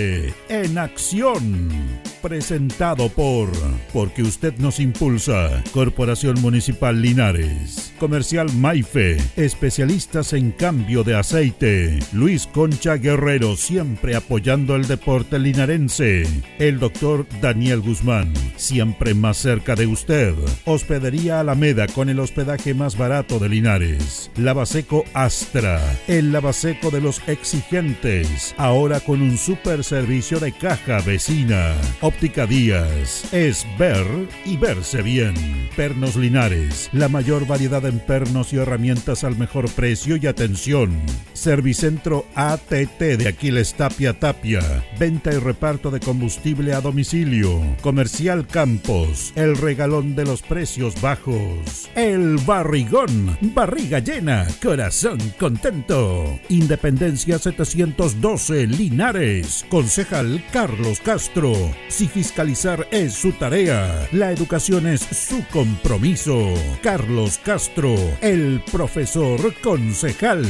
[0.00, 2.07] en acción.
[2.22, 3.48] Presentado por
[3.92, 5.62] Porque usted nos impulsa.
[5.72, 7.92] Corporación Municipal Linares.
[8.00, 9.18] Comercial Maife.
[9.36, 12.00] Especialistas en cambio de aceite.
[12.12, 16.24] Luis Concha Guerrero siempre apoyando el deporte linarense.
[16.58, 18.32] El doctor Daniel Guzmán.
[18.56, 20.34] Siempre más cerca de usted.
[20.64, 24.30] Hospedería Alameda con el hospedaje más barato de Linares.
[24.36, 25.80] Lavaseco Astra.
[26.08, 28.54] El lavaseco de los exigentes.
[28.58, 31.74] Ahora con un super servicio de caja vecina.
[32.08, 33.34] Óptica Díaz.
[33.34, 34.06] Es ver
[34.46, 35.34] y verse bien.
[35.76, 36.88] Pernos Linares.
[36.94, 41.02] La mayor variedad en pernos y herramientas al mejor precio y atención.
[41.34, 44.62] Servicentro ATT de Aquiles Tapia Tapia.
[44.98, 47.60] Venta y reparto de combustible a domicilio.
[47.82, 49.34] Comercial Campos.
[49.36, 51.90] El regalón de los precios bajos.
[51.94, 53.36] El barrigón.
[53.54, 54.46] Barriga llena.
[54.62, 56.40] Corazón contento.
[56.48, 59.66] Independencia 712 Linares.
[59.68, 61.52] Concejal Carlos Castro.
[61.98, 66.54] Si fiscalizar es su tarea, la educación es su compromiso.
[66.80, 70.46] Carlos Castro, el profesor concejal.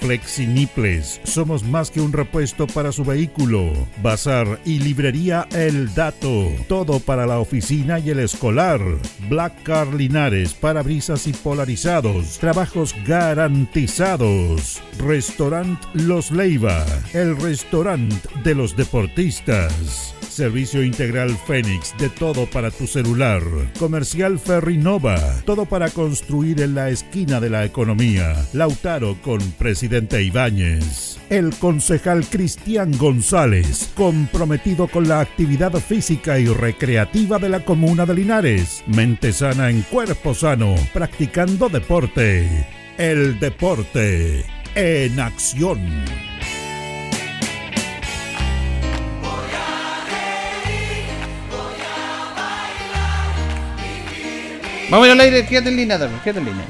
[0.00, 3.70] Flexiniples, somos más que un repuesto para su vehículo.
[4.02, 8.80] Bazar y librería El Dato, todo para la oficina y el escolar.
[9.28, 14.82] Black Car Linares, parabrisas y polarizados, trabajos garantizados.
[14.98, 20.17] Restaurant Los Leiva, el restaurante de los deportistas.
[20.38, 23.42] Servicio Integral Fénix, de todo para tu celular.
[23.76, 28.36] Comercial Ferrinova, todo para construir en la esquina de la economía.
[28.52, 31.18] Lautaro con Presidente Ibáñez.
[31.28, 38.14] El concejal Cristian González, comprometido con la actividad física y recreativa de la comuna de
[38.14, 38.84] Linares.
[38.86, 42.48] Mente sana en cuerpo sano, practicando deporte.
[42.96, 44.44] El deporte
[44.76, 45.80] en acción.
[54.90, 56.64] Vamos al aire, quédate en línea también, quédate en línea.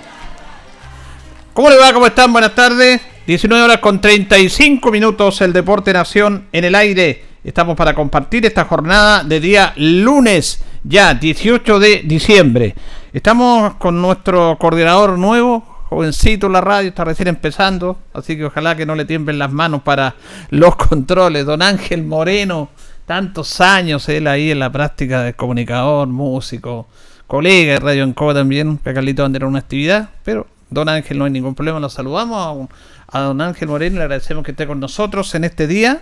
[1.52, 1.92] ¿Cómo le va?
[1.92, 2.32] ¿Cómo están?
[2.32, 3.00] Buenas tardes.
[3.28, 7.24] 19 horas con 35 minutos el Deporte Nación en el aire.
[7.44, 12.74] Estamos para compartir esta jornada de día lunes, ya 18 de diciembre.
[13.12, 18.74] Estamos con nuestro coordinador nuevo, jovencito en la radio, está recién empezando, así que ojalá
[18.74, 20.16] que no le tiemblen las manos para
[20.50, 21.46] los controles.
[21.46, 22.70] Don Ángel Moreno,
[23.06, 26.88] tantos años él ahí en la práctica de comunicador, músico,
[27.28, 31.18] colega de Radio Encoba también, que Carlito va a tener una actividad, pero Don Ángel
[31.18, 32.68] no hay ningún problema, lo saludamos
[33.12, 36.00] a, a Don Ángel Moreno, le agradecemos que esté con nosotros en este día.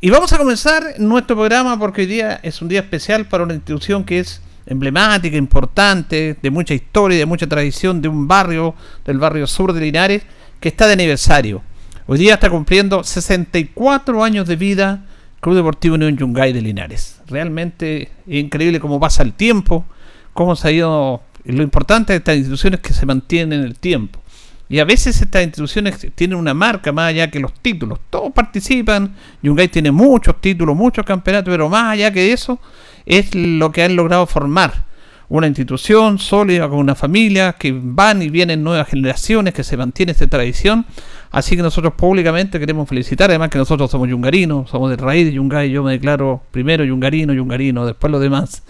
[0.00, 3.54] Y vamos a comenzar nuestro programa porque hoy día es un día especial para una
[3.54, 9.18] institución que es emblemática, importante, de mucha historia, de mucha tradición, de un barrio, del
[9.18, 10.22] barrio sur de Linares,
[10.58, 11.62] que está de aniversario.
[12.06, 15.04] Hoy día está cumpliendo 64 años de vida
[15.40, 17.20] Club Deportivo Unión Yungay de Linares.
[17.28, 19.84] Realmente increíble cómo pasa el tiempo,
[20.32, 21.22] cómo se ha ido...
[21.44, 24.20] Lo importante de estas instituciones es que se mantienen en el tiempo.
[24.68, 27.98] Y a veces estas instituciones tienen una marca más allá que los títulos.
[28.08, 29.14] Todos participan.
[29.42, 32.58] Yungay tiene muchos títulos, muchos campeonatos, pero más allá que eso
[33.04, 34.86] es lo que han logrado formar.
[35.32, 40.12] Una institución sólida con una familia, que van y vienen nuevas generaciones, que se mantiene
[40.12, 40.84] esta tradición.
[41.30, 45.32] Así que nosotros públicamente queremos felicitar, además que nosotros somos yungarinos, somos de raíz de
[45.32, 48.62] Yungay, yo me declaro primero yungarino, yungarino, después lo demás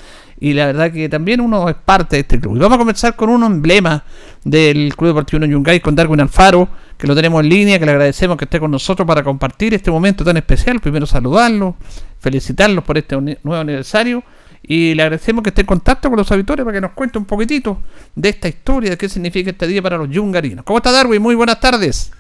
[0.43, 2.57] y la verdad que también uno es parte de este club.
[2.57, 4.03] Y vamos a comenzar con un emblema
[4.43, 6.69] del Club Deportivo Yungay, con Darwin Alfaro,
[6.99, 9.93] que lo tenemos en línea, que le agradecemos que esté con nosotros para compartir este
[9.93, 10.81] momento tan especial.
[10.81, 11.77] Primero saludarlo,
[12.19, 14.25] felicitarlos por este nuevo aniversario
[14.63, 17.25] y le agradecemos que esté en contacto con los auditores para que nos cuente un
[17.25, 17.79] poquitito
[18.15, 20.65] de esta historia, de qué significa este día para los yungarinos.
[20.65, 21.21] ¿Cómo está Darwin?
[21.21, 22.13] Muy buenas tardes.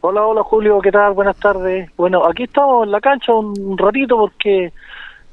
[0.00, 1.12] Hola, hola Julio, ¿qué tal?
[1.14, 1.90] Buenas tardes.
[1.96, 4.72] Bueno, aquí estamos en la cancha un ratito porque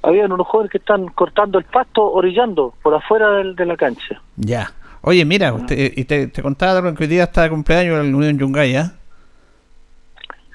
[0.04, 4.22] habían unos jóvenes que están cortando el pasto, orillando por afuera del, de la cancha.
[4.36, 4.72] Ya.
[5.02, 8.18] Oye, mira, usted, y te, te contaba que hoy día está de cumpleaños en la
[8.18, 8.94] Unión Yungay, ¿ah?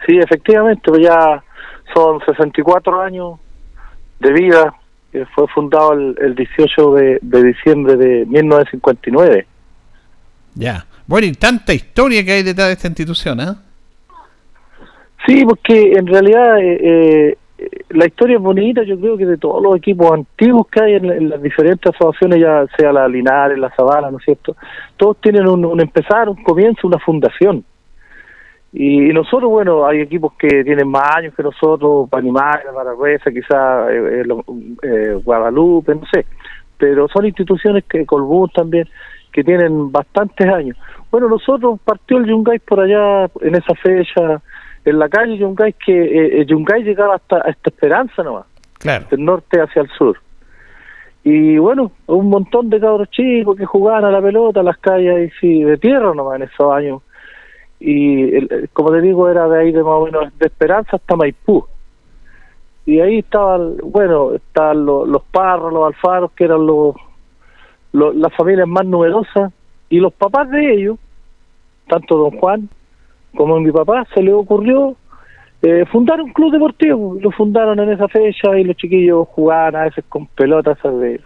[0.06, 1.42] Sí, efectivamente, pues ya
[1.94, 3.38] son 64 años
[4.20, 4.74] de vida,
[5.12, 9.46] que fue fundado el, el 18 de, de, diciembre de 1959.
[10.54, 10.84] Ya.
[11.06, 13.62] Bueno, y tanta historia que hay detrás de esta institución, ¿ah?
[15.26, 17.38] Sí, porque en realidad eh, eh,
[17.90, 21.06] la historia es bonita, yo creo que de todos los equipos antiguos que hay en,
[21.06, 24.56] en las diferentes asociaciones, ya sea la Linares, la Sabana, ¿no es cierto?
[24.96, 27.64] Todos tienen un, un empezar, un comienzo, una fundación.
[28.72, 33.90] Y, y, nosotros, bueno, hay equipos que tienen más años que nosotros, Panimá, Paraguesa, quizás
[33.90, 34.24] eh,
[34.82, 36.26] eh, Guadalupe, no sé.
[36.76, 38.86] Pero son instituciones que, Colbún también,
[39.32, 40.76] que tienen bastantes años.
[41.10, 44.42] Bueno, nosotros partió el Yungay por allá en esa fecha,
[44.84, 48.46] en la calle Yungay que eh, eh, Yungay llegaba hasta esta Esperanza nomás,
[48.78, 49.06] Claro.
[49.10, 50.18] del norte hacia el sur.
[51.24, 55.14] Y bueno, un montón de cabros chicos que jugaban a la pelota, a las calles
[55.14, 57.02] ahí, sí, de tierra nomás en esos años.
[57.80, 61.16] Y el- como te digo, era de ahí de más o menos de Esperanza hasta
[61.16, 61.64] Maipú.
[62.86, 66.96] Y ahí estaban, bueno, estaban los, los parros, los alfaros, que eran los,
[67.92, 69.52] los- las familias más numerosas.
[69.90, 70.98] Y los papás de ellos,
[71.86, 72.68] tanto don Juan
[73.36, 74.96] como mi papá, se les ocurrió
[75.62, 77.16] eh, fundar un club deportivo.
[77.20, 81.20] Lo fundaron en esa fecha y los chiquillos jugaban a veces con pelotas esas de,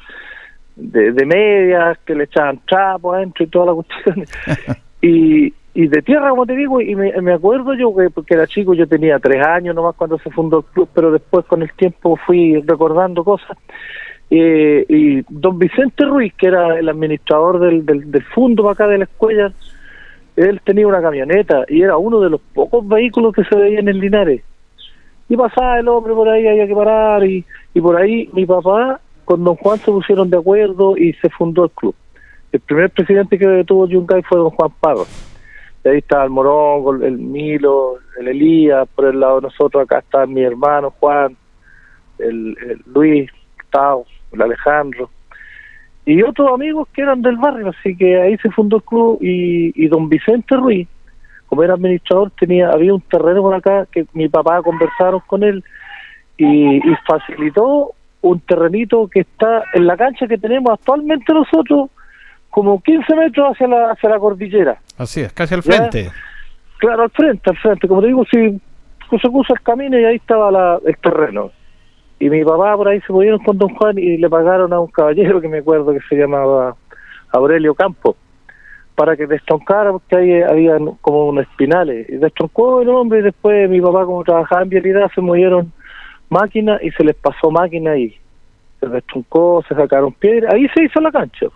[0.76, 4.24] de, de medias, que le echaban trapo adentro y toda la cuestión.
[5.02, 8.46] y, y de tierra, como te digo, y me, me acuerdo yo que porque era
[8.46, 11.72] chico, yo tenía tres años nomás cuando se fundó el club, pero después con el
[11.72, 13.56] tiempo fui recordando cosas.
[14.28, 18.98] Eh, y don Vicente Ruiz, que era el administrador del, del, del fondo acá de
[18.98, 19.52] la escuela,
[20.36, 23.98] él tenía una camioneta y era uno de los pocos vehículos que se veían en
[23.98, 24.42] Linares.
[25.28, 29.00] Y pasaba el hombre por ahí, había que parar, y, y por ahí mi papá
[29.24, 31.94] con don Juan se pusieron de acuerdo y se fundó el club.
[32.52, 35.04] El primer presidente que tuvo Yungay fue don Juan Parra.
[35.84, 39.98] Y ahí estaba el Morongo, el Milo, el Elías, por el lado de nosotros acá
[39.98, 41.36] está mi hermano Juan,
[42.18, 43.30] el, el Luis,
[43.70, 45.10] Tao, el Alejandro
[46.04, 49.72] y otros amigos que eran del barrio, así que ahí se fundó el club y,
[49.82, 50.88] y don Vicente Ruiz,
[51.46, 55.62] como era administrador, tenía había un terreno por acá que mi papá conversaron con él
[56.36, 57.92] y, y facilitó
[58.22, 61.90] un terrenito que está en la cancha que tenemos actualmente nosotros,
[62.52, 64.78] como 15 metros hacia la, hacia la cordillera.
[64.98, 65.72] Así es, casi al Ya.
[65.72, 66.10] frente.
[66.78, 67.88] Claro, al frente, al frente.
[67.88, 68.60] Como te digo, si
[69.10, 71.50] se puso el camino y ahí estaba la, el terreno.
[72.20, 74.88] Y mi papá por ahí se movieron con don Juan y le pagaron a un
[74.88, 76.76] caballero que me acuerdo que se llamaba
[77.30, 78.16] Aurelio Campo
[78.94, 82.06] para que destroncara porque ahí había como unos espinales.
[82.10, 85.72] Y destroncó el hombre y después mi papá como trabajaba en vialidad se movieron
[86.28, 88.14] máquinas y se les pasó máquina ahí.
[88.78, 90.52] Se destroncó, se sacaron piedras.
[90.52, 91.46] Ahí se hizo la cancha.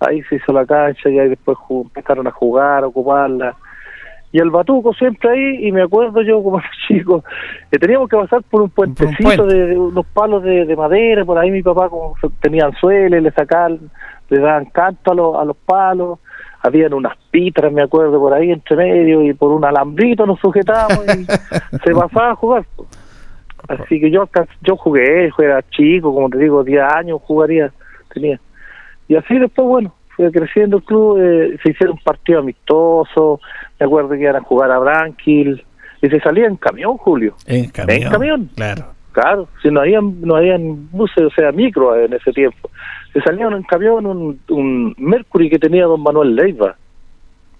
[0.00, 3.56] Ahí se hizo la cancha y ahí después empezaron a jugar, a ocuparla.
[4.30, 7.24] Y el batuco siempre ahí y me acuerdo yo como chico
[7.70, 9.54] que teníamos que pasar por un puentecito puente.
[9.54, 13.30] de, de unos palos de, de madera por ahí mi papá como tenían sueles le
[13.30, 13.90] sacaban
[14.28, 16.18] le daban canto a los, a los palos.
[16.60, 21.06] Habían unas pitras me acuerdo por ahí entre medio y por un alambrito nos sujetábamos
[21.16, 21.24] y
[21.84, 22.66] se pasaba a jugar.
[23.66, 24.28] Así que yo
[24.60, 27.72] yo jugué yo era chico como te digo 10 años jugaría
[28.12, 28.38] tenía
[29.08, 33.40] y así después, bueno, fue creciendo el club, eh, se hicieron partidos amistosos,
[33.80, 35.64] me acuerdo que iban a jugar a Branquil,
[36.00, 37.34] y se salía en camión, Julio.
[37.46, 38.02] En camión.
[38.02, 38.50] En camión.
[38.54, 38.84] Claro.
[39.12, 42.70] Claro, si no habían, no habían buses, o sea, micro en ese tiempo.
[43.12, 46.76] Se salían en camión un, un Mercury que tenía don Manuel Leiva,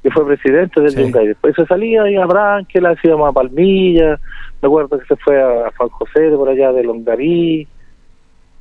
[0.03, 1.01] que fue presidente del Sí.
[1.03, 1.27] Yungay.
[1.29, 4.21] Después se salía ahí a Branquil, así a Palmilla,
[4.63, 7.67] me acuerdo que se fue a Juan José de por allá de Longarí,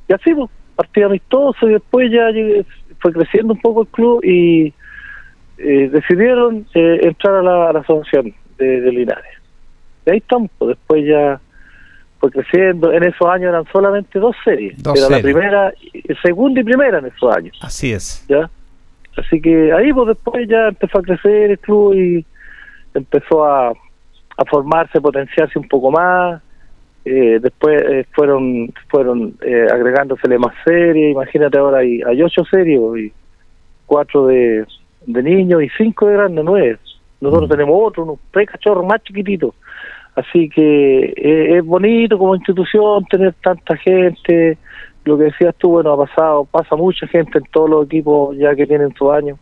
[0.08, 2.64] y así, pues, partido amistoso y después ya llegué-
[2.98, 4.72] fue creciendo un poco el club y
[5.58, 9.38] eh, decidieron eh, entrar a la, a la asociación de, de Linares.
[10.06, 11.40] Y ahí estamos, pues, después ya
[12.18, 12.92] fue creciendo.
[12.92, 14.82] En esos años eran solamente dos series.
[14.82, 15.72] Dos Era la primera,
[16.22, 17.58] segunda y primera en esos años.
[17.62, 18.24] Así es.
[18.28, 18.50] ¿ya?
[19.16, 22.24] Así que ahí pues después ya empezó a crecer el club y
[22.94, 26.40] empezó a, a formarse, potenciarse un poco más.
[27.10, 31.12] Eh, después eh, fueron fueron eh, agregándosele más series.
[31.12, 33.12] Imagínate ahora hay, hay ocho series y
[33.86, 34.66] cuatro de,
[35.06, 36.78] de niños y cinco de grandes, nueve.
[37.20, 39.54] Nosotros tenemos otro, unos tres cachorros más chiquititos.
[40.14, 44.58] Así que eh, es bonito como institución tener tanta gente.
[45.04, 48.54] Lo que decías tú, bueno, ha pasado, pasa mucha gente en todos los equipos ya
[48.54, 49.38] que tienen su año.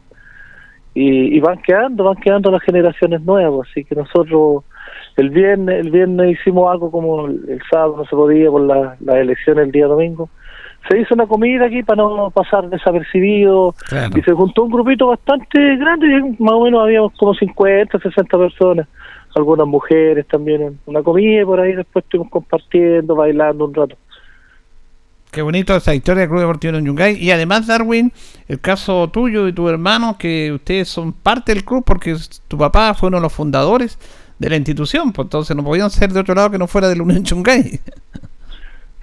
[0.95, 3.69] Y, y van quedando, van quedando las generaciones nuevas.
[3.69, 4.65] Así que nosotros
[5.17, 8.97] el viernes, el viernes hicimos algo como el, el sábado no se podía por la,
[9.01, 10.29] la elección el día domingo.
[10.89, 14.17] Se hizo una comida aquí para no pasar desapercibido Claro.
[14.17, 16.07] y se juntó un grupito bastante grande,
[16.39, 18.87] más o menos habíamos como 50, 60 personas,
[19.35, 23.97] algunas mujeres también, una comida y por ahí después estuvimos compartiendo, bailando un rato.
[25.33, 27.17] Qué bonito esa historia del Club Deportivo en Yungay.
[27.23, 28.11] Y además, Darwin,
[28.49, 32.17] el caso tuyo y tu hermano, que ustedes son parte del club porque
[32.49, 33.99] tu papá fue uno de los fundadores
[34.39, 36.97] de la institución, pues entonces no podían ser de otro lado que no fuera de
[36.97, 37.81] la Unión Yungay.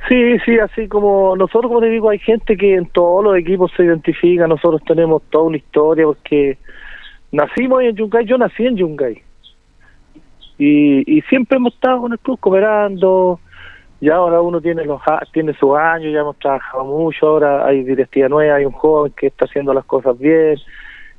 [0.10, 3.72] Sí, sí, así como nosotros, como te digo, hay gente que en todos los equipos
[3.78, 6.58] se identifica, nosotros tenemos toda una historia porque
[7.32, 9.22] nacimos en Yungay, yo nací en Yungay.
[10.58, 13.40] Y, y siempre hemos estado con el club cooperando,
[14.02, 18.28] ya ahora uno tiene los tiene sus años, ya hemos trabajado mucho, ahora hay directiva
[18.28, 20.58] nueva, hay un joven que está haciendo las cosas bien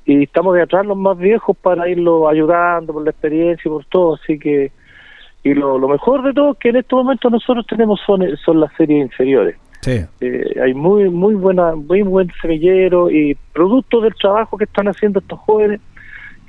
[0.06, 3.84] y estamos de atrás los más viejos para irlo ayudando por la experiencia y por
[3.87, 4.70] todo, así que
[5.42, 8.61] Y lo, lo mejor de todo es que en estos momentos nosotros tenemos son, son
[8.61, 9.56] las series inferiores.
[9.80, 10.00] Sí.
[10.20, 15.18] Eh, hay muy muy buena muy buen semillero y producto del trabajo que están haciendo
[15.20, 15.80] estos jóvenes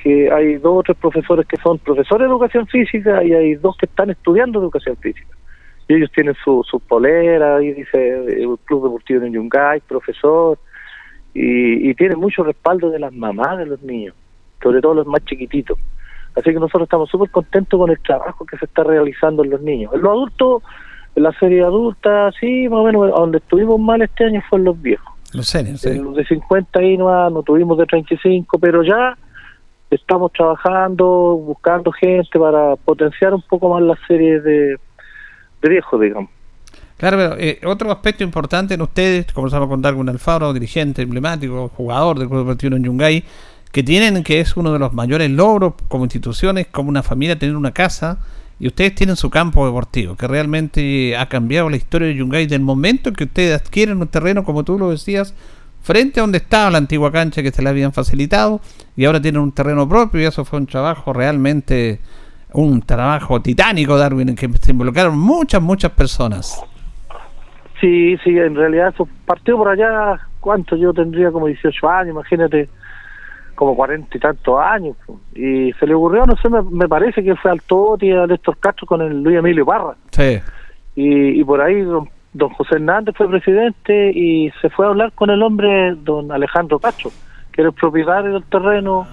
[0.01, 3.75] que hay dos o tres profesores que son profesores de educación física y hay dos
[3.75, 5.35] que están estudiando educación física
[5.89, 7.97] y ellos tienen su, su polera y dice
[8.41, 10.57] el club deportivo de Yungay profesor
[11.35, 14.15] y, y tienen mucho respaldo de las mamás de los niños
[14.63, 15.77] sobre todo los más chiquititos
[16.35, 19.61] así que nosotros estamos súper contentos con el trabajo que se está realizando en los
[19.61, 20.63] niños en los adultos
[21.15, 24.65] en la serie adulta, sí, más o menos, donde estuvimos mal este año fue en
[24.65, 25.13] los viejos.
[25.33, 25.89] Los seniors, sí.
[25.89, 29.17] En los de 50 ahí no, no tuvimos de 35, pero ya
[29.89, 34.77] estamos trabajando, buscando gente para potenciar un poco más las series de,
[35.61, 36.29] de viejos, digamos.
[36.97, 41.69] Claro, pero eh, otro aspecto importante en ustedes, comenzamos a contar con Alfaro, dirigente emblemático,
[41.75, 43.23] jugador del Club Deportivo en Yungay,
[43.71, 47.57] que tienen, que es uno de los mayores logros como instituciones, como una familia, tener
[47.57, 48.19] una casa,
[48.57, 52.61] y ustedes tienen su campo deportivo, que realmente ha cambiado la historia de Yungay del
[52.61, 55.33] momento en que ustedes adquieren un terreno, como tú lo decías,
[55.81, 58.61] frente a donde estaba la antigua cancha que se le habían facilitado,
[58.95, 61.99] y ahora tienen un terreno propio, y eso fue un trabajo realmente,
[62.53, 66.57] un trabajo titánico, Darwin, en que se involucraron muchas, muchas personas.
[67.79, 70.75] Sí, sí, en realidad eso partió por allá, ¿cuánto?
[70.75, 72.69] Yo tendría como 18 años, imagínate,
[73.53, 74.95] como cuarenta y tantos años.
[75.33, 78.57] Y se le ocurrió, no sé, me, me parece que fue al Toti, a Néstor
[78.59, 79.95] Castro con el Luis Emilio Parra.
[80.11, 80.39] Sí.
[80.95, 85.11] Y, y por ahí don, don José Hernández fue presidente y se fue a hablar
[85.13, 87.11] con el hombre, don Alejandro Castro,
[87.51, 89.05] que era el propietario del terreno.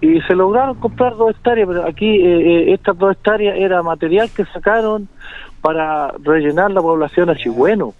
[0.00, 4.28] Y se lograron comprar dos hectáreas, pero aquí eh, eh, estas dos hectáreas era material
[4.34, 5.08] que sacaron
[5.64, 7.94] para rellenar la población a Chigüeno.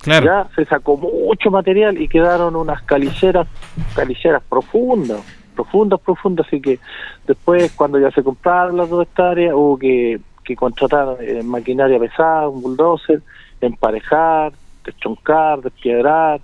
[0.00, 0.26] Claro.
[0.26, 3.48] Ya se sacó mucho material y quedaron unas caliceras,
[3.96, 5.20] caliceras profundas,
[5.56, 6.78] profundas, profundas, así que
[7.26, 12.48] después cuando ya se compraron las dos hectáreas hubo que, que contratar eh, maquinaria pesada,
[12.48, 13.22] un bulldozer,
[13.60, 14.52] emparejar,
[14.84, 16.40] deschoncar, despiedrar,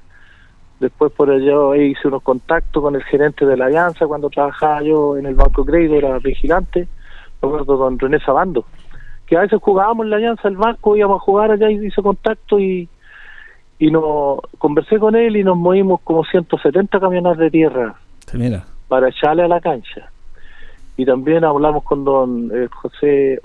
[0.80, 5.16] después por ello hice unos contactos con el gerente de la Alianza cuando trabajaba yo
[5.16, 6.88] en el Banco Crédito, era vigilante,
[7.40, 8.64] me acuerdo con René Sabando,
[9.26, 12.02] que a veces jugábamos en la Alianza, el banco, íbamos a jugar allá y hice
[12.02, 12.88] contacto y
[13.78, 17.94] y no conversé con él y nos movimos como 170 camiones de tierra
[18.26, 18.64] Sí, mira.
[18.88, 20.10] para echarle a la cancha.
[20.96, 23.38] Y también hablamos con don eh, José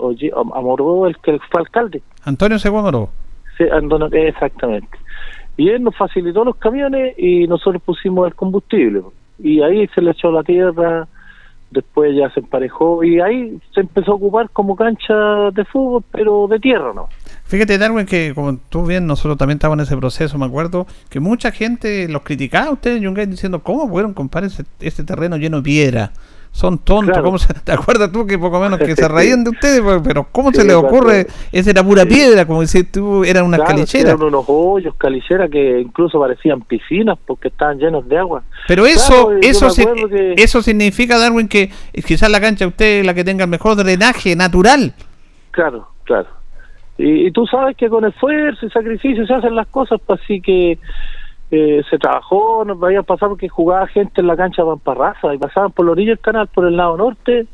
[0.54, 2.02] Amoró, el que fue alcalde.
[2.24, 3.10] Antonio Seguamoro.
[3.58, 4.96] Sí, andona- exactamente.
[5.58, 9.02] Y él nos facilitó los camiones y nosotros pusimos el combustible.
[9.38, 11.06] Y ahí se le echó la tierra,
[11.72, 15.14] después ya se emparejó y ahí se empezó a ocupar como cancha
[15.52, 17.08] de fútbol, pero de tierra, ¿no?
[17.44, 21.20] Fíjate, Darwin, que como tú bien, nosotros también estábamos en ese proceso, me acuerdo, que
[21.20, 25.58] mucha gente los criticaba a ustedes Yungay diciendo, ¿cómo pudieron comprar ese, ese terreno lleno
[25.58, 26.12] de piedra?
[26.54, 27.24] Son tontos, Claro.
[27.24, 29.80] ¿cómo se- ¿te acuerdas tú que poco menos que se reían de ustedes?
[30.04, 30.86] Pero- ¿cómo Sí, se les claro.
[30.86, 31.26] ocurre?
[31.50, 34.06] Esa era pura piedra, como decís tú, eran unas Claro, calicheras.
[34.14, 38.42] Eran unos hoyos, caliceras que incluso parecían piscinas porque estaban llenos de agua.
[38.68, 41.70] Pero eso, eso, si- que- eso significa, Darwin, que
[42.06, 44.92] quizás la cancha usted es la que tenga el mejor drenaje natural.
[45.52, 46.28] Claro, claro.
[46.98, 50.42] Y, y tú sabes que con esfuerzo y sacrificio se hacen las cosas, pues así
[50.42, 50.78] que
[51.54, 55.38] eh, se trabajó, nos había pasado porque jugaba gente en la cancha de Pamparraza y
[55.38, 57.46] pasaban por la orilla del canal, por el lado norte,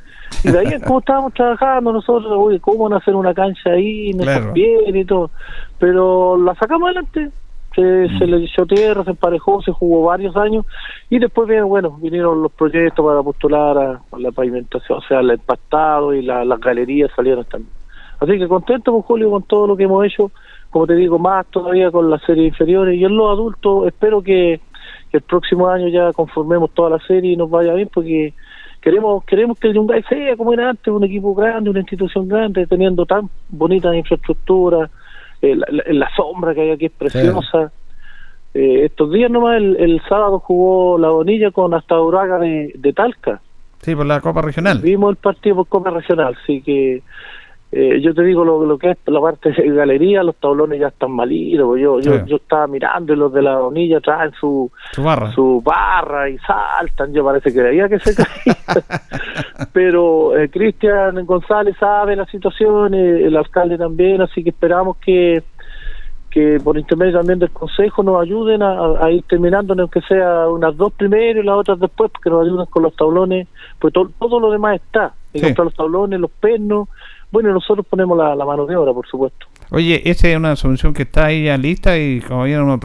[0.44, 3.70] y de ahí es como estábamos trabajando nosotros, oye, ¿cómo van a hacer una cancha
[3.70, 4.12] ahí?
[4.14, 4.52] No Claro.
[4.52, 5.30] bien y todo.
[5.78, 7.30] Pero la sacamos adelante,
[7.74, 10.64] se, se le echó tierra, se emparejó, se jugó varios años,
[11.10, 15.20] y después vienen, bueno, vinieron los proyectos para postular a, a la pavimentación, o sea,
[15.20, 17.72] el empastado y la- las galerías salieron también.
[18.20, 20.30] Así que contento con Julio con todo lo que hemos hecho,
[20.78, 24.60] como te digo, más todavía con las series inferiores y en los adultos espero que,
[25.10, 28.32] que el próximo año ya conformemos toda la serie y nos vaya bien porque
[28.80, 32.64] queremos queremos que el Yungay sea como era antes, un equipo grande, una institución grande,
[32.68, 34.88] teniendo tan bonitas infraestructuras,
[35.42, 37.72] eh, la, la- la sombra que hay aquí es preciosa.
[38.54, 42.92] Eh, estos días nomás, el, el sábado jugó la Bonilla con hasta Uraga de, de
[42.92, 43.40] Talca.
[43.80, 44.78] Sí, por la Copa Regional.
[44.78, 47.02] Vimos el partido por Copa Regional, así que
[47.70, 50.88] eh, yo te digo lo, lo que es la parte de galería, los tablones ya
[50.88, 51.66] están malitos.
[51.66, 52.20] pues Yo, yo, Sí.
[52.26, 55.32] yo estaba mirando y los de la Bonilla traen su, Su barra.
[55.32, 57.12] su barra y saltan.
[57.12, 58.56] Yo parece que veía que se caía.
[59.72, 65.42] Pero eh, Cristian González sabe la situación, eh, el alcalde también, así que esperamos que
[66.30, 70.92] que por intermedio también del consejo nos ayuden a, ir terminando aunque sea unas dos
[70.92, 73.48] primero y las otras después porque nos ayuden con los tablones
[73.78, 75.40] pues to- todo lo demás está Sí.
[75.56, 76.90] los tablones los pernos
[77.30, 80.94] bueno nosotros ponemos la, la mano de obra por supuesto Oye, esa es una solución
[80.94, 82.80] que está ahí ya lista y como vieron,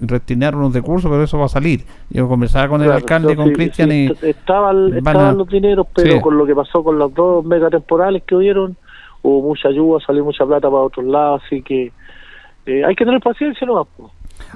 [0.00, 1.80] retirar unos de curso, pero eso va a salir.
[2.10, 4.28] Yo conversaba con el Claro, alcalde, yo con sí- Cristian sí, y...
[4.28, 6.20] estaban, estaban a- los dineros pero Sí.
[6.20, 8.76] con lo que pasó con las dos megatemporales que hubieron
[9.22, 11.90] hubo mucha ayuda, salió mucha plata para otros lados, así que
[12.66, 13.88] eh, hay que tener paciencia no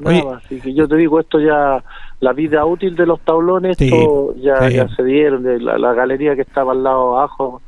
[0.03, 0.45] Nada más.
[0.45, 1.83] Así que yo te digo, esto ya,
[2.21, 6.43] la vida útil de los tablones, esto ya, ya se dieron, la, la, galería que
[6.43, 7.63] estaba al lado abajo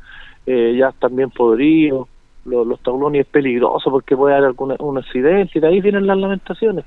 [0.45, 2.07] eh, ya están bien podridos,
[2.45, 2.79] los, los
[3.13, 6.85] es peligroso porque puede haber algún accidente y de ahí vienen las lamentaciones.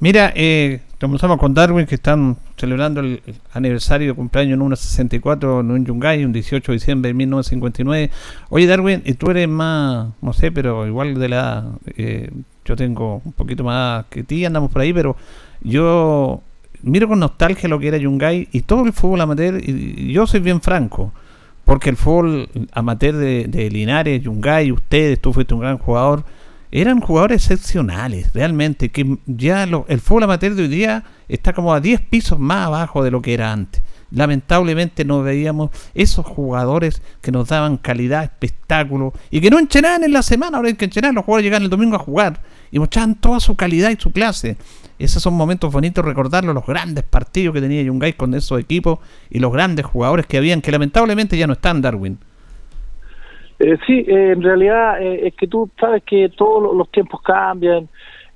[0.00, 3.20] Mira, eh, comenzamos con Darwin, que están celebrando el,
[3.52, 8.10] aniversario de cumpleaños en 1.64 en un Yungay, un 18 de diciembre de 1959.
[8.48, 11.66] Oye, Darwin, y tú eres más, no sé, pero igual de la
[11.98, 12.30] eh,
[12.64, 15.16] yo tengo un poquito más que ti, andamos por ahí, pero
[15.60, 16.40] yo
[16.82, 20.40] miro con nostalgia lo que era Yungay y todo el fútbol amateur, y yo soy
[20.40, 21.12] bien franco,
[21.70, 26.24] porque el fútbol amateur de, de Linares, Yungay, ustedes, tú fuiste un gran jugador
[26.72, 31.80] eran jugadores excepcionales, realmente, que ya el fútbol amateur de hoy día está como a
[31.80, 33.82] 10 pisos más abajo de lo que era antes.
[34.10, 40.12] Lamentablemente no veíamos esos jugadores que nos daban calidad, espectáculo y que no enchenaban en
[40.12, 43.14] la semana, ahora hay que enchenar, los jugadores llegan el domingo a jugar y mostraban
[43.14, 44.56] toda su calidad y su clase.
[45.00, 48.98] Esos son momentos bonitos recordarlo, los grandes partidos que tenía Yungay con esos equipos
[49.30, 52.18] y los grandes jugadores que habían, que lamentablemente ya no están, Darwin.
[53.58, 57.88] Eh, sí, eh, en realidad eh, es que tú sabes que todos los tiempos cambian.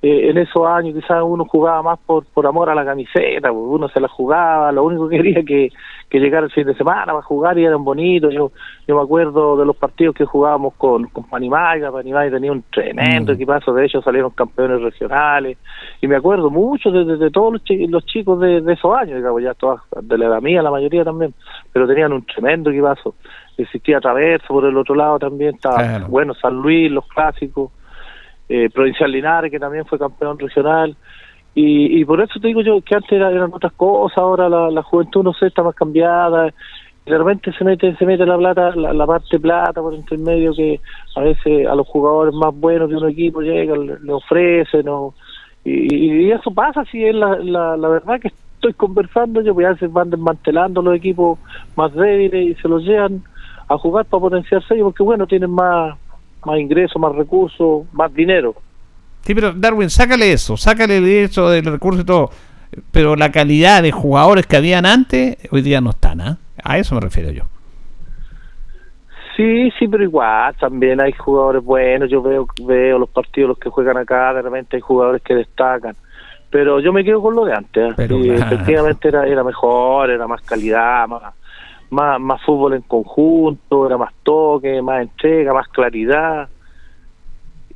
[0.07, 3.89] En esos años quizás uno jugaba más por, por amor a la camiseta, pues, uno
[3.89, 5.71] se la jugaba, lo único que quería que,
[6.11, 8.33] que llegara el fin de semana para jugar y eran bonitos.
[8.33, 8.53] Yo
[8.87, 13.33] yo me acuerdo de los partidos que jugábamos con, con Panimaya, Panimaya tenía un tremendo
[13.33, 13.35] mm.
[13.35, 15.57] equipazo, de ellos salieron campeones regionales,
[16.03, 19.81] y me acuerdo mucho de, de, todos los, chicos de, esos años, digamos, ya todas,
[20.03, 21.33] de la edad mía la mayoría también,
[21.73, 23.15] pero tenían un tremendo equipazo
[23.57, 27.71] existía Traverso por el otro lado también, estaba bueno San Luis, los clásicos,
[28.49, 30.97] eh, Provincial Linares, que también fue campeón regional.
[31.55, 35.23] Y, y por eso te digo yo que antes eran otras cosas, ahora la, juventud
[35.23, 36.53] no sé, está más cambiada,
[37.07, 40.81] de repente se mete se mete la plata la, parte plata por entre medio que
[41.15, 44.87] a veces a los jugadores más buenos de un equipo llega le, ofrecen
[45.65, 49.66] y, y, eso pasa si es la, la, la verdad que estoy conversando yo pues
[49.66, 51.38] a veces van desmantelando los equipos
[51.77, 53.23] más débiles y se los llevan
[53.68, 55.97] a jugar para potenciarse ellos, porque bueno, tienen más,
[56.44, 58.54] más ingresos, más recursos, más dinero.
[59.22, 62.30] Sí, pero Darwin, sácale eso, sácale eso del recurso y todo.
[62.90, 66.38] Pero la calidad de jugadores que habían antes, hoy día no están, ¿ah?
[66.62, 67.44] A eso me refiero yo.
[69.37, 72.09] Sí, sí, pero igual también hay jugadores buenos.
[72.09, 75.94] Yo veo veo los partidos los que juegan acá, de repente hay jugadores que destacan.
[76.50, 77.90] Pero yo me quedo con lo de antes.
[77.90, 77.94] ¿ah?
[77.96, 81.35] Pero, efectivamente era, era mejor, era más calidad, más,
[81.94, 86.48] más, más fútbol en conjunto, era más toque, más entrega, más claridad.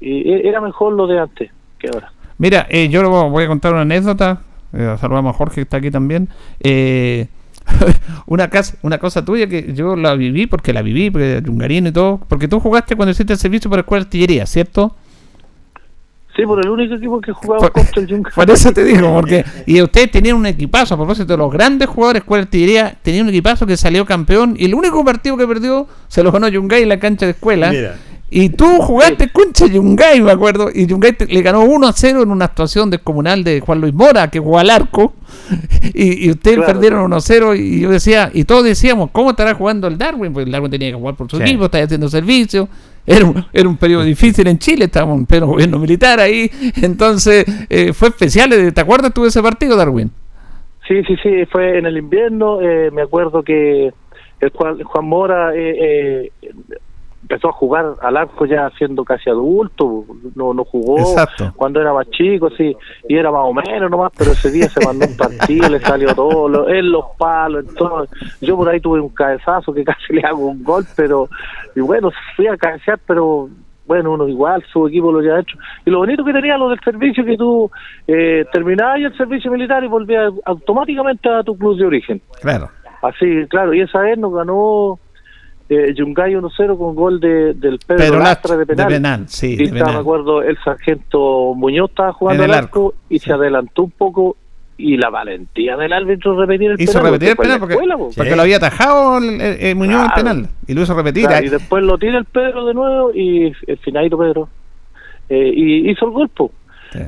[0.01, 2.13] Y e, era mejor lo de antes que ahora.
[2.39, 4.43] Mira, eh, yo voy a contar una anécdota.
[4.73, 6.29] Eh, a Jorge que está aquí también.
[6.61, 7.29] Eh,
[8.27, 11.93] una, casa, una cosa tuya que yo la viví porque la viví, porque Jungarino y
[11.93, 12.21] todo.
[12.29, 14.95] Porque tú jugaste cuando hiciste el servicio para escuela artillería, ¿cierto?
[16.39, 18.31] Sí, por el único equipo que jugaba contra el Junca.
[18.33, 19.45] Por eso te digo, porque.
[19.67, 23.31] Y ustedes tenían un equipazo, a propósito de los grandes jugadores de artillería, tenían un
[23.31, 26.91] equipazo que salió campeón y el único partido que perdió se lo ganó Yungay en
[26.91, 27.73] la cancha de escuela.
[28.31, 32.31] Y tú jugaste contra Yungay, me acuerdo, y Yungay le ganó 1 a 0 en
[32.31, 35.15] una actuación descomunal de Juan Luis Mora, que jugó al arco,
[35.95, 39.89] y, ustedes perdieron 1 a 0, y yo decía, y todos decíamos, ¿cómo estará jugando
[39.89, 40.33] el Darwin?
[40.33, 42.69] Porque el Darwin tenía que jugar por su equipo, estaba haciendo servicio,
[43.07, 46.51] era un, era un periodo difícil en Chile, estábamos en pleno gobierno militar ahí,
[46.83, 48.53] entonces eh, fue especial.
[48.53, 50.11] Eh, ¿Te acuerdas tú de ese partido, Darwin?
[50.87, 53.93] Sí, sí, sí, fue en el invierno, eh, me acuerdo que
[54.41, 56.31] el Juan, Juan Mora eh,
[57.23, 60.05] empezó a jugar al arco ya siendo casi adulto,
[60.35, 61.17] no no jugó
[61.57, 62.77] cuando era más chico, sí,
[63.09, 66.15] y era más o menos nomás, pero ese día se mandó un partido, le salió
[66.15, 68.07] todo, en los palos, en todo.
[68.41, 71.29] Yo por ahí tuve un cabezazo que casi le hago un gol, pero,
[71.75, 73.49] y bueno, fui a cabecear, pero
[73.87, 75.57] bueno, uno igual, su equipo lo había hecho.
[75.87, 77.71] Y lo bonito que tenía lo del servicio, que tú
[78.07, 82.21] eh, terminabas el servicio militar y volvías automáticamente a tu club de origen.
[82.43, 82.69] Claro.
[83.03, 84.99] Así, claro, y esa vez nos ganó
[85.69, 88.89] eh, Yungay 1-0 con gol de, del Pedro, Lastra de penal.
[88.89, 93.33] De penal sí, y me acuerdo, el sargento Muñoz estaba jugando el arco, y se
[93.33, 94.37] adelantó un poco
[94.79, 97.77] y la valentía del árbitro repetir el hizo repetir el penal porque,
[98.17, 101.29] porque, lo había atajado el, Muñoz el penal y lo hizo repetir.
[101.43, 104.49] y después lo tira el Pedro de nuevo y el finalito Pedro.
[105.29, 106.45] Eh, y hizo el golpe.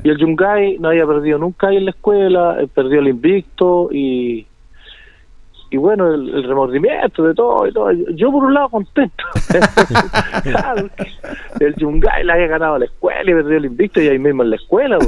[0.04, 3.88] Y el Yungay no había perdido nunca ahí en la escuela, eh, perdió el invicto
[3.90, 4.46] y
[5.70, 7.92] y bueno, el, remordimiento de todo y todo.
[8.14, 9.24] Yo por un lado contento.
[11.60, 14.42] el Yungay le había ganado a la escuela y perdió el invicto y ahí mismo
[14.42, 14.98] en la escuela.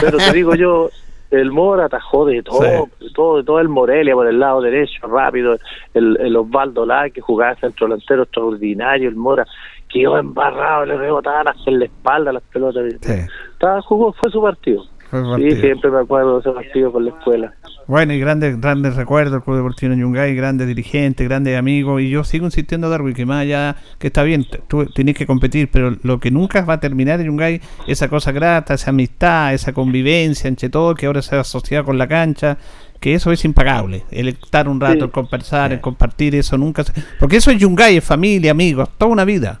[0.00, 0.90] Pero te digo yo,
[1.30, 5.56] el Mora atajó de todo, todo, de todo el Morelia por el lado derecho, rápido,
[5.94, 9.46] el, el Osvaldo Lai que jugaba centro delantero extraordinario, el Mora
[9.88, 12.84] quedó embarrado, le rebotaban hasta en la espalda las pelotas.
[12.84, 14.84] Estaba, jugó, fue su partido.
[15.10, 17.54] Sí, siempre me acuerdo de ese partido con la escuela.
[17.86, 22.02] Bueno, y grandes grandes recuerdos el Club Deportivo Yungay, grandes dirigentes, grandes amigos.
[22.02, 25.68] Y yo sigo insistiendo, Darwin, que más allá, que está bien, tú tienes que competir,
[25.70, 29.72] pero lo que nunca va a terminar en Yungay, esa cosa grata, esa amistad, esa
[29.72, 32.58] convivencia entre todo, que ahora se asocia con la cancha,
[32.98, 34.02] que eso es impagable.
[34.10, 36.92] El estar un rato, el conversar, el compartir, eso nunca se...
[37.20, 39.60] Porque eso es Yungay, es familia, amigos, toda una vida.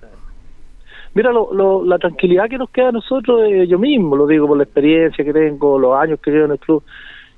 [1.16, 4.58] Mira, lo, la tranquilidad que nos queda a nosotros, eh, yo mismo, lo digo por
[4.58, 6.82] la experiencia que tengo, los años que llevo en el club,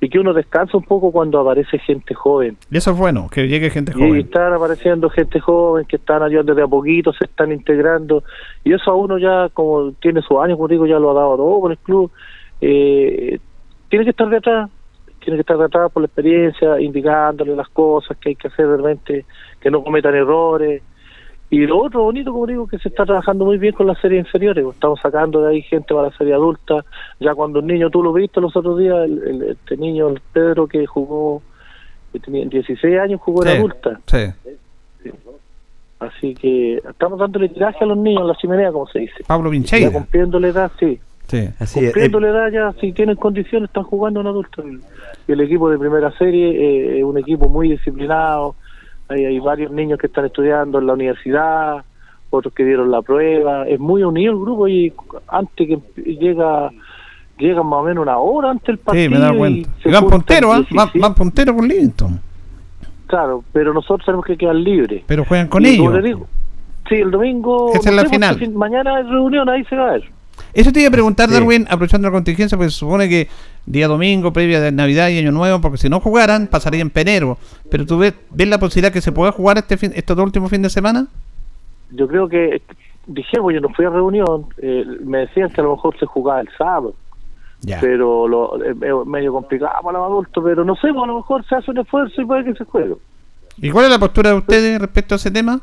[0.01, 2.57] y que uno descansa un poco cuando aparece gente joven.
[2.73, 4.17] Y eso es bueno, que llegue gente joven.
[4.17, 8.25] Y están apareciendo gente joven, que están ayudando de a poquito, se están integrando,
[8.65, 11.37] y eso a uno ya, como tiene sus años, como digo, ya lo ha dado
[11.37, 12.11] todo con el club,
[12.61, 13.39] eh,
[13.89, 14.69] tiene que estar detrás,
[15.21, 19.25] tiene que estar detrás por la experiencia, indicándole las cosas que hay que hacer realmente,
[19.61, 20.83] que no cometan errores,
[21.51, 24.27] y lo otro bonito, como digo, que se está trabajando muy bien con las series
[24.27, 24.63] inferiores.
[24.65, 26.85] Pues, estamos sacando de ahí gente para la serie adulta.
[27.21, 30.67] Ya cuando un niño, tú lo viste los otros días, el, este niño, el Pedro,
[30.67, 31.43] que jugó,
[32.13, 33.99] que tenía 16 años, jugó en adulta.
[34.07, 35.11] Sí.
[36.01, 39.25] Así que estamos dándole tiraje a los niños, a la chimenea, como se dice.
[39.27, 39.89] Pablo Vincheira.
[39.89, 41.01] Ya cumpliendo la edad, sí.
[41.29, 44.63] Sí, así cumpliendo la edad ya, si tienen condiciones, están jugando en adulto.
[45.27, 48.55] Y el equipo de primera serie eh, es un equipo muy disciplinado
[49.09, 51.85] hay, varios niños que están estudiando en la universidad,
[52.31, 53.67] otros que dieron la prueba.
[53.67, 54.93] Es muy unido el grupo y
[55.29, 56.71] antes que llega
[57.39, 59.05] llegan más o menos una hora antes del partido.
[59.05, 59.71] Sí, me da cuenta.
[59.85, 60.99] Y, van punteros, ¿eh?
[61.01, 62.21] van, punteros con Livingston.
[63.07, 65.03] Claro, pero nosotros tenemos que quedar libres.
[65.07, 65.95] Pero juegan con ellos.
[66.89, 67.73] sí, el domingo.
[67.75, 68.53] Esa es la final.
[68.55, 70.11] mañana es reunión, ahí se va a ver.
[70.53, 73.29] Eso te iba a preguntar, Darwin, aprovechando la contingencia, porque se supone que
[73.67, 77.39] día domingo, previa de Navidad y Año Nuevo, porque si no jugaran, pasaría en Penero.
[77.71, 80.51] Pero tú ves, ves la posibilidad que se pueda jugar este fin, estos dos últimos
[80.51, 81.07] fines de semana?
[81.91, 82.63] Yo creo que,
[83.07, 86.41] dijimos, yo no fui a reunión, eh, me decían que a lo mejor se jugaba
[86.41, 86.95] el sábado.
[87.81, 91.45] Pero lo, es medio complicado para los adultos, pero no sé, pues, a lo mejor
[91.45, 92.95] se hace un esfuerzo y puede que se juegue.
[93.57, 95.61] ¿Y cuál es la postura de ustedes respecto a ese tema?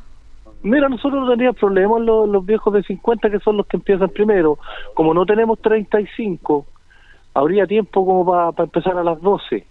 [0.65, 4.09] Mira, nosotros no teníamos problemas los, los viejos de 50 que son los que empiezan
[4.09, 4.57] primero.
[4.95, 6.65] Como no tenemos 35,
[7.35, 9.63] habría tiempo como para empezar a las 12.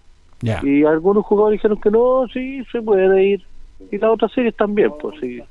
[0.63, 3.43] Y algunos jugadores dijeron que no, sí, se puede ir.
[3.91, 5.41] Y las otras series también, pues sí.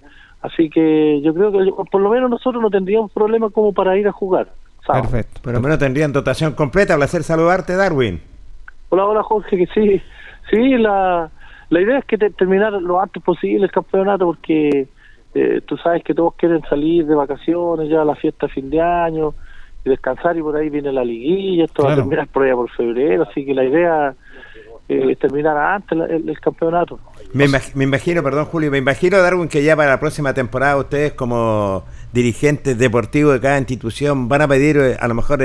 [0.40, 4.08] Así que yo creo que por lo menos nosotros no tendríamos problema como para ir
[4.08, 4.48] a jugar.
[4.86, 5.42] Perfecto.
[5.42, 6.96] Por lo menos tendrían dotación completa.
[6.96, 8.18] Placer saludarte, Darwin.
[8.88, 10.02] Hola, hola, Jorge, que sí.
[10.50, 11.30] Sí, la,
[11.68, 14.88] la idea es que terminar lo antes posible el campeonato porque
[15.34, 18.70] eh, tú sabes que todos quieren salir de vacaciones ya a la fiesta de fin
[18.70, 19.34] de año
[19.84, 22.70] y descansar y por ahí viene la liguilla, esto va a terminar por allá por
[22.70, 24.14] febrero, así que la idea
[24.88, 27.00] eh, es terminar antes el, campeonato.
[27.32, 27.46] Me,
[27.82, 32.78] imagino, perdón Julio, me imagino Darwin que ya para la próxima temporada ustedes como dirigentes
[32.78, 35.40] deportivos de cada institución van a pedir eh, a lo mejor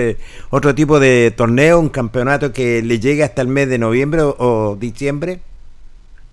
[0.52, 4.78] otro tipo de torneo, un campeonato que le llegue hasta el mes de noviembre o,
[4.80, 5.40] diciembre.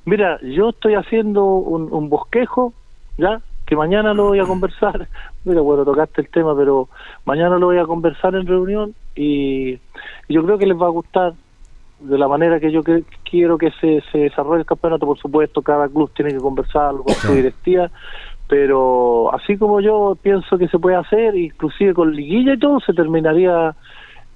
[0.05, 2.75] Mira, yo estoy haciendo un bosquejo
[3.17, 3.41] ¿ya?
[3.67, 5.09] Que mañana lo voy a conversar.
[5.45, 6.89] Mira, bueno, tocaste el tema, pero
[7.25, 9.79] mañana lo voy a conversar en reunión y,
[10.29, 11.35] yo creo que les va a gustar
[12.01, 12.83] de la manera que yo
[13.29, 15.07] quiero que se, se desarrolle el campeonato.
[15.07, 17.91] Por supuesto, cada club tiene que conversarlo con su directiva,
[18.49, 22.93] pero así como yo pienso que se puede hacer, inclusive con liguilla y todo, se
[22.93, 23.75] terminaría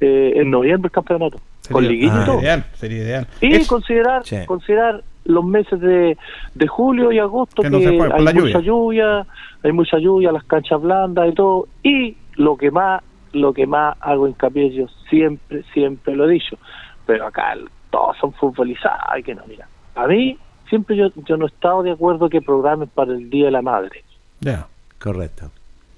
[0.00, 1.38] eh, en noviembre el campeonato.
[1.70, 2.40] Con liguilla todo.
[2.74, 3.26] sería ideal.
[3.40, 6.16] Y considerar, considerar los meses de,
[6.54, 9.26] de julio y agosto que, hay mucha lluvia,
[9.62, 13.02] hay mucha lluvia, las canchas blandas y todo, y lo que más,
[13.32, 16.58] lo que más hago hincapié yo siempre, siempre lo he dicho,
[17.06, 17.56] pero acá
[17.90, 21.82] todos son futbolizados y que no, mira, a mí siempre yo, yo no he estado
[21.82, 24.04] de acuerdo que programen para el Día de la Madre.
[24.40, 24.66] Ya,
[24.98, 25.50] correcto.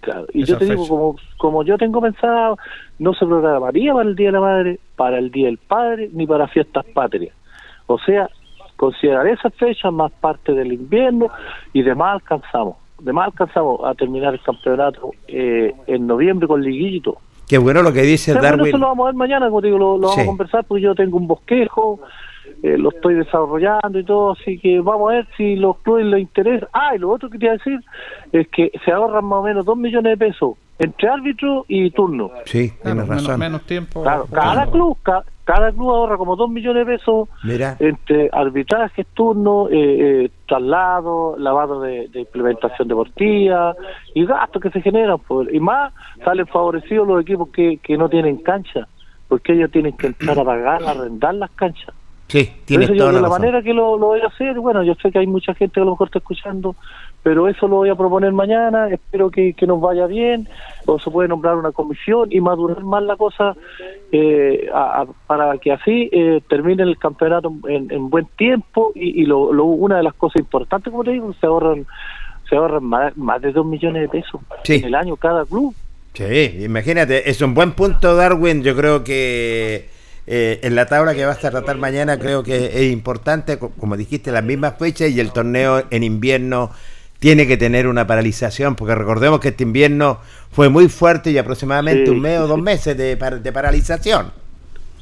[0.02, 2.58] Claro, y yo te digo, como, como yo tengo pensado,
[2.98, 6.26] no se programaría para el Día de la Madre, para el Día del Padre, ni
[6.26, 7.32] para fiestas patrias.
[7.86, 8.28] O sea,
[8.76, 11.28] considerar esa fecha más parte del invierno
[11.72, 16.60] y de más alcanzamos, de más alcanzamos a terminar el campeonato eh, en noviembre con
[16.60, 17.18] liguito.
[17.48, 18.66] Qué bueno lo que dice Darwin.
[18.66, 21.16] eso lo vamos a ver mañana, como digo, lo, vamos a conversar porque yo tengo
[21.16, 22.00] un bosquejo,
[22.62, 26.20] eh, lo estoy desarrollando y todo, así que vamos a ver si los clubes les
[26.20, 26.68] interesa.
[26.72, 27.80] Ah, y lo otro que te iba a decir
[28.32, 32.30] es que se ahorran más o menos dos millones de pesos entre árbitro y turno.
[32.44, 33.38] Sí, tienes razón.
[33.38, 34.02] Menos, tiempo.
[34.02, 34.98] cada club,
[35.44, 37.28] cada club ahorra como 2 millones de pesos
[37.78, 39.74] entre arbitrajes, turnos, eh,
[40.24, 43.76] eh, traslado, lavado de, implementación deportiva
[44.14, 45.18] y gastos que se generan.
[45.20, 45.92] Pues, y más
[46.24, 48.88] salen favorecidos los equipos que, que no tienen cancha,
[49.28, 51.94] porque ellos tienen que entrar a pagar, a arrendar las canchas.
[52.32, 55.12] Sí, tiene toda la, la manera que lo, lo voy a hacer, bueno, yo sé
[55.12, 56.76] que hay mucha gente que a lo mejor está escuchando,
[57.22, 60.48] pero eso lo voy a proponer mañana, espero que, nos vaya bien,
[60.86, 63.54] o se puede nombrar una comisión y madurar más la cosa
[64.12, 64.66] eh,
[65.26, 70.14] para que así eh, termine el campeonato en, buen tiempo y, lo, una de las
[70.14, 71.84] cosas importantes, como te digo, se ahorran
[72.48, 75.74] se ahorran más, de dos millones de pesos en el año cada club.
[76.14, 79.91] Sí, imagínate, es un buen punto Darwin, yo creo que
[80.34, 84.32] eh, en la tabla que vas a tratar mañana creo que es importante, como dijiste,
[84.32, 86.70] las mismas fechas y el torneo en invierno
[87.18, 92.10] tiene que tener una paralización, porque recordemos que este invierno fue muy fuerte y aproximadamente
[92.10, 94.32] un mes o dos meses de, de, paralización.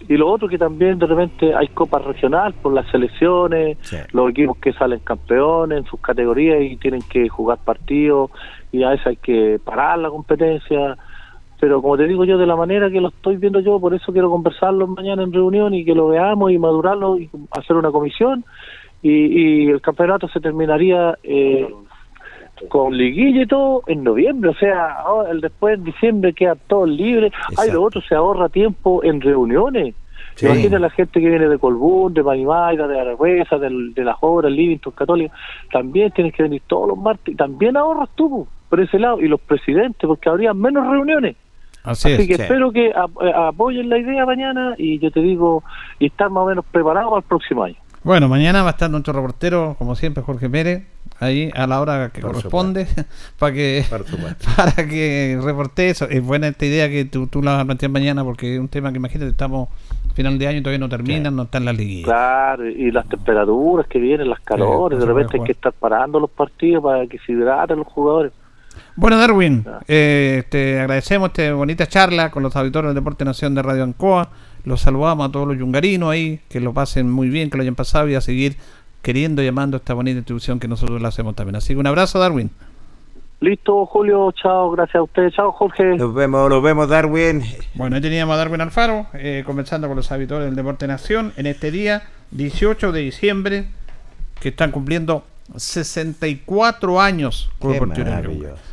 [0.08, 3.78] Y lo otro que también de repente hay copas regional por las selecciones,
[4.10, 8.32] los equipos que salen campeones en sus categorías y tienen que jugar partidos
[8.72, 10.98] y a veces hay que parar la competencia
[11.60, 14.12] pero como te digo yo, de la manera que lo estoy viendo yo, por eso
[14.12, 18.44] quiero conversarlo mañana en reunión y que lo veamos y madurarlo y hacer una comisión
[19.02, 21.68] y, el campeonato se terminaría eh,
[22.68, 24.98] con liguilla y todo en noviembre, o sea,
[25.30, 29.94] el después en diciembre queda todo libre, hay lo otro se ahorra tiempo en reuniones.
[30.42, 34.94] Imagina la gente que viene de Colbún, de Panimaida, de Aragüesa, de las obras, Livingston,
[34.94, 35.34] Católica,
[35.70, 39.28] también tienes que venir todos los martes y también ahorras tú por ese lado y
[39.28, 41.36] los presidentes, porque habría menos reuniones.
[41.82, 42.94] Así, que espero que eh,
[43.34, 45.64] apoyen la idea mañana y yo te digo,
[45.98, 47.76] y estar más o menos preparados para el próximo año.
[48.02, 50.84] Bueno, mañana va a estar nuestro reportero, como siempre, Jorge Pérez,
[51.18, 52.86] ahí a la hora que corresponde,
[53.38, 53.84] para que
[54.56, 56.08] para que reporte eso.
[56.08, 58.96] Es buena esta idea que tú, tú la planteas mañana, porque es un tema que
[58.96, 59.68] imagínate, estamos
[60.14, 62.06] final de año y todavía no terminan, no están las liguillas.
[62.06, 66.30] Claro, y las temperaturas que vienen, las calores, de repente hay que estar parando los
[66.30, 68.32] partidos para que se hidraten los jugadores.
[68.96, 73.62] Bueno, Darwin, eh, te agradecemos esta bonita charla con los auditores del Deporte Nación de
[73.62, 74.30] Radio Ancoa.
[74.64, 77.74] Los saludamos a todos los yungarinos ahí, que lo pasen muy bien, que lo hayan
[77.74, 78.56] pasado y a seguir
[79.02, 81.56] queriendo y llamando esta bonita institución que nosotros la hacemos también.
[81.56, 82.50] Así que un abrazo, Darwin.
[83.40, 85.96] Listo, Julio, chao, gracias a ustedes, chao, Jorge.
[85.96, 87.42] Nos vemos, nos vemos, Darwin.
[87.74, 91.46] Bueno, ahí teníamos a Darwin Alfaro, eh, comenzando con los auditores del Deporte Nación, en
[91.46, 92.02] este día
[92.32, 93.64] 18 de diciembre,
[94.40, 95.24] que están cumpliendo
[95.56, 97.50] 64 años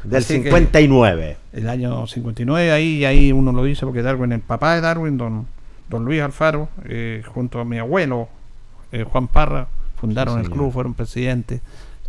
[0.03, 1.37] Del 59.
[1.53, 5.47] el año 59, ahí, ahí uno lo dice porque Darwin, el papá de Darwin, don,
[5.89, 8.29] don Luis Alfaro, eh, junto a mi abuelo,
[8.91, 9.67] eh, Juan Parra,
[9.99, 11.61] fundaron el club, fueron presidentes.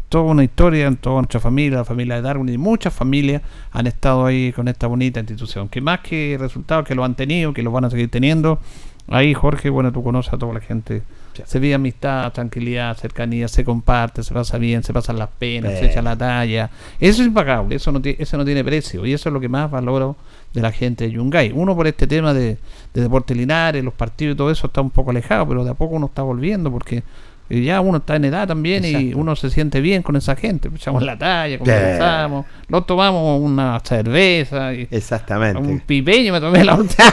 [0.08, 3.86] Toda una historia en toda nuestra familia, la familia de Darwin y muchas familias han
[3.86, 5.68] estado ahí con esta bonita institución.
[5.68, 8.58] Que más que resultados que lo han tenido, que lo van a seguir teniendo,
[9.08, 11.02] ahí Jorge, bueno, tú conoces a toda la gente
[11.46, 15.86] se vive amistad, tranquilidad, cercanía, se comparte, se pasa bien, se pasan las penas, se
[15.86, 16.70] echa la talla.
[17.00, 19.04] Eso es impagable, eso no, eso no tiene precio.
[19.06, 20.16] Y eso es lo que más valoro
[20.52, 21.52] de la gente de Yungay.
[21.54, 22.58] Uno por este tema de,
[22.94, 25.74] de deporte linares, los partidos y todo eso está un poco alejado, pero de a
[25.74, 27.02] poco uno está volviendo porque
[27.50, 30.68] y ya uno está en edad también y uno se siente bien con esa gente.
[30.74, 34.74] Echamos la talla, conversamos, nos tomamos una cerveza.
[34.74, 35.60] Y Exactamente.
[35.60, 37.12] Un pipeño me tomé la última.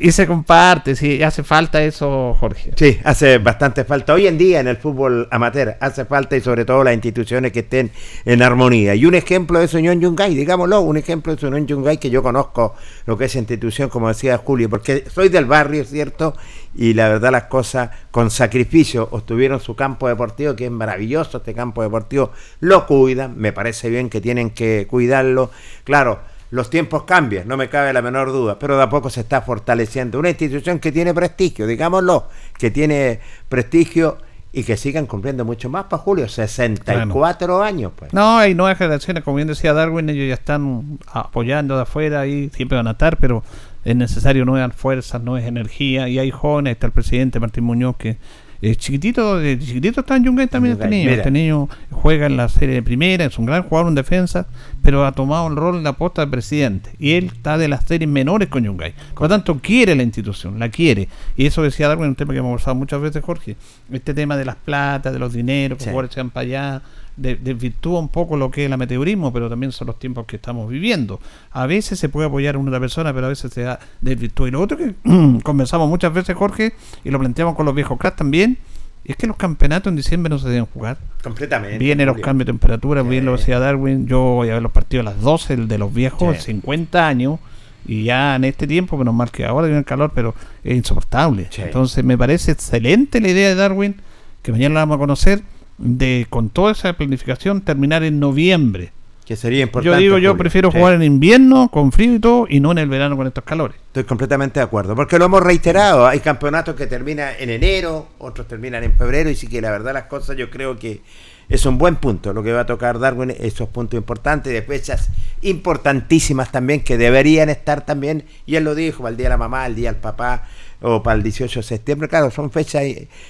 [0.00, 2.72] y se comparte, sí, hace falta eso, Jorge.
[2.74, 4.14] Sí, hace bastante falta.
[4.14, 7.60] Hoy en día en el fútbol amateur hace falta y sobre todo las instituciones que
[7.60, 7.90] estén
[8.24, 8.94] en armonía.
[8.94, 12.10] Y un ejemplo de eso Unión Yungay, digámoslo, un ejemplo de eso Unión Yungay que
[12.10, 12.74] yo conozco
[13.06, 16.34] lo que es institución, como decía Julio, porque soy del barrio, cierto,
[16.74, 21.54] y la verdad las cosas con sacrificio obtuvieron su campo deportivo, que es maravilloso este
[21.54, 25.50] campo deportivo, lo cuidan, me parece bien que tienen que cuidarlo,
[25.84, 29.20] claro, los tiempos cambian, no me cabe la menor duda, pero de a poco se
[29.20, 32.28] está fortaleciendo una institución que tiene prestigio, digámoslo,
[32.58, 34.18] que tiene prestigio
[34.50, 37.92] y que sigan cumpliendo mucho más para Julio, 64 años.
[37.94, 38.14] Pues.
[38.14, 42.48] No, hay nuevas generaciones, como bien decía Darwin, ellos ya están apoyando de afuera y
[42.50, 43.42] siempre van a estar, pero
[43.84, 48.18] es necesario nuevas fuerzas, nuevas energía y hay jóvenes, está el presidente Martín Muñoz que
[48.60, 51.10] es chiquitito, chiquitito está en Yungay también este niño.
[51.10, 54.48] Este niño juega en la serie de primera, es un gran jugador en defensa,
[54.82, 56.90] pero ha tomado el rol en la posta de presidente.
[56.98, 58.94] Y él está de las series menores con Yungay.
[59.14, 61.08] Por lo tanto, quiere la institución, la quiere.
[61.36, 63.56] Y eso decía Darwin, un tema que hemos conversado muchas veces, Jorge.
[63.92, 65.90] Este tema de las platas, de los dineros, que sí.
[65.90, 66.82] jugadores sean para allá
[67.18, 70.68] desvirtúa un poco lo que es el amateurismo, pero también son los tiempos que estamos
[70.70, 71.20] viviendo.
[71.50, 74.48] A veces se puede apoyar a una persona, pero a veces se da desvirtúa.
[74.48, 74.94] Y lo otro que
[75.42, 78.58] conversamos muchas veces, Jorge, y lo planteamos con los viejos cracks también,
[79.04, 80.98] es que los campeonatos en diciembre no se deben jugar.
[81.22, 81.78] Completamente.
[81.78, 85.06] Vienen los cambios de temperatura, bien lo decía Darwin, yo voy a ver los partidos
[85.06, 87.40] a las 12, el de los viejos, 50 años,
[87.86, 91.48] y ya en este tiempo, menos mal que ahora viene el calor, pero es insoportable.
[91.56, 93.96] Entonces me parece excelente la idea de Darwin,
[94.42, 95.42] que mañana la vamos a conocer
[95.78, 98.92] de con toda esa planificación terminar en noviembre.
[99.24, 99.94] Que sería importante.
[99.94, 102.88] Yo digo, yo prefiero jugar en invierno con frío y todo y no en el
[102.88, 103.76] verano con estos calores.
[103.88, 108.48] Estoy completamente de acuerdo, porque lo hemos reiterado, hay campeonatos que terminan en enero, otros
[108.48, 111.02] terminan en febrero y sí que la verdad las cosas yo creo que
[111.48, 115.10] es un buen punto lo que va a tocar Darwin, esos puntos importantes, de fechas
[115.42, 119.66] importantísimas también que deberían estar también, y él lo dijo, el día de la mamá,
[119.66, 120.46] el día del papá,
[120.80, 122.84] o para el 18 de septiembre, claro, son fechas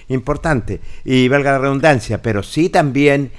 [0.09, 3.33] importantes, y valga la redundancia, pero sí también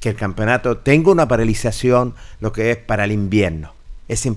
[0.00, 3.72] que el campeonato tenga una paralización, lo que es para el invierno.
[4.08, 4.28] Es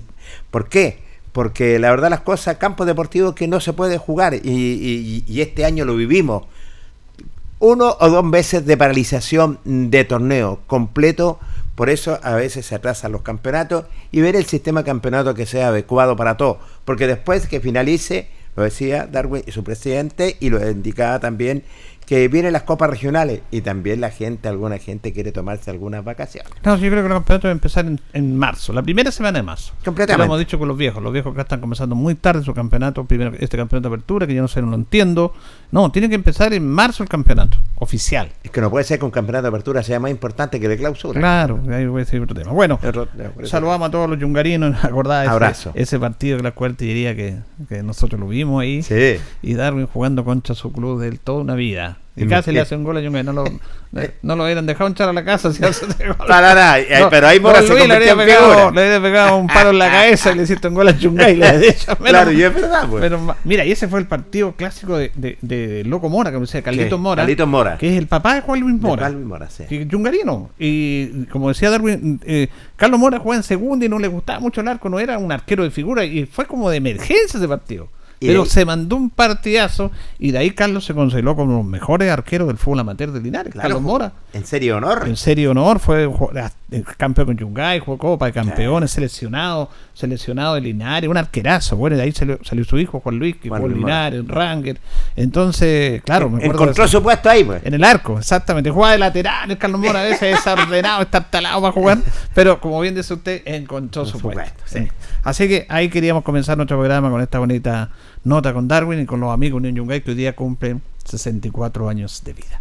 [0.50, 0.98] ¿Por qué?
[1.32, 5.64] Porque la verdad las cosas, campos deportivos que no se puede jugar, y, y este
[5.64, 6.44] año lo vivimos,
[7.60, 11.38] uno o dos meses de paralización de torneo completo,
[11.74, 15.46] por eso a veces se atrasan los campeonatos y ver el sistema de campeonato que
[15.46, 20.50] sea adecuado para todos, porque después que finalice, lo decía Darwin y su presidente y
[20.50, 21.64] lo indicaba también
[22.10, 26.50] que vienen las copas regionales y también la gente, alguna gente quiere tomarse algunas vacaciones.
[26.64, 29.74] No, yo creo que los campeonatos deben empezar en, marzo, la primera semana de marzo.
[29.84, 30.18] Completamente.
[30.18, 33.04] Lo hemos dicho con los viejos, los viejos acá están comenzando muy tarde su campeonato,
[33.04, 35.32] primero este campeonato de apertura, que yo no sé, no lo entiendo.
[35.72, 38.30] No, tiene que empezar en marzo el campeonato oficial.
[38.42, 40.76] Es que no puede ser que un campeonato de apertura sea más importante que de
[40.76, 41.20] clausura.
[41.20, 42.52] Claro, ahí voy a decir otro tema.
[42.52, 42.78] Bueno,
[43.44, 45.72] saludamos a todos los yungarinos, acordad Abrazo.
[45.74, 47.36] Ese, partido que la cuarta diría que,
[47.68, 48.82] que nosotros lo vimos ahí.
[48.82, 49.16] Sí.
[49.42, 51.98] Y Darwin jugando contra su club de toda una vida.
[52.16, 53.44] Y casi le hace un gol a Junge, no lo,
[54.22, 56.76] no lo hubieran dejado entrar a la casa si hace Para nada,
[57.08, 60.32] pero ahí Mora se le había, pegado, le había pegado un paro en la cabeza
[60.32, 61.38] y le hiciste un gol a Junge.
[62.02, 63.00] claro, y es verdad, pues.
[63.00, 66.42] Pero, mira, y ese fue el partido clásico de, de, de Loco Mora, que me
[66.42, 67.22] decía Carlitos Mora.
[67.22, 67.78] Carlitos Mora.
[67.78, 69.02] Que es el papá de Juan Luis Mora.
[69.02, 69.88] Juan Luis Mora, sí.
[69.90, 70.50] Jungarino.
[70.58, 74.60] Y como decía Darwin, eh, Carlos Mora juega en segunda y no le gustaba mucho
[74.60, 77.88] el arco, no era un arquero de figura y fue como de emergencia ese partido.
[78.20, 82.48] Pero se mandó un partidazo y de ahí Carlos se consideró como los mejores arqueros
[82.48, 83.54] del fútbol amateur de Linares.
[83.54, 84.12] Carlos Mora.
[84.34, 85.04] En serio honor.
[85.06, 85.78] En serio honor.
[85.78, 86.08] Fue
[86.98, 91.76] campeón con Yungay, jugó Copa de Campeones, seleccionado, seleccionado de Linares, un arquerazo.
[91.76, 94.78] Bueno, de ahí salió, su hijo Juan Luis, que jugó en Linares, en Ranger.
[95.16, 96.62] Entonces, claro, me acuerdo.
[96.62, 97.64] Encontró su puesto ahí, pues.
[97.64, 98.70] En el arco, exactamente.
[98.70, 101.98] Jugaba de lateral, el Carlos Mora a veces desordenado, está talado para jugar.
[102.34, 104.62] Pero como bien dice usted, encontró su, puesto.
[105.22, 107.90] Así que ahí queríamos comenzar nuestro programa con esta bonita
[108.24, 112.22] nota con Darwin y con los amigos de Yungay que hoy día cumplen 64 años
[112.24, 112.60] de vida.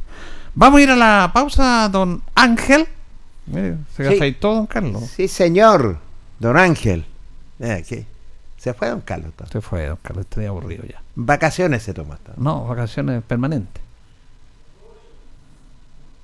[0.56, 2.88] Vamos a ir a la pausa, don Ángel.
[3.95, 4.38] se sí.
[4.39, 5.04] don Carlos.
[5.15, 5.98] Sí, señor,
[6.39, 7.06] don Ángel.
[8.58, 9.32] Se fue don Carlos.
[9.52, 11.02] Se fue don Carlos, estoy aburrido ya.
[11.15, 12.17] ¿Vacaciones se toma?
[12.38, 13.82] No, vacaciones permanentes.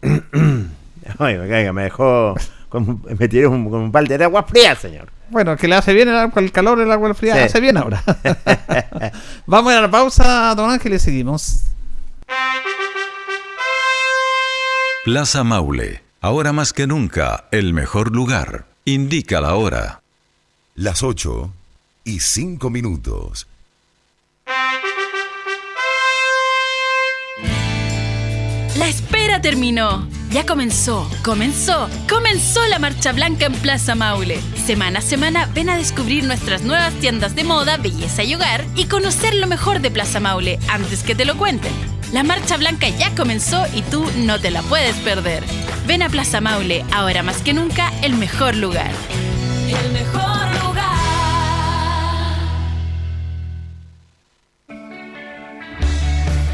[1.19, 2.35] Oye, me dejó
[2.81, 5.07] me tiré un, con un balde de agua fría, señor.
[5.29, 8.03] Bueno, que le hace bien el, el calor, el agua fría, le hace bien ahora.
[9.45, 11.61] Vamos a la pausa, don Ángel, y seguimos.
[15.03, 18.65] Plaza Maule, ahora más que nunca, el mejor lugar.
[18.85, 20.01] Indica la hora.
[20.75, 21.53] Las 8
[22.03, 23.47] y 5 minutos.
[28.77, 30.05] La espera terminó.
[30.31, 34.37] Ya comenzó, comenzó, comenzó la Marcha Blanca en Plaza Maule.
[34.65, 38.85] Semana a semana ven a descubrir nuestras nuevas tiendas de moda, belleza y hogar y
[38.85, 41.71] conocer lo mejor de Plaza Maule antes que te lo cuenten.
[42.11, 45.43] La Marcha Blanca ya comenzó y tú no te la puedes perder.
[45.87, 48.91] Ven a Plaza Maule, ahora más que nunca, el mejor lugar.
[49.69, 50.34] El mejor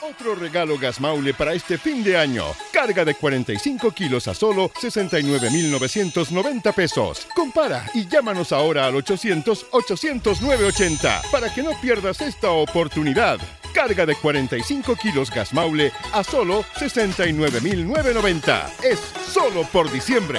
[0.00, 2.44] Otro regalo Gasmaule para este fin de año.
[2.72, 7.26] Carga de 45 kilos a solo 69,990 pesos.
[7.34, 13.40] Compara y llámanos ahora al 800-800-980 para que no pierdas esta oportunidad.
[13.74, 18.70] Carga de 45 kilos Gasmaule a solo 69,990.
[18.84, 19.00] Es
[19.32, 20.38] solo por diciembre.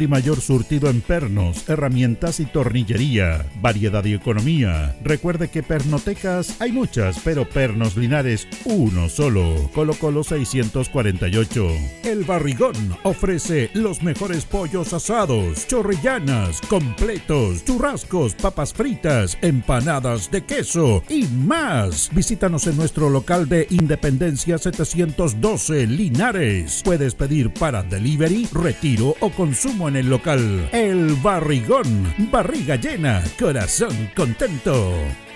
[0.00, 3.44] y mayor surtido en pernos, herramientas y tornillería.
[3.60, 4.96] Variedad y economía.
[5.04, 9.70] Recuerde que pernotecas hay muchas, pero Pernos Linares uno solo.
[9.74, 11.68] Colo Colo 648.
[12.04, 21.02] El Barrigón ofrece los mejores pollos asados, chorrillanas, completos, churrascos papas fritas, empanadas de queso
[21.08, 22.10] y más.
[22.14, 26.82] Visítanos en nuestro local de Independencia 712 Linares.
[26.84, 30.68] Puedes pedir para delivery, retiro o consumo en el local.
[30.72, 34.92] El Barrigón, barriga llena, corazón contento.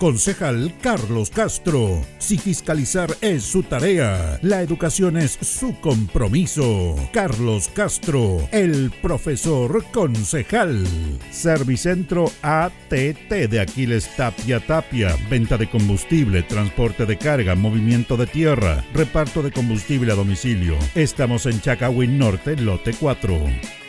[0.00, 2.00] Concejal Carlos Castro.
[2.16, 6.96] Si fiscalizar es su tarea, la educación es su compromiso.
[7.12, 10.86] Carlos Castro, el profesor concejal.
[11.30, 15.14] Servicentro ATT de Aquiles Tapia Tapia.
[15.28, 20.78] Venta de combustible, transporte de carga, movimiento de tierra, reparto de combustible a domicilio.
[20.94, 23.79] Estamos en Chacawin Norte, lote 4.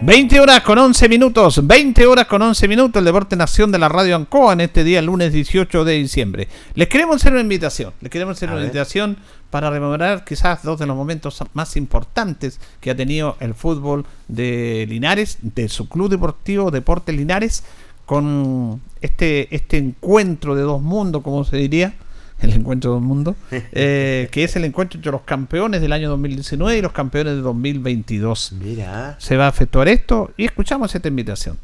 [0.00, 3.88] 20 horas con 11 minutos, 20 horas con 11 minutos, el Deporte Nación de la
[3.88, 6.46] Radio Ancoa en este día, lunes 18 de diciembre.
[6.74, 8.66] Les queremos hacer una invitación, les queremos hacer A una ver.
[8.68, 9.16] invitación
[9.50, 14.86] para rememorar quizás dos de los momentos más importantes que ha tenido el fútbol de
[14.88, 17.64] Linares, de su club deportivo Deportes Linares,
[18.06, 21.94] con este, este encuentro de dos mundos, como se diría,
[22.40, 26.08] el encuentro de dos mundos, eh, que es el encuentro entre los campeones del año
[26.10, 29.16] 2019 y los campeones de 2022 Mira.
[29.18, 31.58] se va a efectuar esto y escuchamos esta invitación.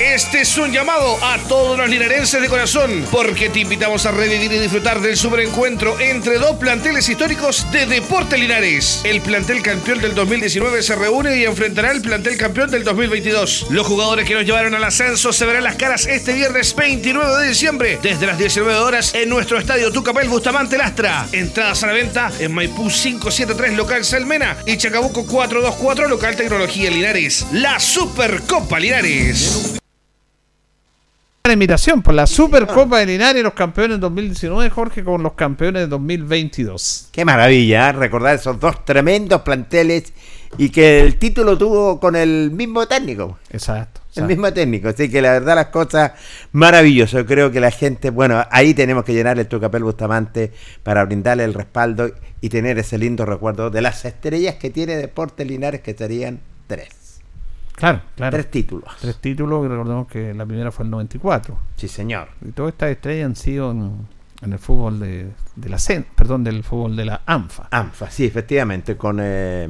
[0.00, 4.52] Este es un llamado a todos los linarenses de corazón, porque te invitamos a revivir
[4.52, 9.00] y disfrutar del superencuentro entre dos planteles históricos de Deporte Linares.
[9.04, 13.68] El plantel campeón del 2019 se reúne y enfrentará al plantel campeón del 2022.
[13.70, 17.48] Los jugadores que nos llevaron al ascenso se verán las caras este viernes 29 de
[17.48, 21.26] diciembre, desde las 19 horas en nuestro estadio Tucapel Bustamante Lastra.
[21.32, 27.46] Entradas a la venta en Maipú 573 local Salmena y Chacabuco 424 local Tecnología Linares.
[27.52, 29.75] La Supercopa Linares.
[31.46, 35.88] La invitación por la Supercopa de Linares, los campeones 2019, Jorge, con los campeones de
[35.88, 37.08] 2022.
[37.12, 37.92] Qué maravilla, ¿eh?
[37.92, 40.12] recordar esos dos tremendos planteles
[40.58, 43.38] y que el título tuvo con el mismo técnico.
[43.50, 44.00] Exacto.
[44.16, 46.12] El mismo técnico, así que la verdad las cosas
[46.52, 47.24] maravillosas.
[47.26, 51.52] Creo que la gente, bueno, ahí tenemos que llenar el Tucapel Bustamante para brindarle el
[51.52, 56.40] respaldo y tener ese lindo recuerdo de las estrellas que tiene Deportes Linares, que serían
[56.66, 57.05] tres.
[57.76, 58.34] Claro, claro.
[58.36, 58.90] Tres títulos.
[59.00, 61.56] Tres títulos, y recordemos que la primera fue el 94.
[61.76, 62.28] Sí, señor.
[62.44, 63.92] Y todas estas estrellas han sido en,
[64.42, 67.68] en el fútbol de, de la CEN, perdón, del fútbol de la ANFA.
[67.70, 69.68] ANFA, sí, efectivamente, con eh,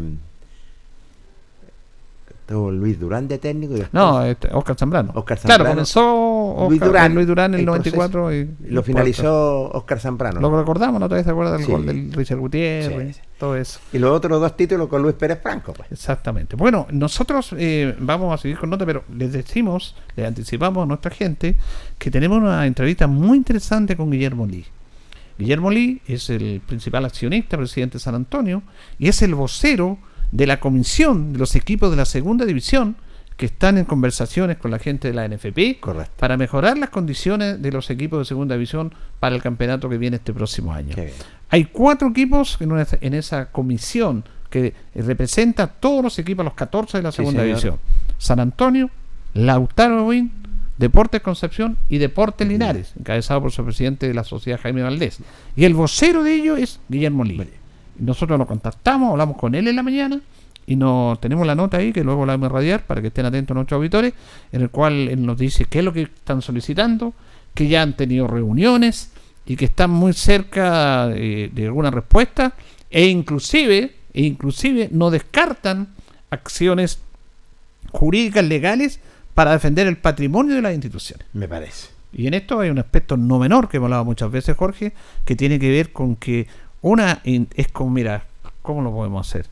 [2.49, 5.11] Luis Durán de técnico y No, este, Oscar Zambrano.
[5.17, 5.75] Oscar Claro, Zambrano.
[5.75, 8.37] comenzó Oscar- Luis Durán, Luis Durán en el Entonces, 94 y,
[8.69, 10.41] y lo finalizó Oscar Zambrano.
[10.41, 11.09] Lo recordamos, ¿no?
[11.09, 11.73] ¿Todavía se acuerda del Sí.
[11.73, 13.17] gol del Richard Gutiérrez?
[13.17, 13.26] Sí, sí.
[13.39, 13.81] Todo eso.
[13.93, 15.93] Y los otros dos títulos con Luis Pérez Franco, pues.
[15.93, 16.57] Exactamente.
[16.57, 21.11] Bueno, nosotros eh, vamos a seguir con nota, pero les decimos, les anticipamos a nuestra
[21.11, 21.57] gente
[21.99, 24.65] que tenemos una entrevista muy interesante con Guillermo Lee.
[25.39, 28.63] Guillermo Lee es el principal accionista, presidente de San Antonio,
[28.99, 29.99] y es el vocero
[30.33, 32.97] de la comisión de los equipos de la segunda división
[33.37, 36.13] que están en conversaciones con la gente de la NFP Correcto.
[36.19, 40.17] para mejorar las condiciones de los equipos de segunda división para el campeonato que viene
[40.17, 40.95] este próximo año.
[41.51, 46.55] Hay cuatro equipos en, una- en esa comisión que representa a todos los equipos, los
[46.55, 47.77] 14 de la segunda división.
[48.17, 48.91] San Antonio,
[49.35, 50.31] Lautaro Win,
[50.79, 55.19] Deportes Concepción y Deportes Linares, encabezado por su presidente de la sociedad Jaime Valdés.
[55.57, 57.51] Y el vocero de ello es Guillermo Lee.
[57.99, 60.21] Nosotros lo contactamos, hablamos con él en la mañana
[60.67, 63.27] y nos tenemos la nota ahí que luego la vamos a radiar para que estén
[63.27, 64.15] atentos nuestros auditores,
[64.53, 67.15] en el cual él nos dice qué es lo que están solicitando,
[67.55, 69.11] que ya han tenido reuniones
[69.47, 72.55] y que están muy cerca de alguna respuesta
[72.91, 75.89] e inclusive e inclusive no descartan
[76.31, 76.99] acciones
[77.93, 78.99] jurídicas legales
[79.35, 81.27] para defender el patrimonio de las instituciones.
[81.35, 81.89] Me parece.
[82.13, 84.95] Y en esto hay un aspecto no menor que hemos hablado muchas veces, Jorge,
[85.27, 86.47] que tiene que ver con que
[86.81, 88.25] una es como, mira,
[88.63, 89.47] ¿cómo lo podemos hacer?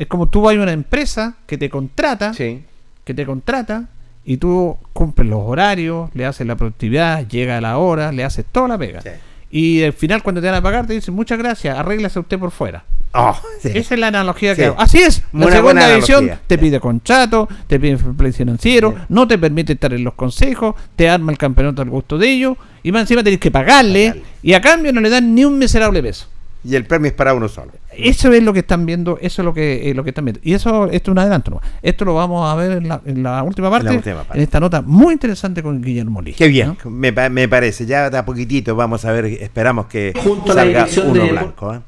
[0.00, 2.62] Es como tú vas a una empresa que te contrata, Sí.
[3.04, 3.84] que te contrata
[4.24, 8.44] y tú cumples los horarios, le haces la productividad, llega a la hora, le haces
[8.50, 9.02] toda la pega.
[9.02, 9.10] Sí.
[9.52, 12.50] Y al final cuando te van a pagar te dicen, muchas gracias, arréglase usted por
[12.50, 12.84] fuera.
[13.12, 13.72] Oh, sí.
[13.74, 14.76] Esa es la analogía que hago.
[14.80, 15.22] Así es.
[15.32, 16.40] La Una segunda analogía.
[16.46, 21.10] te pide contrato, te pide play financiero, no te permite estar en los consejos, te
[21.10, 24.22] arma el campeonato al gusto de ellos, y más encima tenés que pagarle, Pagarle.
[24.42, 26.28] y a cambio no le dan ni un miserable peso.
[26.62, 27.72] Y el premio es para uno solo.
[27.96, 30.40] Eso es lo que están viendo, eso es lo que, eh, lo que están viendo.
[30.44, 31.50] Y eso, esto es un adelanto.
[31.52, 31.60] ¿no?
[31.80, 34.42] Esto lo vamos a ver en la, en la última parte, en, última parte.
[34.42, 36.34] esta nota muy interesante con Guillermo Lee.
[36.34, 36.90] Qué bien, ¿no?
[36.90, 37.86] me, pa- me parece.
[37.86, 41.30] Ya de a poquitito vamos a ver, esperamos que Junto a la salga uno de-
[41.30, 41.74] blanco.
[41.74, 41.80] ¿eh?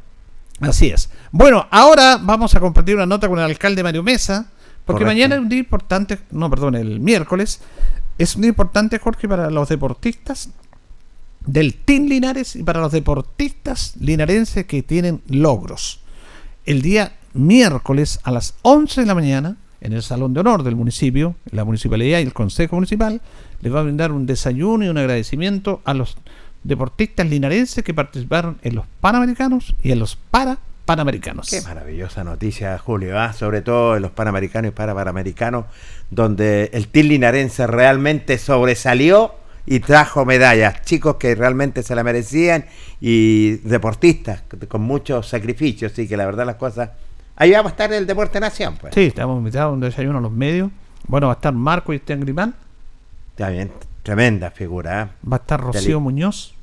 [0.60, 1.10] Así es.
[1.32, 4.46] Bueno, ahora vamos a compartir una nota con el alcalde Mario Mesa,
[4.86, 5.06] porque Correcto.
[5.06, 7.60] mañana es un día importante, no, perdón, el miércoles,
[8.16, 10.50] es un día importante, Jorge, para los deportistas
[11.46, 16.00] del Team Linares y para los deportistas linarenses que tienen logros.
[16.64, 20.76] El día miércoles a las 11 de la mañana, en el Salón de Honor del
[20.76, 23.20] municipio, la municipalidad y el Consejo Municipal,
[23.60, 26.16] les va a brindar un desayuno y un agradecimiento a los
[26.62, 31.48] deportistas linarenses que participaron en los Panamericanos y en los para Panamericanos.
[31.50, 33.32] Qué maravillosa noticia, Julio, ¿ah?
[33.32, 35.66] sobre todo en los Panamericanos y para Panamericanos,
[36.10, 39.34] donde el Team Linarense realmente sobresalió
[39.66, 40.82] y trajo medallas.
[40.82, 42.64] Chicos que realmente se la merecían
[43.00, 45.92] y deportistas con muchos sacrificios.
[45.92, 46.90] Así que la verdad las cosas...
[47.36, 48.94] Ahí va a estar el Deporte Nación, pues.
[48.94, 50.70] Sí, estamos invitados a un desayuno a los medios.
[51.08, 52.54] Bueno, va a estar Marco y Esteban Grimán,
[53.50, 55.02] bien, tremenda figura.
[55.02, 55.10] ¿ah?
[55.30, 56.54] va a estar Rocío Muñoz,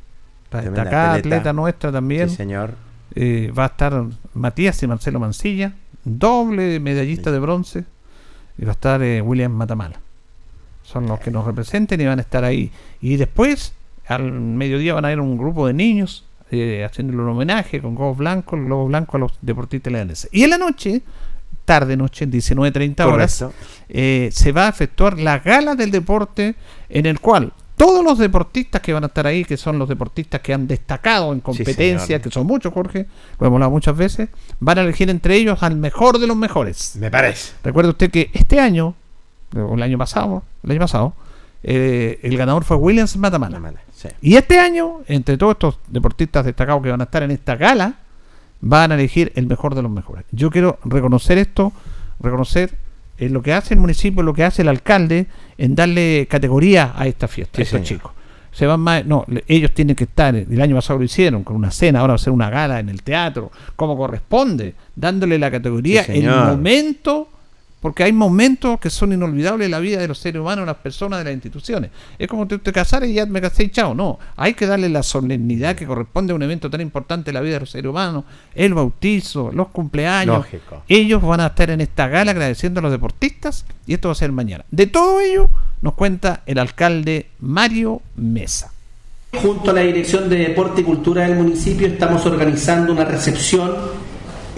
[0.50, 1.36] Tremenda destacada atleta.
[1.36, 2.30] atleta nuestra también.
[2.30, 2.76] Sí, señor.
[3.16, 5.74] Eh, va a estar Matías y Marcelo Mancilla,
[6.04, 7.86] doble medallista de bronce,
[8.58, 10.00] y va a estar eh, William Matamala.
[10.90, 12.72] Son los que nos representen y van a estar ahí.
[13.00, 13.74] Y después,
[14.08, 18.18] al mediodía, van a haber un grupo de niños eh, haciéndole un homenaje con globos
[18.18, 20.30] blancos, el globo blanco a los deportistas leoneses.
[20.32, 21.04] Y en la noche,
[21.64, 23.46] tarde noche, 19.30 horas,
[23.88, 26.56] eh, se va a efectuar la gala del deporte
[26.90, 30.42] en el cual todos los deportistas que van a estar ahí, que son los deportistas
[30.42, 33.06] que han destacado en competencia, que son muchos, Jorge,
[33.40, 34.28] lo hemos hablado muchas veces,
[34.60, 36.98] van a elegir entre ellos al mejor de los mejores.
[36.98, 37.54] Me parece.
[37.64, 38.96] Recuerde usted que este año,
[39.56, 41.14] o el año pasado, el año pasado,
[41.64, 43.74] eh, el ganador fue Williams Matamala.
[43.93, 44.08] Sí.
[44.22, 47.95] Y este año, entre todos estos deportistas destacados que van a estar en esta gala,
[48.62, 50.26] van a elegir el mejor de los mejores.
[50.32, 51.74] Yo quiero reconocer esto,
[52.20, 52.76] reconocer
[53.18, 55.28] eh, lo que hace el municipio, lo que hace el alcalde
[55.58, 57.88] en darle categoría a esta fiesta, Sí, a estos señor.
[58.02, 58.12] chicos.
[58.52, 61.70] Se van más, no, ellos tienen que estar, el año pasado lo hicieron con una
[61.70, 66.04] cena, ahora va a ser una gala en el teatro, como corresponde, dándole la categoría,
[66.04, 67.30] Sí, el momento
[67.82, 70.78] porque hay momentos que son inolvidables en la vida de los seres humanos, de las
[70.78, 71.92] personas, de las instituciones.
[72.18, 73.94] Es como te, te casar y ya me casé y chao.
[73.94, 77.42] No, hay que darle la solemnidad que corresponde a un evento tan importante en la
[77.42, 80.38] vida de los seres humanos, el bautizo, los cumpleaños.
[80.38, 80.84] Lógico.
[80.88, 84.16] Ellos van a estar en esta gala agradeciendo a los deportistas y esto va a
[84.16, 84.66] ser mañana.
[84.72, 85.50] De todo ello
[85.82, 88.74] nos cuenta el alcalde Mario Mesa.
[89.42, 93.76] Junto a la Dirección de Deporte y Cultura del municipio estamos organizando una recepción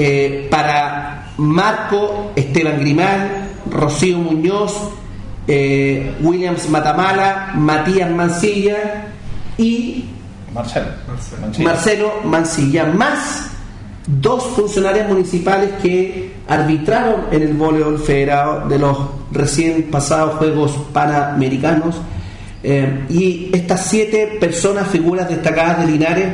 [0.04, 4.76] eh, para Marco Esteban Grimal, Rocío Muñoz,
[5.48, 9.10] eh, Williams Matamala, Matías Mancilla
[9.60, 10.06] y
[10.56, 10.88] Marcelo.
[11.60, 13.52] Marcelo Mancilla, más
[14.08, 18.98] dos funcionarios municipales que arbitraron en el voleibol federado de los
[19.32, 22.02] recién pasados Juegos Panamericanos.
[22.64, 26.34] Eh, y estas siete personas, figuras destacadas de Linares,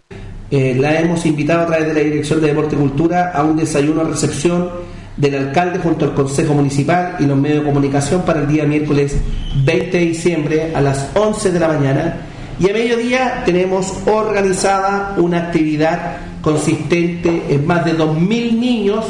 [0.50, 3.58] eh, la hemos invitado a través de la Dirección de Deporte y Cultura a un
[3.58, 4.70] desayuno recepción
[5.18, 9.18] del alcalde junto al Consejo Municipal y los medios de comunicación para el día miércoles
[9.66, 12.18] 20 de diciembre a las 11 de la mañana.
[12.60, 19.06] Y a mediodía tenemos organizada una actividad consistente en más de 2.000 niños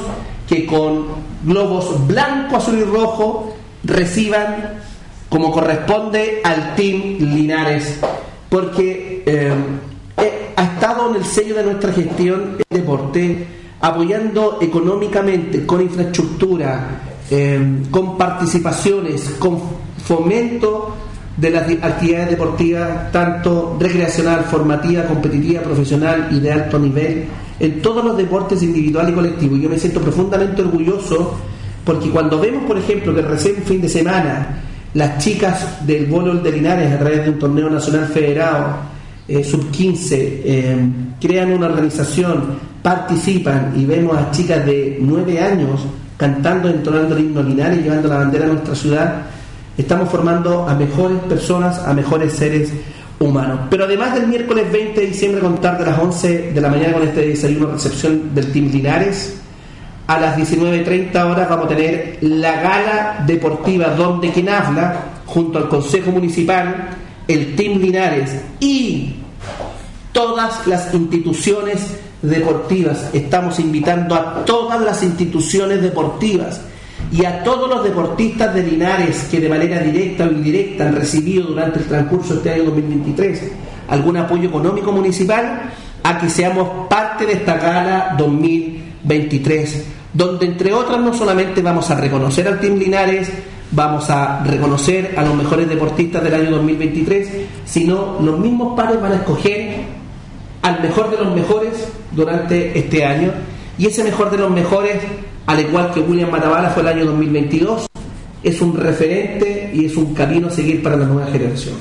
[0.47, 1.05] que con
[1.43, 4.79] globos blanco, azul y rojo reciban
[5.29, 7.99] como corresponde al Team Linares,
[8.49, 9.51] porque eh,
[10.57, 13.45] ha estado en el sello de nuestra gestión el deporte,
[13.79, 16.99] apoyando económicamente, con infraestructura,
[17.29, 19.61] eh, con participaciones, con
[20.03, 20.95] fomento
[21.37, 27.25] de las actividades deportivas, tanto recreacional, formativa, competitiva, profesional y de alto nivel,
[27.59, 29.55] en todos los deportes individual y colectivo.
[29.57, 31.35] Yo me siento profundamente orgulloso
[31.85, 34.63] porque cuando vemos, por ejemplo, que recién fin de semana
[34.95, 38.96] las chicas del voleibol de Linares a través de un torneo nacional federado,
[39.27, 45.81] eh, sub-15, eh, crean una organización, participan y vemos a chicas de 9 años
[46.15, 49.21] cantando, entonando el himno Linares, llevando la bandera a nuestra ciudad,
[49.77, 52.71] estamos formando a mejores personas, a mejores seres
[53.19, 53.59] humanos.
[53.69, 57.03] Pero además del miércoles 20 de diciembre, contar de las 11 de la mañana con
[57.03, 59.41] este desayuno recepción del Team Linares,
[60.07, 65.67] a las 19.30 horas vamos a tener la gala deportiva donde quien habla, junto al
[65.67, 66.89] Consejo Municipal,
[67.27, 69.15] el Team Linares y
[70.11, 73.09] todas las instituciones deportivas.
[73.13, 76.61] Estamos invitando a todas las instituciones deportivas
[77.11, 81.47] y a todos los deportistas de Linares que de manera directa o indirecta han recibido
[81.47, 83.51] durante el transcurso de este año 2023
[83.89, 85.71] algún apoyo económico municipal
[86.03, 91.95] a que seamos parte de esta gala 2023, donde entre otras no solamente vamos a
[91.95, 93.29] reconocer al Team Linares,
[93.71, 97.29] vamos a reconocer a los mejores deportistas del año 2023,
[97.65, 99.81] sino los mismos pares van a escoger
[100.61, 103.31] al mejor de los mejores durante este año
[103.77, 105.01] y ese mejor de los mejores,
[105.45, 107.87] al igual que William Matabala fue el año 2022,
[108.43, 111.75] es un referente y es un camino a seguir para la nueva generación.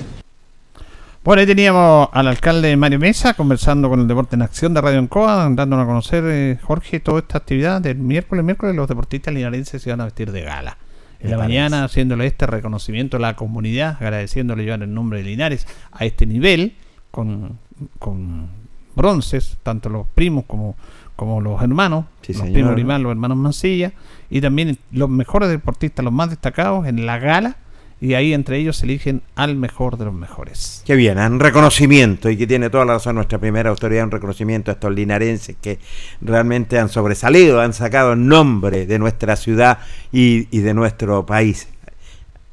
[1.25, 5.01] Bueno, ahí teníamos al alcalde Mario Mesa conversando con el Deporte en Acción de Radio
[5.01, 8.45] Encoa, dándonos a conocer, eh, Jorge, toda esta actividad del miércoles.
[8.45, 10.77] Miércoles los deportistas linarenses se van a vestir de gala.
[11.21, 15.67] En la mañana haciéndole este reconocimiento a la comunidad, agradeciéndole llevar el nombre de Linares
[15.93, 16.75] a este nivel,
[17.11, 17.59] con,
[17.99, 18.49] con
[18.95, 20.77] bronces, tanto los primos como,
[21.17, 22.53] como los hermanos, Sí, los señor.
[22.55, 23.93] primos Grimal, los hermanos Mancilla,
[24.31, 27.57] y también los mejores deportistas, los más destacados en la gala,
[28.01, 30.83] y ahí entre ellos eligen al mejor de los mejores.
[30.85, 34.71] Qué bien, un reconocimiento y que tiene toda la razón nuestra primera autoridad, un reconocimiento
[34.71, 35.79] a estos linarenses que
[36.21, 39.79] realmente han sobresalido, han sacado nombre de nuestra ciudad
[40.13, 41.69] y, y de nuestro país.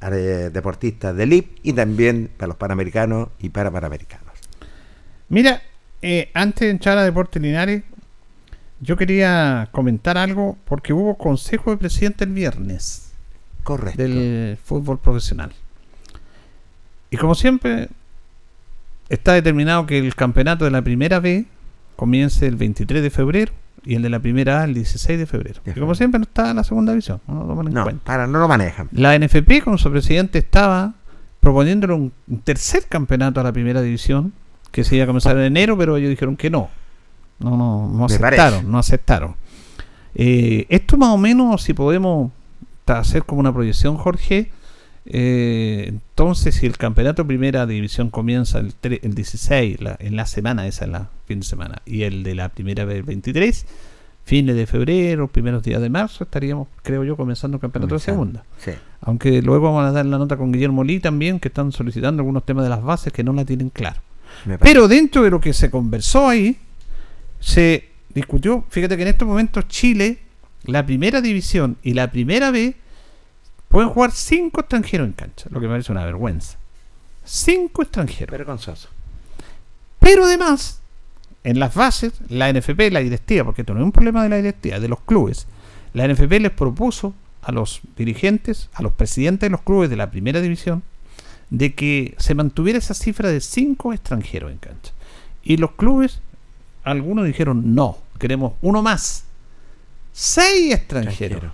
[0.02, 4.34] Deportistas del IP y también para los panamericanos y para panamericanos.
[5.30, 5.62] Mira,
[6.02, 7.84] eh, antes de entrar a Deportes Linares,
[8.82, 13.03] yo quería comentar algo porque hubo consejo de presidente el viernes
[13.64, 14.02] Correcto.
[14.02, 15.52] del fútbol profesional.
[17.10, 17.90] Y como siempre,
[19.10, 21.46] está determinado que el campeonato de la primera B
[21.96, 23.52] comience el 23 de febrero
[23.86, 25.62] y el de la primera A el 16 de febrero.
[25.66, 28.04] Y como siempre no está la segunda división, no lo toman en No, cuenta.
[28.06, 28.90] para, no lo manejan.
[28.94, 30.94] La NFP con su presidente estaba
[31.40, 32.12] proponiéndole un
[32.44, 34.34] tercer campeonato a la primera división
[34.72, 36.70] que se iba a comenzar en enero, pero ellos dijeron que no.
[37.40, 39.36] No, no, aceptaron, no aceptaron.
[40.16, 42.32] Eh, esto más o menos, si podemos
[42.86, 44.52] ta- hacer como una proyección, Jorge,
[45.06, 50.26] eh, entonces si el campeonato primera división comienza el, tre- el 16, la- en la
[50.26, 53.66] semana, esa es la fin de semana, y el de la primera vez el 23,
[54.26, 58.44] fines de febrero, primeros días de marzo, estaríamos, creo yo, comenzando el campeonato de segunda.
[58.58, 58.72] Sí.
[59.02, 62.46] Aunque luego vamos a dar la nota con Guillermo Lee también, que están solicitando algunos
[62.46, 64.00] temas de las bases que no la tienen claro.
[64.62, 66.58] Pero dentro de lo que se conversó ahí,
[67.42, 70.20] se discutió, fíjate que en estos momentos Chile,
[70.66, 72.76] la primera división y la primera B,
[73.68, 76.58] pueden jugar cinco extranjeros en cancha, lo que me parece una vergüenza.
[77.26, 78.32] Cinco extranjeros.
[78.32, 78.90] Vergonzoso.
[80.00, 80.82] Pero además,
[81.44, 84.38] en las bases, la NFP, la directiva, porque esto no es un problema de la
[84.38, 85.48] directiva, de los clubes,
[85.94, 90.12] la NFP les propuso a los dirigentes, a los presidentes de los clubes de la
[90.12, 90.84] primera división,
[91.50, 94.92] de que se mantuviera esa cifra de cinco extranjeros en cancha.
[95.44, 96.22] Y los clubes,
[96.84, 99.26] algunos dijeron no, queremos uno más.
[100.14, 101.52] Seis extranjeros.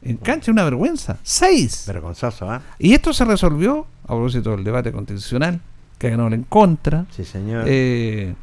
[0.00, 1.18] En cancha una vergüenza.
[1.22, 1.84] Seis.
[1.86, 2.62] Vergonzoso, ¿ah?
[2.78, 5.60] Y esto se resolvió, a propósito del debate constitucional,
[5.98, 7.06] que ganó en contra.
[7.10, 7.64] Sí, señor.
[7.66, 8.34] Eh,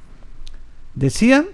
[0.93, 1.45] decían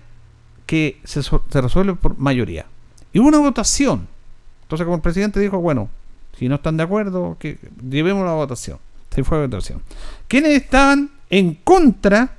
[0.66, 2.66] que se resuelve por mayoría.
[3.14, 4.07] Y hubo una votación.
[4.64, 5.89] Entonces, como el presidente dijo, bueno,
[6.38, 8.80] si no están de acuerdo, que llevemos la votación.
[9.10, 9.82] Se fue a votación.
[10.28, 12.38] ¿Quiénes estaban en contra?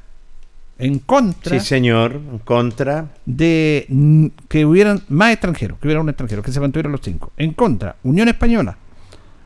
[0.80, 2.20] En contra Sí, señor.
[2.44, 3.06] Contra.
[3.26, 7.32] de que hubieran más extranjeros, que hubiera un extranjero, que se mantuvieran los cinco.
[7.36, 8.76] En contra, Unión Española,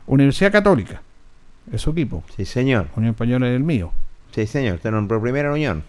[0.07, 1.03] Universidad Católica,
[1.72, 2.22] es su equipo.
[2.37, 2.87] Sí, señor.
[2.97, 3.93] Unión Española es el mío.
[4.35, 4.78] Sí, señor.
[4.78, 5.82] Te nombró primero en Unión.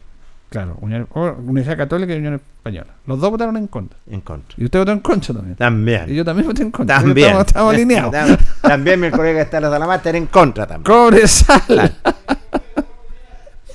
[0.49, 2.93] Claro, Unión- Universidad Católica y Unión Española.
[3.07, 3.97] Los dos votaron en contra.
[4.09, 4.55] En contra.
[4.57, 5.55] Y usted votó en contra también.
[5.57, 6.05] También.
[6.07, 6.97] Y yo también voté en contra.
[6.99, 7.27] También.
[7.27, 8.13] Estamos, estamos alineados.
[8.13, 10.83] Tam- también mi colega está en la está en contra también.
[10.83, 11.95] Cobresal,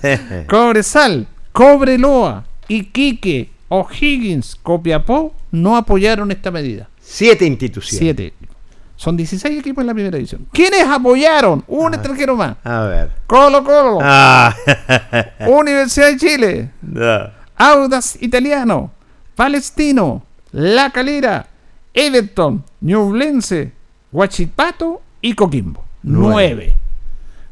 [0.49, 6.89] Cobresal, Cobreloa, Iquique, O'Higgins, Copiapó no apoyaron esta medida.
[7.01, 7.99] Siete instituciones.
[7.99, 8.35] Siete.
[8.97, 10.47] Son 16 equipos en la primera división.
[10.53, 11.65] ¿Quiénes apoyaron?
[11.67, 12.57] Un extranjero más.
[12.65, 13.11] A ver.
[13.27, 14.55] Colo Colo, Ah.
[15.49, 17.31] Universidad de Chile, No.
[17.57, 18.91] Audas Italiano,
[19.35, 20.23] Palestino,
[20.53, 21.47] La Calera,
[21.95, 23.73] Everton, Ñublense,
[24.13, 25.85] Huachipato y Coquimbo.
[26.03, 26.31] Nueve.
[26.55, 26.77] Nueve.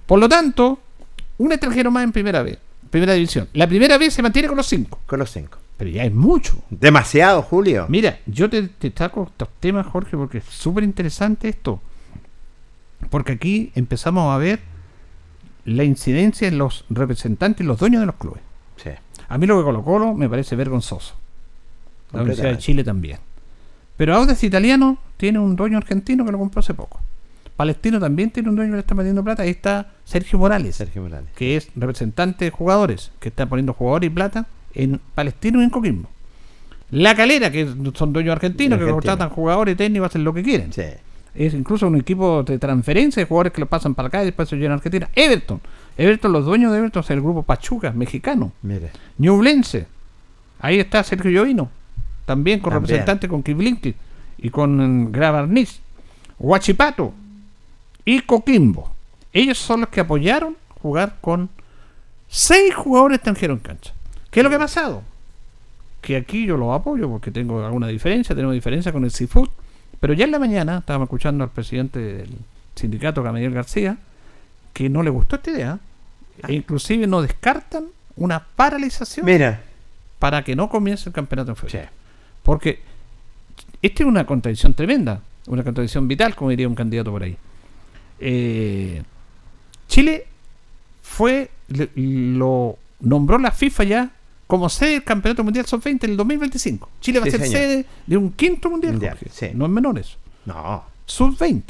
[0.07, 0.79] Por lo tanto,
[1.39, 2.59] un extranjero más en primera vez,
[2.91, 3.49] primera división.
[3.53, 5.01] La primera vez se mantiene con los cinco.
[5.07, 5.59] Con los cinco.
[5.77, 6.63] Pero ya es mucho.
[6.71, 7.87] Demasiado, Julio.
[7.89, 11.81] Mira, yo te, te saco estos temas, Jorge, porque es súper interesante esto.
[13.11, 14.61] Porque aquí empezamos a ver
[15.65, 18.43] la incidencia en los representantes los dueños de los clubes.
[18.77, 18.91] Sí.
[19.29, 21.15] A mí lo que Colo Colo me parece vergonzoso.
[22.13, 22.59] La Universidad de.
[22.59, 23.19] Chile también.
[23.97, 27.01] Pero Audax Italiano tiene un dueño argentino que lo compró hace poco.
[27.59, 29.43] Palestino también tiene un dueño que le está metiendo plata.
[29.43, 31.29] Ahí está Sergio Morales, Sergio Morales.
[31.35, 35.71] que es representante de jugadores, que está poniendo jugadores y plata en Palestino y en
[35.71, 36.09] Coquimbo.
[36.93, 40.73] La Calera, que son dueños argentinos, que contratan jugadores técnicos, hacen lo que quieren.
[40.73, 40.85] Sí.
[41.35, 44.49] Es incluso un equipo de transferencia de jugadores que lo pasan para acá y después
[44.49, 45.11] se llevan a Argentina.
[45.17, 45.61] Everton.
[45.97, 48.53] Everton, los dueños de Everton son el grupo Pachuca, mexicano.
[48.63, 48.93] Mire.
[49.19, 49.89] Ñublense.
[50.61, 51.69] Ahí está Sergio Llovino.
[52.25, 52.87] También con También.
[52.87, 53.97] representante con Kiblinki
[54.39, 55.81] y con mm, Grabarniz.
[56.39, 57.15] Huachipato
[58.09, 58.91] y Coquimbo.
[59.35, 61.51] Ellos son los que apoyaron jugar con
[62.27, 63.93] seis jugadores extranjeros en cancha.
[64.31, 65.03] ¿Qué es lo que ha pasado?
[66.01, 69.51] Que aquí yo los apoyo porque tengo alguna diferencia, tenemos diferencia con el Seafood.
[70.01, 72.31] Pero ya en la mañana estábamos escuchando al presidente del
[72.77, 73.99] sindicato, Gamaliel García,
[74.73, 75.79] que no le gustó esta idea.
[76.49, 79.61] E inclusive no descartan una paralización Mira.
[80.19, 81.91] para que no comience el campeonato en febrero.
[82.43, 82.81] Porque
[83.83, 87.37] esta es una contradicción tremenda, una contradicción vital, como diría un candidato por ahí.
[88.21, 89.03] Eh,
[89.89, 90.27] Chile
[91.03, 94.11] fue, le- lo nombró la FIFA ya
[94.47, 96.89] como sede del Campeonato Mundial Sub-20 en el 2025.
[97.01, 97.59] Chile va Sí, a ser señor.
[97.61, 99.49] sede de un quinto mundial, sí.
[99.55, 100.17] no es menor eso.
[100.47, 100.85] No.
[101.07, 101.63] Sub-20.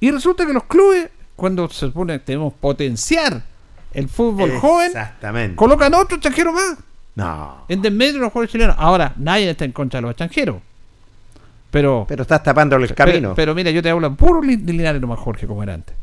[0.00, 3.42] Y resulta que los clubes, cuando se supone que debemos potenciar
[3.92, 4.92] el fútbol joven,
[5.56, 6.76] colocan otro extranjero más
[7.14, 7.64] No.
[7.68, 8.76] en desmedro de los jugadores chilenos.
[8.78, 10.56] Ahora, nadie está en contra de los extranjeros.
[11.70, 13.34] Pero, Pero estás tapando el camino.
[13.34, 15.94] pero mira, yo te hablo puro li- de Linares nomás, Jorge, como era antes.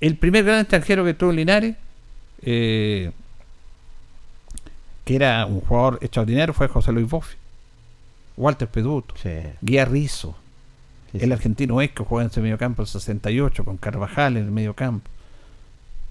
[0.00, 1.76] El primer gran extranjero que tuvo en Linares,
[2.42, 3.10] eh,
[5.04, 7.36] que era un jugador extraordinario, fue José Luis Boffi.
[8.36, 9.30] Walter Peduto, Sí.
[9.60, 10.36] Guía Rizzo,
[11.12, 14.44] Sí, el argentino es que juega en ese medio campo el 68 con Carvajal en
[14.44, 15.08] el medio campo.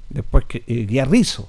[0.09, 1.47] Después que eh, Guía Rizzo.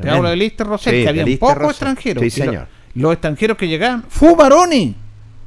[0.00, 2.20] Te hablo de Lister Rosell, Sí, que había pocos extranjeros.
[2.22, 2.68] Sí, Y lo- señor.
[2.94, 4.94] los extranjeros que llegaban, Fubaroni,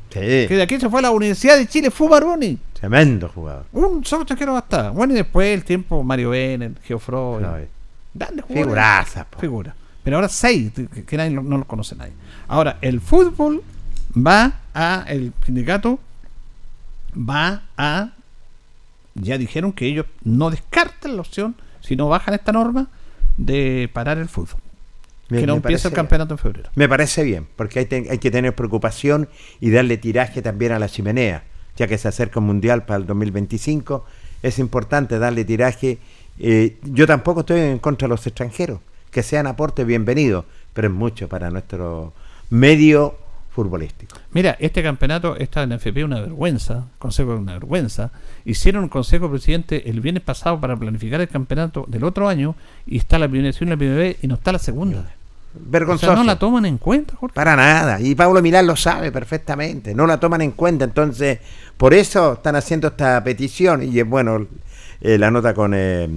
[0.10, 0.20] Sí.
[0.20, 2.58] que de aquí se fue a la Universidad de Chile, Fubaroni.
[2.74, 3.66] Tremendo jugador.
[3.74, 4.92] Un solo extranjero bastaba.
[4.92, 7.42] Bueno, y después el tiempo, Mario Bennett, Geoffroy.
[7.42, 7.56] No,
[8.14, 8.66] Grandes jugadores.
[8.66, 9.40] Figuraza, po.
[9.40, 9.76] Figura.
[10.04, 10.72] Pero ahora seis,
[11.06, 12.14] que, nadie no los conoce nadie.
[12.48, 13.62] Ahora, el fútbol
[14.16, 16.00] va a, el sindicato
[17.14, 18.12] va a,
[19.16, 22.88] ya dijeron que ellos no descartan la opción, si no bajan esta norma,
[23.38, 24.62] de parar el fútbol.
[25.30, 26.70] Me- que no empiece el campeonato en febrero.
[26.76, 29.28] Me parece bien, porque hay, te- hay que tener preocupación
[29.60, 31.44] y darle tiraje también a la chimenea,
[31.76, 34.06] ya que se acerca un mundial para el 2025.
[34.44, 35.98] Es importante darle tiraje.
[36.40, 38.80] Eh, yo tampoco estoy en contra de los extranjeros,
[39.12, 42.14] que sean aportes bienvenidos, pero es mucho para nuestro
[42.50, 43.16] medio
[43.52, 44.16] futbolístico.
[44.34, 48.12] Mira, este campeonato está en la FP una vergüenza, consejo es una vergüenza.
[48.46, 52.56] Hicieron un consejo presidente el viernes pasado para planificar el campeonato del otro año
[52.86, 55.12] y está la primera y la primera vez y no está la segunda.
[55.66, 56.12] Vergonzoso.
[56.12, 57.34] O sea, no la toman en cuenta, Jorge.
[57.34, 58.00] Para nada.
[58.00, 59.94] Y Pablo Milán lo sabe perfectamente.
[59.96, 60.86] No la toman en cuenta.
[60.86, 61.40] Entonces,
[61.78, 63.84] por eso están haciendo esta petición.
[63.84, 64.48] Y es bueno
[65.02, 66.08] eh, la nota con eh,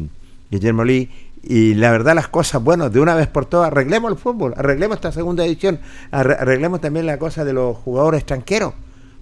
[0.50, 1.10] Guillermo Lee.
[1.42, 4.96] Y la verdad, las cosas, bueno, de una vez por todas, arreglemos el fútbol, arreglemos
[4.96, 5.80] esta segunda edición,
[6.12, 8.74] arre- arreglemos también la cosa de los jugadores extranjeros.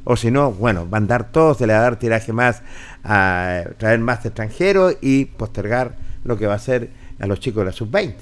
[0.03, 2.63] O si no, bueno, van a dar todos, se le va a dar tiraje más
[3.05, 5.95] a traer más extranjeros y postergar
[6.25, 6.91] lo que va a ser
[7.21, 8.15] a los chicos de la sub-20.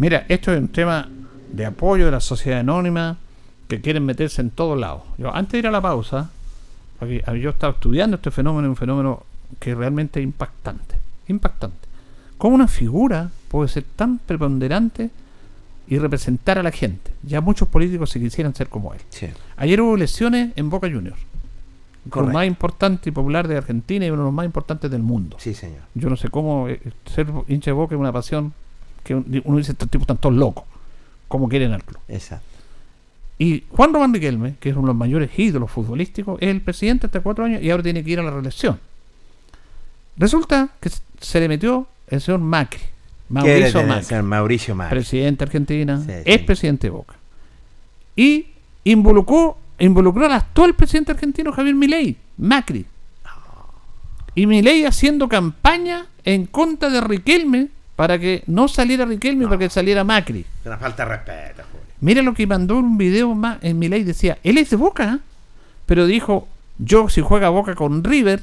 [0.00, 1.10] Mira, esto es un tema
[1.52, 3.18] de apoyo de la sociedad anónima
[3.68, 5.02] que quieren meterse en todos lados.
[5.18, 6.30] Yo, antes de ir a la pausa,
[6.98, 9.24] porque yo estaba estudiando este fenómeno, un fenómeno
[9.58, 10.94] que realmente es impactante.
[11.28, 11.86] Impactante.
[12.38, 15.10] ¿Cómo una figura puede ser tan preponderante
[15.86, 17.10] y representar a la gente?
[17.22, 19.00] Ya muchos políticos se quisieran ser como él.
[19.58, 21.20] Ayer hubo elecciones en Boca Juniors.
[22.06, 22.32] El Correcto.
[22.32, 25.36] más importante y popular de Argentina y uno de los más importantes del mundo.
[25.38, 25.82] Sí, señor.
[25.92, 28.54] Yo no sé cómo eh, ser hincha de Boca es una pasión
[29.02, 30.64] que un- uno dice, estos tipos están todos locos.
[31.28, 32.00] ¿Cómo quieren al club?
[32.08, 32.46] Exacto.
[33.38, 37.06] Y Juan Román Riquelme, que es uno de los mayores ídolos futbolísticos, es el presidente
[37.06, 38.78] hasta cuatro años y ahora tiene que ir a la reelección.
[40.16, 40.90] Resulta que
[41.20, 44.90] se le metió el señor Macri, ¿Qué debe Mauricio Macri, Mauricio Macri?
[44.98, 47.14] presidente de Argentina, Sí, es presidente de Boca.
[48.16, 48.46] Y
[48.84, 52.84] involucró, involucró al actual presidente argentino Javier Milei, Macri.
[54.34, 57.68] Y Milei haciendo campaña en contra de Riquelme
[58.00, 60.42] para que no saliera Riquelme, para que saliera Macri.
[60.64, 61.64] Una falta de respeto.
[62.00, 65.18] Mira lo que mandó un video más en Milei decía, él es de Boca, ¿eh?
[65.84, 66.48] pero dijo,
[66.78, 68.42] yo si juega Boca con River,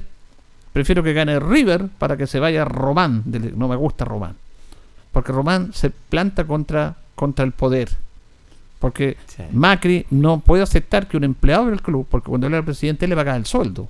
[0.74, 3.24] prefiero que gane River para que se vaya Román,
[3.56, 4.36] no me gusta Román,
[5.12, 7.90] porque Román se planta contra, contra el poder,
[8.78, 9.18] porque
[9.54, 13.10] Macri no puede aceptar que un empleado del club, porque cuando él era presidente él
[13.10, 13.90] le pagaba el sueldo,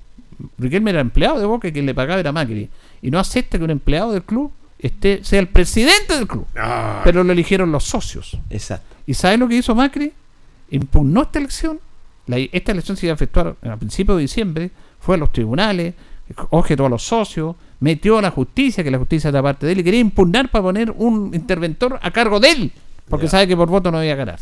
[0.57, 2.69] Riquelme era empleado de Boca y quien le pagaba era Macri,
[3.01, 4.49] y no acepta que un empleado del club
[4.79, 7.01] esté, sea el presidente del club, Ah.
[7.03, 8.37] pero lo eligieron los socios.
[8.49, 8.95] Exacto.
[9.05, 10.11] ¿Y sabes lo que hizo Macri?
[10.71, 11.79] Impugnó esta elección.
[12.27, 14.71] La- esta elección se iba a efectuar a principios de diciembre.
[14.99, 15.93] Fue a los tribunales,
[16.49, 19.79] objetó a los socios, metió a la justicia, que la justicia era parte de él,
[19.79, 22.71] y quería impugnar para poner un interventor a cargo de él,
[23.07, 24.39] porque sabe que por voto no iba a ganar.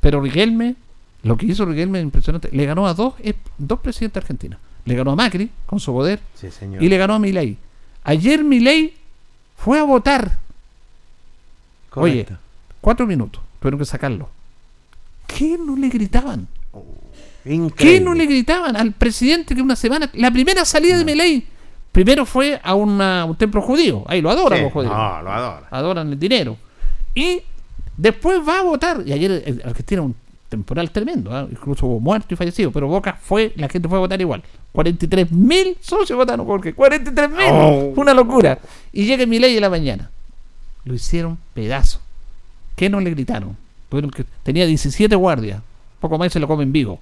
[0.00, 0.76] Pero Riquelme,
[1.24, 2.48] lo que hizo Riquelme es impresionante.
[2.52, 4.60] Le ganó a dos, eh, dos presidentes argentinos.
[4.84, 6.82] Le ganó a Macri con su poder Sí, señor.
[6.82, 7.56] y le ganó a Milei.
[8.04, 8.94] Ayer Milei
[9.62, 10.38] fue a votar.
[11.94, 12.26] Oye,
[12.80, 13.42] cuatro minutos.
[13.60, 14.28] Tuvieron que sacarlo.
[15.26, 16.46] ¿Qué no le gritaban?
[17.44, 18.00] ¿Qué Increíble.
[18.00, 21.46] no le gritaban al presidente que una semana, la primera salida de Milei,
[21.90, 25.32] primero fue a una- un templo judío, ahí lo adoran Sí, los judíos, No, lo
[25.32, 25.66] adora.
[25.70, 26.58] adoran el dinero,
[27.14, 27.40] y
[27.96, 30.14] después va a votar, y ayer el- Argentina un
[30.50, 31.46] temporal tremendo, ¿ah?
[31.50, 34.42] incluso hubo muertos y fallecidos, pero Boca fue, la gente fue a votar igual,
[34.72, 37.92] 43 mil socios votaron, Jorge, 43 mil, Oh.
[37.94, 38.58] fue una locura,
[38.92, 40.10] y llega Milei en la mañana,
[40.84, 42.00] lo hicieron pedazo,
[42.76, 43.56] ¿qué no le gritaron?
[43.88, 45.62] Tuvieron que- tenía 17 guardias,
[46.00, 47.00] poco más se lo comen vivo.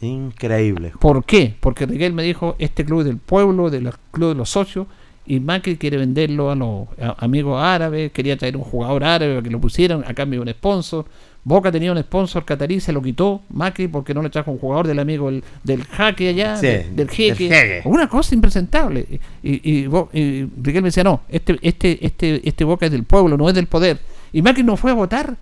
[0.00, 0.92] Increíble.
[1.00, 1.54] ¿Por qué?
[1.58, 4.86] Porque Riquelme dijo, este club es del pueblo, del club de los socios,
[5.28, 9.42] y Macri quiere venderlo a los a- amigos árabes, quería traer un jugador árabe para
[9.44, 11.04] que lo pusieran a cambio de un sponsor.
[11.44, 14.86] Boca tenía un sponsor catarí, se lo quitó Macri porque no le trajo un jugador
[14.86, 17.48] del amigo del, del jaque allá, Sí, de- del jeque.
[17.48, 17.82] del.
[17.84, 19.06] Una cosa impresentable.
[19.42, 23.48] Y, y, y Riquelme decía, no, este, este, este, este Boca es del pueblo, no
[23.48, 23.98] es del poder.
[24.32, 25.36] Y Macri no fue a votar.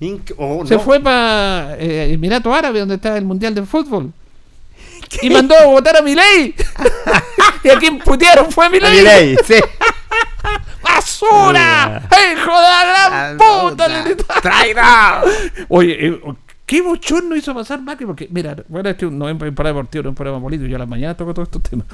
[0.00, 0.80] Inc- oh, Se no.
[0.80, 4.12] fue para Emirato Árabe, donde está el Mundial de Fútbol.
[5.22, 6.54] Y mandó a votar a Milei.
[7.64, 8.96] y a quien putearon fue a Milei.
[8.98, 9.54] Milei, sí.
[10.82, 12.08] ¡Basura!
[12.10, 14.02] ¡Hijo de la gran puta!
[14.04, 14.42] gritaron.
[14.42, 15.30] ¡Traidor!
[15.68, 16.20] Oye, eh,
[16.66, 18.06] ¿qué bochorno hizo pasar Macri?
[18.06, 20.68] Porque, mira, bueno, este no es un programa deportivo, no es un programa político.
[20.68, 21.86] Yo a la mañana toco todos estos temas.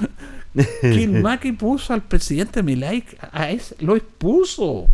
[0.80, 4.86] que el Macri puso al presidente Milei, a ese, lo expuso.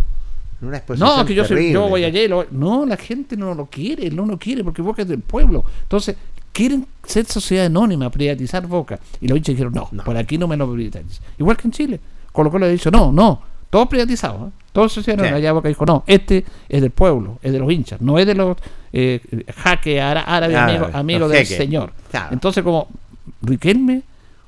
[0.60, 3.66] Una No, que yo, soy- yo voy allá y lo- No, la gente no lo
[3.66, 5.64] quiere, no lo quiere porque Boca es del pueblo.
[5.82, 6.16] Entonces,
[6.52, 8.98] quieren ser sociedad anónima, privatizar Boca.
[9.20, 11.04] Y los hinchas dijeron, no, por aquí no me lo privatizan.
[11.38, 12.00] Igual que en Chile.
[12.32, 14.48] Colo Colo le ha dicho, no, no, todo privatizado.
[14.48, 14.50] ¿eh?
[14.72, 15.36] Todo sociedad anónima.
[15.38, 15.42] Sí.
[15.42, 18.34] Allá Boca dijo, no, este es del pueblo, es de los hinchas, no es de
[18.34, 18.56] los
[18.92, 19.20] eh,
[19.56, 21.92] jaque ára- árabe, Árabe, amigo, del señor.
[22.10, 22.32] Claro.
[22.32, 22.88] Entonces, como
[23.42, 24.02] Riquelme,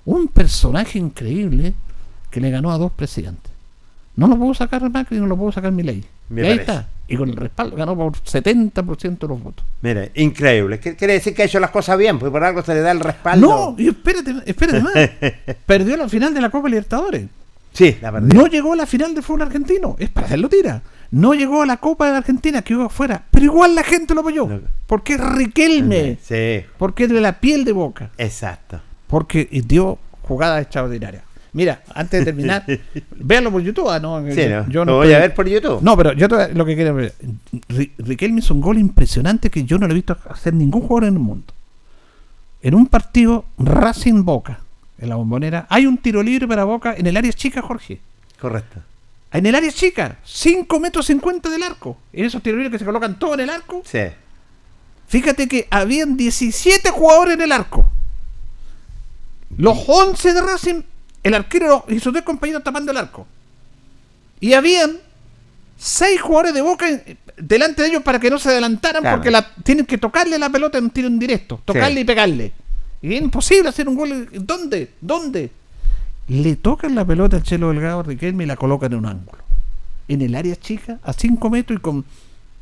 [0.07, 1.75] un personaje increíble
[2.31, 3.53] que le ganó a dos presidentes.
[4.17, 5.97] No lo puedo sacar Macri, no lo puedo sacar Milei.
[5.97, 6.05] Ahí
[6.37, 6.55] parece.
[6.61, 6.89] está.
[7.07, 9.65] Y con el respaldo ganó por 70% de los votos.
[9.83, 10.81] Mire, increíble.
[10.81, 12.91] ¿Qué- Quiere decir que ha hecho las cosas bien, pues por algo se le da
[12.93, 13.47] el respaldo.
[13.47, 14.95] No, y espérate, espérate más.
[15.67, 17.27] Perdió la final de la Copa Libertadores.
[17.73, 18.29] Sí, la verdad.
[18.35, 19.97] No llegó a la final del fútbol argentino.
[19.99, 20.81] Es para hacerlo tira.
[21.11, 23.25] No llegó a la Copa de la Argentina, que iba afuera.
[23.31, 24.49] Pero igual la gente lo apoyó.
[24.87, 26.17] Porque es Riquelme.
[26.23, 26.65] Sí.
[26.79, 28.11] Porque es de la piel de boca.
[28.17, 28.81] Exacto.
[29.09, 31.25] Porque dio jugadas extraordinarias.
[31.55, 32.65] Mira, antes de terminar,
[33.17, 33.89] véanlo por YouTube.
[33.89, 34.93] Ah, no, Sí, yo- ¿no?
[34.93, 35.81] Lo voy estoy- a ver por YouTube.
[35.83, 37.15] No, pero yo te- lo que quiero ver.
[37.69, 41.05] Ri- Riquelme hizo un gol impresionante que yo no lo he visto hacer ningún jugador
[41.09, 41.47] en el mundo.
[42.61, 44.61] En un partido Racing Boca,
[44.99, 48.01] en la bombonera, hay un tiro libre para Boca en el área chica, Jorge.
[48.41, 48.81] Correcto.
[49.33, 51.97] En el área chica, 5 metros 50 del arco.
[52.13, 53.83] En esos tiros libres que se colocan todos en el arco.
[53.85, 53.99] Sí.
[55.07, 57.85] Fíjate que habían 17 jugadores en el arco.
[59.57, 60.83] Los 11 de Racing,
[61.25, 63.27] el arquero y sus dos compañeros tapando el arco.
[64.41, 64.93] Y habían
[65.79, 66.87] 6 jugadores de Boca
[67.37, 69.17] delante de ellos para que no se adelantaran Claro.
[69.17, 71.61] porque la, tienen que tocarle la pelota en un tiro en directo.
[71.65, 72.01] Tocarle Sí.
[72.01, 72.53] y pegarle.
[73.03, 74.29] Y es imposible hacer un gol.
[74.33, 74.93] ¿Dónde?
[75.01, 75.51] ¿Dónde?
[76.29, 79.43] Le tocan la pelota al Chelo Delgado Riquelme y la colocan en un ángulo.
[80.09, 82.05] En el área chica, a 5 metros y con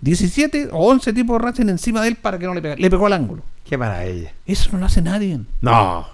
[0.01, 2.77] 17 o 11 tipos de Racing encima de él para que no le pegue.
[2.77, 3.43] Le pegó al ángulo.
[3.69, 4.33] Qué maravilla.
[4.47, 5.39] Eso no lo hace nadie.
[5.61, 6.07] No.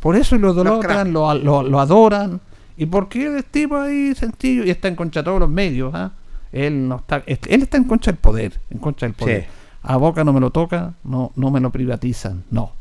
[0.00, 2.40] Por eso lo lo, lo, lo adoran.
[2.76, 4.64] ¿Y por qué el tipo ahí sencillo?
[4.64, 5.92] Y está en contra de todos los medios.
[5.94, 6.12] ¿ah?
[6.52, 8.58] Él no está él está en contra del poder.
[8.70, 9.42] En contra del poder.
[9.42, 9.48] Sí.
[9.82, 12.44] A Boca no me lo toca, no, no me lo privatizan.
[12.50, 12.72] No.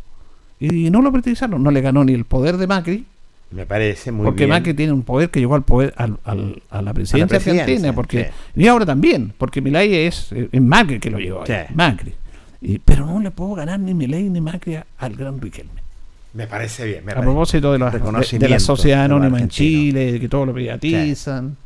[0.59, 1.61] Y no lo privatizaron.
[1.63, 3.05] No le ganó ni el poder de Macri.
[3.51, 4.49] Me parece muy porque bien.
[4.49, 7.93] Macri tiene un poder que llegó al poder al, al- a la presidencia argentina.
[7.93, 8.61] Porque, sí.
[8.61, 9.33] Y ahora también.
[9.37, 11.41] Porque Milei es, es Macri que lo llevó.
[11.41, 11.73] ahí, Sí.
[11.73, 12.13] Macri.
[12.61, 15.81] Y- pero no le puedo ganar ni Milei ni Macri al gran Riquelme.
[16.33, 17.03] Me parece bien.
[17.05, 19.49] me A parece- propósito de la, de- de, la sociedad anónima en.
[19.49, 21.57] Chile, de que todo lo privatizan.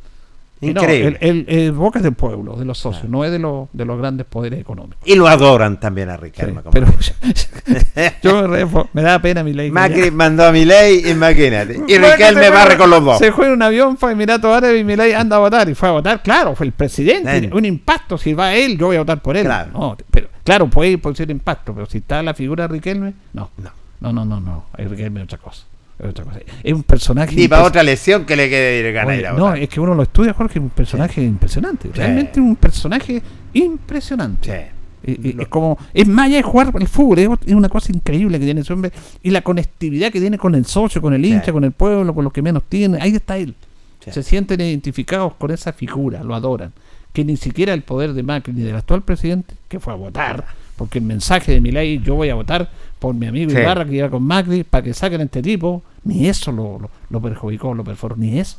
[0.60, 1.18] Y no, Increíble.
[1.20, 3.84] el, el- el Boca es del pueblo, de los socios, no es de, los de
[3.84, 4.96] los grandes poderes económicos.
[5.04, 6.62] Y lo adoran también a Riquelme.
[6.62, 6.86] como pero
[8.22, 9.70] yo me, re- me da pena mi ley.
[9.70, 11.80] Macri mandó a Milei, imagínate.
[11.86, 13.18] Y Riquelme barre con los dos.
[13.18, 15.68] Se fue en un avión, fue a Emiratos Árabes y Milei anda a votar.
[15.68, 17.50] Y fue a votar, claro, fue el presidente.
[17.52, 19.44] Un impacto, si va él, yo voy a votar por él.
[19.44, 19.70] Claro.
[19.72, 23.12] No, pero, claro, puede ir por ser impacto, pero si está la figura de Riquelme,
[23.34, 23.50] no.
[23.58, 23.70] No.
[24.12, 24.64] No, no, no, no.
[24.76, 24.86] Es
[25.22, 25.64] otra cosa.
[25.98, 26.40] Es otra cosa.
[26.62, 27.34] Es un personaje.
[27.36, 30.02] Ni para otra lesión que le quede ir ganar Oye, no, es que uno lo
[30.02, 31.90] estudia, Jorge, es un personaje impresionante.
[31.94, 33.22] Realmente un personaje
[33.54, 34.70] impresionante.
[35.06, 38.38] Y- y- es como, es más allá de jugar el fútbol, es, una cosa increíble
[38.38, 38.90] que tiene ese hombre.
[39.22, 42.24] Y la conectividad que tiene con el socio, con el hincha, con el pueblo, con
[42.24, 42.98] los que menos tiene.
[43.00, 43.54] Ahí está él.
[44.10, 46.72] Se sienten identificados con esa figura, lo adoran.
[47.14, 50.44] Que ni siquiera el poder de Macri ni del actual presidente, que fue a votar,
[50.76, 52.68] porque el mensaje de mi ley, yo voy a votar
[52.98, 53.58] por mi amigo Sí.
[53.58, 56.90] Ibarra que iba con Macri para que saquen a este tipo, ni eso lo, lo,
[57.10, 58.58] lo perjudicó, lo perforó, ni eso.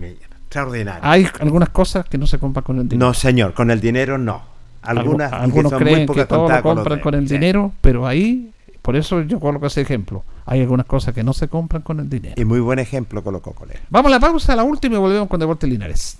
[0.00, 1.00] Extraordinario.
[1.02, 3.06] Hay algunas cosas que no se compran con el dinero.
[3.08, 4.42] No, señor, con el dinero no.
[4.82, 7.34] Algunas que algunos muy creen que todo lo los compran con el Sí.
[7.34, 8.50] dinero, pero ahí,
[8.82, 10.22] por eso yo coloco ese ejemplo.
[10.44, 12.34] Hay algunas cosas que no se compran con el dinero.
[12.36, 13.80] Y muy buen ejemplo colocó Colera.
[13.88, 16.18] Vamos a la pausa, la última y volvemos con Deportes Linares.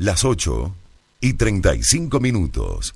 [0.00, 0.72] Las 8
[1.20, 2.94] y 35 minutos.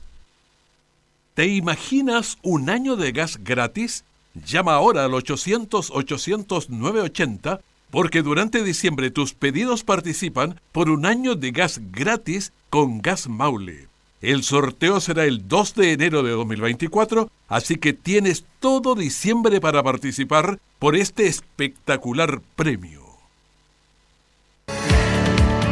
[1.34, 4.04] ¿Te imaginas un año de gas gratis?
[4.34, 7.58] Llama ahora al 800-800-980
[7.90, 13.88] porque durante diciembre tus pedidos participan por un año de gas gratis con Gas Maule.
[14.20, 19.82] El sorteo será el 2 de enero de 2024, así que tienes todo diciembre para
[19.82, 23.01] participar por este espectacular premio.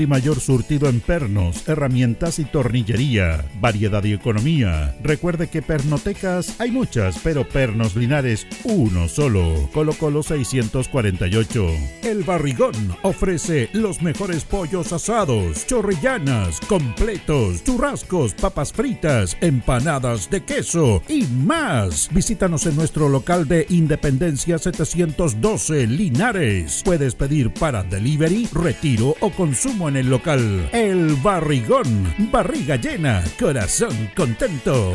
[0.00, 3.44] y mayor surtido en pernos, herramientas y tornillería.
[3.60, 4.96] Variedad y economía.
[5.02, 9.68] Recuerde que pernotecas hay muchas, pero pernos Linares uno solo.
[9.72, 11.66] Colo Colo 648.
[12.02, 21.02] El Barrigón ofrece los mejores pollos asados, chorrillanas, completos, churrascos, papas fritas, empanadas de queso
[21.08, 22.08] y más.
[22.12, 26.82] Visítanos en nuestro local de Independencia 712 Linares.
[26.84, 30.70] Puedes pedir para delivery, retiro o consumo en el local.
[30.72, 32.14] El Barrigón.
[32.30, 34.94] Barriga llena, corazón contento.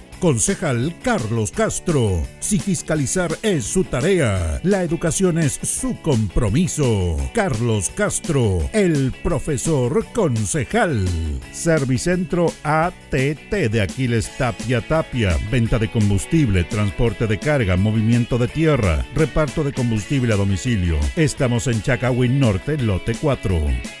[0.21, 2.21] Concejal Carlos Castro.
[2.39, 7.17] Si fiscalizar es su tarea, la educación es su compromiso.
[7.33, 11.07] Carlos Castro, el profesor concejal.
[11.51, 15.35] Servicentro ATT de Aquiles Tapia Tapia.
[15.51, 20.99] Venta de combustible, transporte de carga, movimiento de tierra, reparto de combustible a domicilio.
[21.15, 24.00] Estamos en Chacawin Norte, lote 4.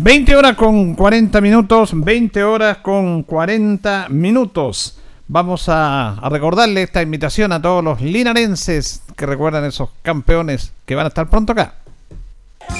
[0.00, 4.96] 20 horas con 40 minutos, 20 horas con 40 minutos.
[5.26, 11.06] Vamos a, recordarle esta invitación a todos los linarenses que recuerdan esos campeones que van
[11.06, 11.74] a estar pronto acá.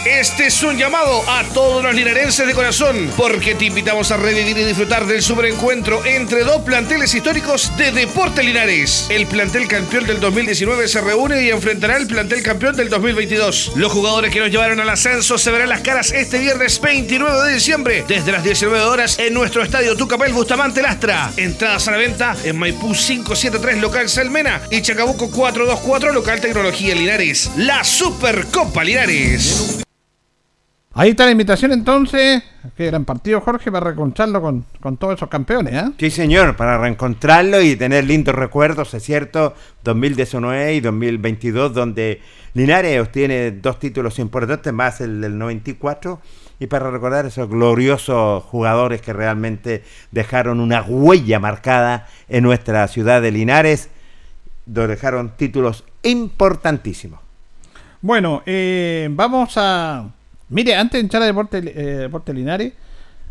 [0.08, 4.56] Este es un llamado a todos los linarenses de corazón, porque te invitamos a revivir
[4.56, 9.06] y disfrutar del superencuentro entre dos planteles históricos de Deporte Linares.
[9.10, 13.72] El plantel campeón del 2019 se reúne y enfrentará al plantel campeón del 2022.
[13.74, 17.54] Los jugadores que nos llevaron al ascenso se verán las caras este viernes 29 de
[17.54, 21.32] diciembre, desde las 19 horas en nuestro estadio Tucapel Bustamante Lastra.
[21.36, 27.50] Entradas a la venta en Maipú 573 local Salmena y Chacabuco 424 local Tecnología Linares.
[27.56, 29.77] La Supercopa Linares.
[30.98, 32.42] Ahí está la invitación entonces.
[32.76, 35.92] Qué gran partido, Jorge, para reencontrarlo con, con todos esos campeones, ¿eh?
[35.96, 39.54] Sí, señor, para reencontrarlo y tener lindos recuerdos, es cierto,
[39.84, 42.20] 2019 y 2022, donde
[42.54, 46.20] Linares obtiene dos títulos importantes, más el del 94,
[46.58, 53.22] y para recordar esos gloriosos jugadores que realmente dejaron una huella marcada en nuestra ciudad
[53.22, 53.88] de Linares.
[54.66, 57.20] dejaron títulos importantísimos.
[58.02, 60.17] Bueno, eh, vamos a.
[60.50, 62.72] Mire, antes de entrar a Deporte, eh, Deporte Linares,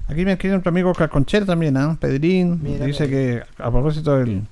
[0.08, 1.98] aquí me escribe nuestro amigo Carconchera también, ¿ah?
[2.00, 2.60] Pedrín.
[2.62, 4.44] Mira, dice que, a propósito del,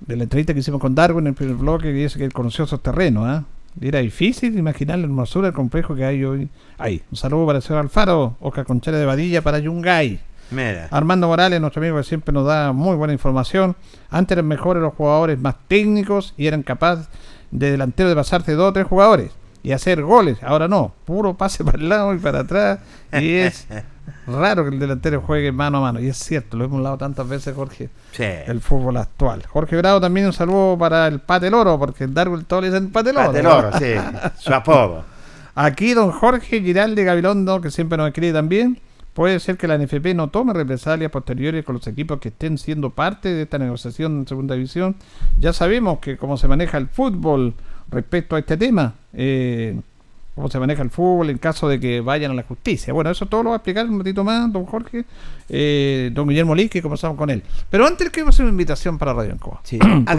[0.00, 2.32] de la entrevista que hicimos con Darwin en el primer bloque, que dice que él
[2.32, 3.42] conoció esos terrenos.
[3.80, 6.48] Y Era difícil imaginar la hermosura del complejo que hay hoy.
[6.78, 10.20] Ahí, un saludo para el señor Alfaro, Oscar Conchera de Vadilla para Yungay.
[10.52, 10.86] Mira.
[10.90, 13.74] Armando Morales, nuestro amigo que siempre nos da muy buena información.
[14.10, 17.08] Antes eran mejores los jugadores más técnicos y eran capaces
[17.50, 20.42] de delantero de pasarse dos o tres jugadores y hacer goles.
[20.42, 22.80] Ahora no, puro pase para el lado y para atrás.
[23.12, 23.66] Y es
[24.26, 26.00] raro que el delantero juegue mano a mano.
[26.00, 27.88] Y es cierto, lo hemos hablado tantas veces, Jorge.
[28.12, 28.24] Sí.
[28.24, 29.44] El fútbol actual.
[29.46, 32.90] Jorge Bravo también un saludo para el Pate Loro, porque el Darwin todo le dicen
[32.90, 33.26] Pate Loro.
[33.28, 33.94] Pate Loro, sí,
[34.38, 35.04] su apodo.
[35.54, 38.80] Aquí don Jorge Giralde Gabilondo, que siempre nos escribe también.
[39.12, 42.88] Puede ser que la NFP no tome represalias posteriores con los equipos que estén siendo
[42.88, 44.96] parte de esta negociación en segunda división.
[45.38, 47.52] Ya sabemos que cómo se maneja el fútbol
[47.92, 49.78] respecto a este tema, eh,
[50.34, 52.92] cómo se maneja el fútbol en caso de que vayan a la justicia.
[52.92, 55.04] Bueno, eso todo lo va a explicar un ratito más don Jorge,
[55.48, 57.42] eh, don Guillermo Lee, que comenzamos con él.
[57.70, 59.60] Pero antes quiero hacer una invitación para Radio Ancoa.
[59.62, 59.78] Sí,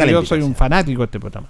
[0.09, 1.47] yo soy un fanático de este programa.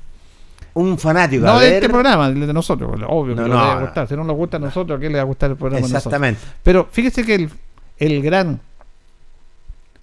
[0.76, 1.46] Un fanático.
[1.46, 1.74] No a de ver.
[1.76, 4.08] este programa, el de nosotros, obvio No, que no, le va a gustar.
[4.08, 5.80] Si no nos gusta a nosotros, ¿a quién le va a gustar el programa?
[5.86, 6.06] a nosotros?
[6.06, 6.40] Exactamente.
[6.64, 7.50] Pero fíjese que el,
[8.00, 8.60] el gran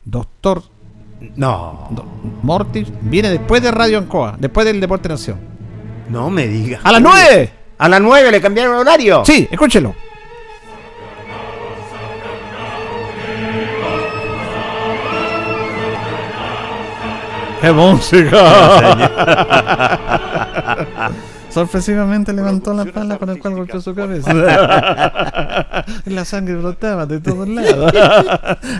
[0.04, 0.62] doctor
[1.36, 1.88] No.
[1.90, 2.04] Do-
[2.42, 5.38] Mortis viene después de Radio Ancoa, después del Deporte Nación.
[6.10, 6.80] No me digas.
[6.82, 7.52] ¡A las nueve!
[7.78, 9.24] A las 9 le cambiaron el horario.
[9.24, 9.94] Sí, escúchelo.
[17.62, 18.36] ¡Qué música!
[21.50, 24.32] Sorpresivamente levantó la pala con el cual golpeó su cabeza.
[26.06, 27.92] la sangre brotaba de todos lados.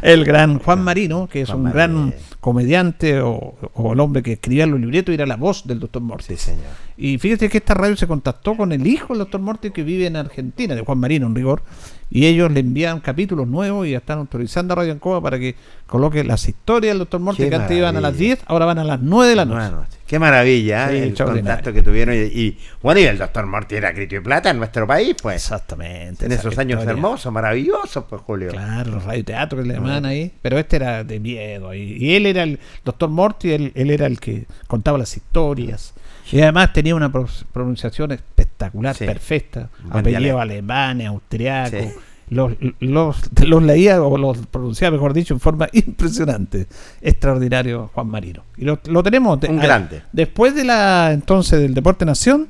[0.03, 4.67] el gran Juan Marino, que es un gran comediante o, o el hombre que escribía
[4.67, 6.01] los libretos era la voz del doctor.
[6.23, 6.65] Sí, señor.
[6.97, 10.07] Y fíjate que esta radio se contactó con el hijo del doctor Mortis que vive
[10.07, 11.63] en Argentina, de Juan Marino en rigor,
[12.11, 15.55] y ellos le envían capítulos nuevos y ya están autorizando a Radio Ancoa para que
[15.87, 18.35] coloque las historias del doctor Qué que antes iban a las maravilla.
[18.37, 19.61] 10, ahora van a las 9 de la noche.
[19.61, 22.17] Bueno, qué maravilla Sí, el contacto que tuvieron.
[22.17, 25.37] Y, y, bueno, y el doctor Morty era grito y plata en nuestro país, pues.
[25.37, 26.27] Exactamente.
[26.27, 26.91] En esos años historia.
[26.91, 28.51] hermosos, maravillosos, pues, Julio.
[28.51, 30.33] Claro, los radioteatros que le llamaban ahí.
[30.43, 31.73] Pero este era de miedo.
[31.75, 35.95] Y, y él era el doctor Morty, él, él era el que contaba las historias.
[36.33, 39.05] Y además tenía una pro- pronunciación espectacular, Sí.
[39.07, 39.69] perfecta.
[39.91, 41.77] Apellido alemán, austriaco.
[41.79, 41.89] Sí.
[42.31, 46.67] Los, los, los leía o los pronunciaba, mejor dicho, en forma impresionante.
[47.03, 48.45] Extraordinario Juan Marino.
[48.57, 49.41] Y lo, lo tenemos.
[49.41, 50.03] de- Un a- grande.
[50.13, 52.49] Después de la entonces del Deporte Nación,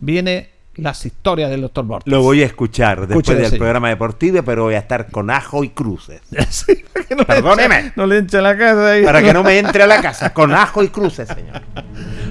[0.00, 2.10] viene las historias del doctor Morty.
[2.10, 3.56] Lo voy a escuchar después del sí.
[3.58, 6.20] programa deportivo, pero voy a estar con ajo y cruces.
[6.50, 7.74] Sí, que no le Perdóneme.
[7.76, 9.04] eche- No le eche a la casa ahí.
[9.04, 11.60] Para que no me entre a la casa, con ajo y cruces, señor.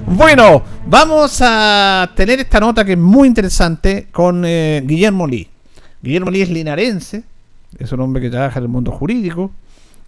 [0.07, 5.48] Bueno, vamos a tener esta nota que es muy interesante con eh, Guillermo Lee.
[6.02, 7.23] Guillermo Lee es linarense,
[7.78, 9.52] es un hombre que trabaja en el mundo jurídico,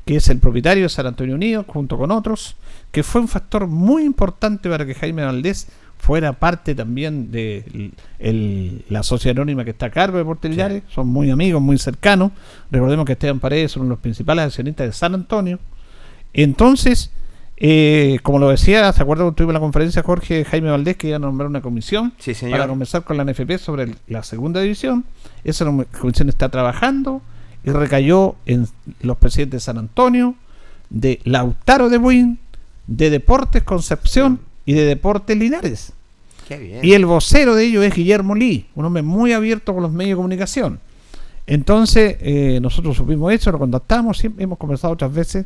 [0.05, 2.55] que es el propietario de San Antonio Unido, junto con otros,
[2.91, 5.67] que fue un factor muy importante para que Jaime Valdés
[5.97, 10.51] fuera parte también de el- el- la sociedad anónima que está a cargo de Deportes
[10.51, 12.33] Linares, son muy amigos, muy cercanos.
[12.71, 15.59] Recordemos que Esteban Paredes es uno de los principales accionistas de San Antonio.
[16.33, 17.11] Entonces,
[17.65, 21.15] eh, como lo decía, ¿se acuerdan cuando tuvimos la conferencia Jorge Jaime Valdés que iba
[21.15, 22.57] a nombrar una comisión Sí, señor.
[22.59, 25.05] para conversar con la NFP sobre el- la segunda división?
[25.45, 25.65] Esa
[25.99, 27.21] comisión está trabajando
[27.63, 28.67] y recayó en
[29.01, 30.35] los presidentes de San Antonio,
[30.89, 32.37] de Lautaro de Buin,
[32.87, 35.93] de Deportes Concepción y de Deportes Linares.
[36.49, 36.79] Qué bien.
[36.83, 40.11] Y el vocero de ellos es Guillermo Lee, un hombre muy abierto con los medios
[40.11, 40.79] de comunicación.
[41.45, 45.45] Entonces, eh, nosotros supimos eso, lo contactamos, siempre hemos conversado otras veces,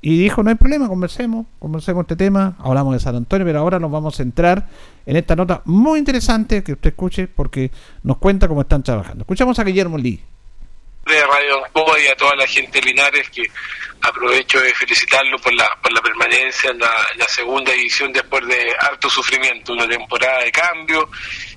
[0.00, 3.78] y dijo, no hay problema, conversemos, conversemos este tema, hablamos de San Antonio, pero ahora
[3.78, 4.68] nos vamos a centrar
[5.06, 7.70] en esta nota muy interesante que usted escuche porque
[8.02, 9.22] nos cuenta cómo están trabajando.
[9.22, 10.20] Escuchamos a Guillermo Lee.
[11.06, 13.42] de Radio Ancoa y a toda la gente de Linares que
[14.00, 18.74] aprovecho de felicitarlo por la, por la permanencia en la, la segunda edición después de
[18.80, 21.08] harto sufrimiento, una temporada de cambio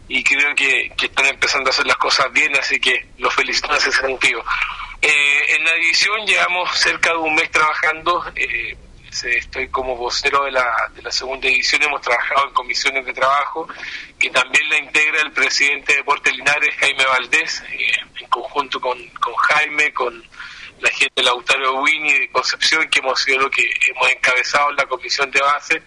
[0.07, 3.69] y creo que, que están empezando a hacer las cosas bien, así que los felicito
[3.71, 4.43] en ese sentido.
[5.01, 8.77] Eh, en la edición llevamos cerca de un mes trabajando, eh,
[9.23, 13.67] estoy como vocero de la, de la segunda edición, hemos trabajado en comisiones de trabajo
[14.19, 18.97] que también la integra el presidente de Deportes Linares, Jaime Valdés, eh, en conjunto con,
[19.09, 20.23] con Jaime, con
[20.81, 24.75] la gente de Lautaro Wini de Concepción, que hemos sido lo que hemos encabezado en
[24.75, 25.81] la comisión de base.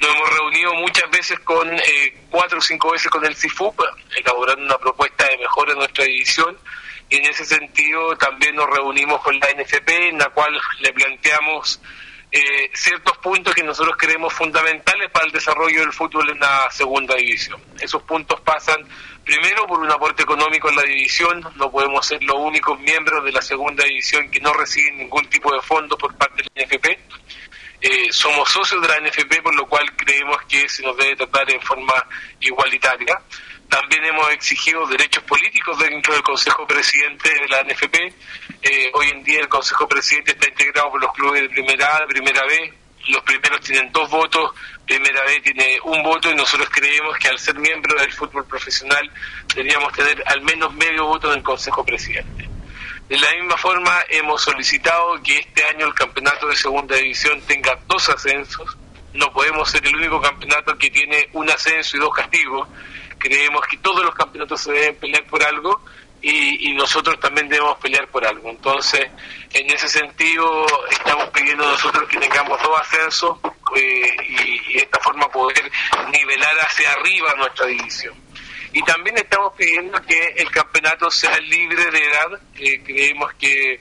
[0.00, 3.78] Nos hemos reunido muchas veces con, eh, cuatro o cinco veces con el CIFUP,
[4.16, 6.56] elaborando una propuesta de mejora en nuestra división.
[7.10, 11.80] Y en ese sentido también nos reunimos con la NFP, en la cual le planteamos
[12.32, 17.16] eh, ciertos puntos que nosotros creemos fundamentales para el desarrollo del fútbol en la segunda
[17.16, 17.60] división.
[17.80, 18.86] Esos puntos pasan
[19.24, 23.32] primero por un aporte económico en la división, no podemos ser los únicos miembros de
[23.32, 26.99] la segunda división que no reciben ningún tipo de fondo por parte del NFP.
[27.80, 31.50] Eh, somos socios de la NFP, por lo cual creemos que se nos debe tratar
[31.50, 31.94] en forma
[32.40, 33.18] igualitaria.
[33.70, 38.14] También hemos exigido derechos políticos dentro del Consejo Presidente de la NFP.
[38.62, 42.06] Eh, hoy en día el Consejo Presidente está integrado por los clubes de primera A,
[42.06, 42.74] primera B.
[43.08, 44.52] Los primeros tienen dos votos,
[44.84, 49.10] primera B tiene un voto y nosotros creemos que al ser miembro del fútbol profesional
[49.54, 52.49] deberíamos tener al menos medio voto en el Consejo Presidente.
[53.10, 57.76] De la misma forma hemos solicitado que este año el campeonato de segunda división tenga
[57.88, 58.78] dos ascensos.
[59.14, 62.68] No podemos ser el único campeonato que tiene un ascenso y dos castigos
[63.18, 65.80] creemos que todos los campeonatos se deben pelear por algo
[66.22, 68.48] y, nosotros también debemos pelear por algo.
[68.48, 69.10] Entonces,
[69.52, 73.38] en ese sentido, estamos pidiendo nosotros que tengamos dos ascensos
[73.76, 75.68] eh, y, y, de esta forma poder
[76.12, 78.14] nivelar hacia arriba nuestra división.
[78.72, 82.40] Y también estamos pidiendo que el campeonato sea libre de edad.
[82.56, 83.80] Eh, creemos que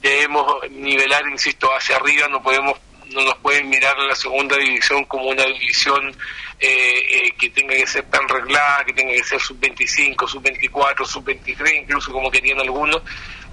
[0.00, 2.28] debemos nivelar, insisto, hacia arriba.
[2.28, 2.78] No podemos
[3.14, 6.14] no nos pueden mirar la segunda división como una división
[6.58, 11.82] eh, eh, que tenga que ser tan reglada, que tenga que ser sub-25, sub-24, sub-23,
[11.82, 13.02] incluso como querían algunos,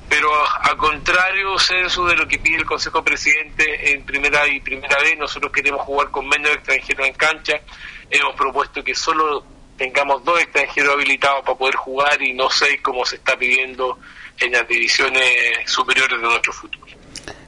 [0.07, 0.31] pero
[0.61, 5.17] al contrario, censo de lo que pide el Consejo Presidente en primera y primera vez,
[5.17, 7.61] nosotros queremos jugar con menos extranjeros en cancha,
[8.09, 9.45] hemos propuesto que solo
[9.79, 13.97] tengamos dos extranjeros habilitados para poder jugar y no seis como se está pidiendo
[14.37, 15.23] en las divisiones
[15.65, 16.89] superiores de nuestro fútbol.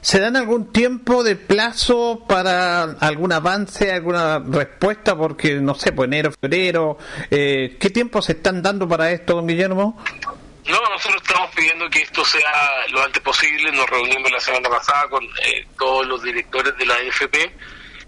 [0.00, 5.16] ¿Se dan algún tiempo de plazo para algún avance, alguna respuesta?
[5.16, 6.98] Porque, no sé, pues enero, febrero,
[7.30, 10.02] eh, ¿qué tiempo se están dando para esto, don Guillermo?
[10.66, 12.50] No, nosotros estamos pidiendo que esto sea
[12.90, 13.70] lo antes posible.
[13.72, 17.52] Nos reunimos la semana pasada con eh, todos los directores de la AFP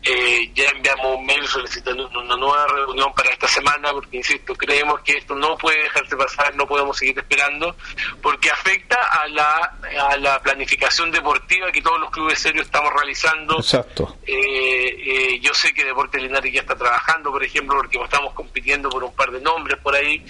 [0.05, 5.01] eh, ya enviamos un mail solicitando una nueva reunión para esta semana, porque, insisto, creemos
[5.01, 7.75] que esto no puede dejarse pasar, no podemos seguir esperando,
[8.23, 9.79] porque afecta a la,
[10.11, 13.57] a la planificación deportiva que todos los clubes serios estamos realizando.
[13.57, 14.19] Exacto.
[14.27, 18.89] Eh, eh, yo sé que Deportes Linares ya está trabajando, por ejemplo, porque estamos compitiendo
[18.91, 20.25] por un par de nombres por ahí.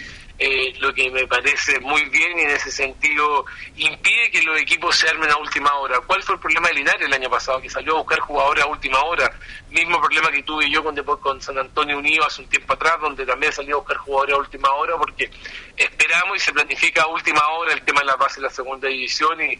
[0.47, 3.47] Eh, lo que me parece muy bien y en ese sentido
[3.77, 6.01] impide que los equipos se armen a última hora.
[6.07, 7.63] ¿Cuál fue el problema de Linares el año pasado?
[7.63, 9.33] Que salió a buscar jugadores a última hora.
[9.71, 13.25] Mismo problema que tuve yo con, con San Antonio Unido hace un tiempo atrás, donde
[13.25, 15.31] también salió a buscar jugadores a última hora porque
[15.79, 18.87] esperamos y se planifica a última hora el tema de la base de la segunda
[18.87, 19.59] división y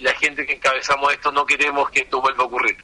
[0.00, 2.76] la gente que encabezamos esto no queremos que esto vuelva a ocurrir.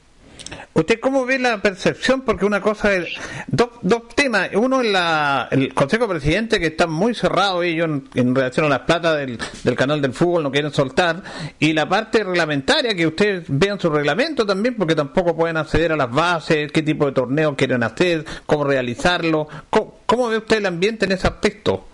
[0.75, 2.21] ¿Usted cómo ve la percepción?
[2.21, 3.09] Porque una cosa es.
[3.47, 4.49] Dos, dos temas.
[4.55, 8.79] Uno es la, el Consejo Presidente, que está muy cerrado ellos en, relación a las
[8.79, 11.21] plata del, del, canal del fútbol, no quieren soltar.
[11.59, 15.95] Y la parte reglamentaria, que ustedes vean su reglamento también, porque tampoco pueden acceder a
[15.95, 19.47] las bases, qué tipo de torneo quieren hacer, cómo realizarlo.
[19.69, 21.85] ¿Cómo, cómo ve usted el ambiente en ese aspecto?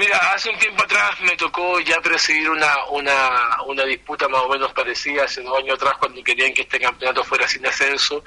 [0.00, 4.48] Mira, hace un tiempo atrás me tocó ya presidir una, una, una disputa más o
[4.48, 8.24] menos parecida, hace dos años atrás, cuando querían que este campeonato fuera sin ascenso,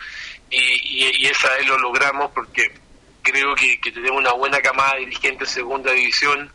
[0.52, 0.60] y,
[1.18, 2.72] y, esa vez lo logramos porque
[3.24, 6.54] creo que, que tenemos una buena camada de dirigentes de segunda división,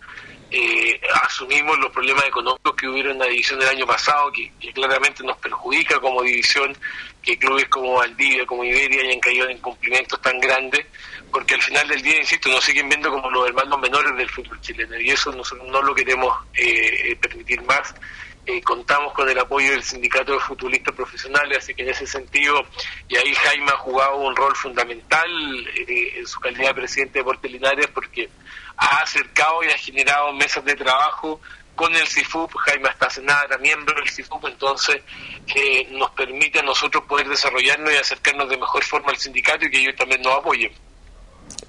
[0.51, 4.73] eh, asumimos los problemas económicos que hubieron en la división del año pasado, que, que,
[4.73, 6.77] claramente nos perjudica como división,
[7.23, 10.87] que clubes como Valdivia, como Iberia hayan caído en incumplimientos tan grandes,
[11.31, 14.61] porque al final del día, insisto, nos siguen viendo como los hermanos menores del fútbol
[14.61, 17.95] chileno, y eso nosotros no lo queremos eh, permitir más.
[18.49, 22.65] Eh, contamos con el apoyo del sindicato de futbolistas profesionales, así que en ese sentido,
[23.07, 25.29] y ahí Jaime ha jugado un rol fundamental
[25.77, 28.31] eh, en su calidad de presidente de Deportes Linares, porque
[28.79, 31.41] ha acercado y ha generado mesas de trabajo
[31.79, 35.01] con el CIFUP, Jaime Astacenada era miembro del CIFUP, entonces
[35.55, 39.71] eh, nos permite a nosotros poder desarrollarnos y acercarnos de mejor forma al sindicato y
[39.71, 40.73] que ellos también nos apoyen.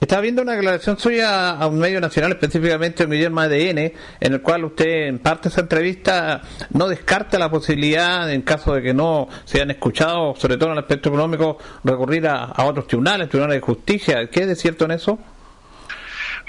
[0.02, 4.41] Estaba viendo una declaración suya a un medio nacional, específicamente un idioma ADN, en el
[4.41, 6.41] cual usted, en parte de esa entrevista,
[6.72, 10.73] no descarta la posibilidad, en caso de que no se hayan escuchado, sobre todo en
[10.73, 14.27] el aspecto económico, recurrir a, a otros tribunales, tribunales de justicia.
[14.31, 15.19] ¿Qué es de cierto en eso?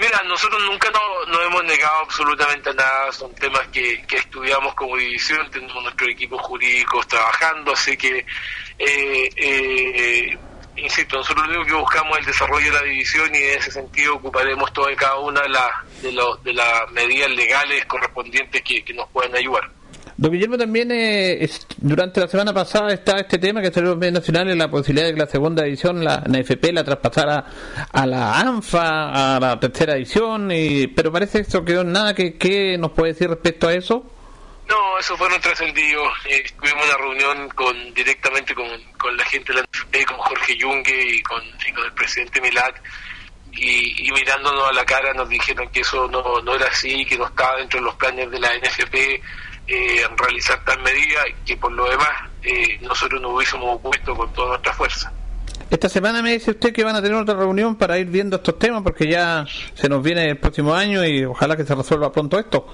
[0.01, 4.97] Mira, nosotros nunca nos, no hemos negado absolutamente nada, son temas que, que, estudiamos como
[4.97, 8.25] división, tenemos nuestros equipos jurídicos trabajando, así que,
[8.79, 10.37] eh, eh,
[10.77, 13.71] insisto, nosotros lo único que buscamos es el desarrollo de la división y en ese
[13.71, 18.59] sentido ocuparemos toda y cada una de, la, de, lo, de las medidas legales correspondientes
[18.63, 19.69] que, que nos puedan ayudar.
[20.21, 23.97] Don Guillermo, también eh, durante la semana pasada está este tema que salió en los
[23.97, 27.43] medios nacionales, la posibilidad de que la segunda edición, la, la FP, la traspasara
[27.91, 32.13] a la ANFA, a la tercera edición, y, pero parece que esto quedó en nada.
[32.13, 34.05] ¿Qué, ¿Qué nos puede decir respecto a eso?
[34.69, 36.03] No, eso fue un trascendido.
[36.29, 38.67] Eh, tuvimos una reunión con directamente con,
[38.99, 42.39] con la gente de la NFP, con Jorge Yungue y con, y con el presidente
[42.41, 42.75] Milat.
[43.53, 47.17] Y, y mirándonos a la cara nos dijeron que eso no, no era así, que
[47.17, 49.19] no estaba dentro de los planes de la NFP
[49.71, 52.09] eh, realizar tal medida y que por lo demás
[52.43, 55.13] eh, nosotros nos hubiésemos opuesto con toda nuestra fuerza.
[55.69, 58.59] Esta semana me dice usted que van a tener otra reunión para ir viendo estos
[58.59, 62.37] temas porque ya se nos viene el próximo año y ojalá que se resuelva pronto
[62.37, 62.67] esto.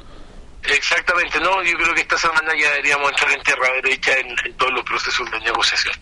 [0.63, 4.57] Exactamente, no, yo creo que esta semana ya deberíamos entrar en tierra derecha en, en
[4.57, 5.93] todos los procesos de negociación.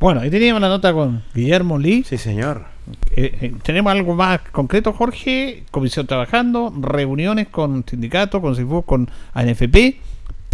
[0.00, 2.04] Bueno, ahí teníamos la nota con Guillermo Lee.
[2.04, 2.73] Sí, señor.
[3.16, 5.64] Eh, eh, tenemos algo más concreto, Jorge.
[5.70, 9.96] Comisión trabajando, reuniones con sindicatos, con CIFU, con ANFP,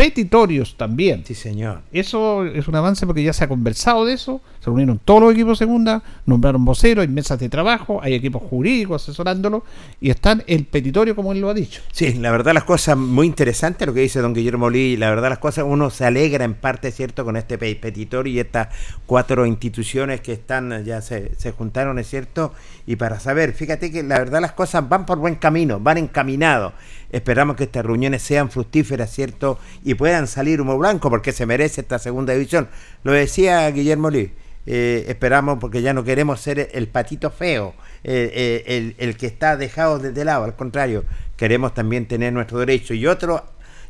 [0.01, 1.25] petitorios también.
[1.27, 1.83] Sí, señor.
[1.93, 4.41] Eso es un avance porque ya se ha conversado de eso.
[4.61, 8.43] Se reunieron todos los equipos de segunda, nombraron voceros, hay mesas de trabajo, hay equipos
[8.43, 9.65] jurídicos asesorándolo
[10.01, 11.83] y están el petitorio como él lo ha dicho.
[11.93, 15.31] Sí, la verdad las cosas muy interesantes lo que dice don Guillermo Lee, la verdad
[15.31, 18.69] las cosas uno se alegra en parte, ¿cierto?, con este pe- petitorio y estas
[19.07, 22.53] cuatro instituciones que están, ya se, se juntaron, ¿es cierto?
[22.87, 26.73] Y para saber, fíjate que la verdad las cosas van por buen camino, van encaminados.
[27.13, 29.59] Esperamos que estas reuniones sean fructíferas, ¿cierto?
[29.85, 32.69] Y puedan salir humo blanco porque se merece esta segunda división.
[33.03, 34.33] Lo decía Guillermo Lee.
[34.67, 37.75] eh, esperamos porque ya no queremos ser el patito feo,
[38.05, 41.05] eh, eh, el, el que está dejado desde lado, al contrario,
[41.37, 42.95] queremos también tener nuestro derecho.
[42.95, 43.45] Y otro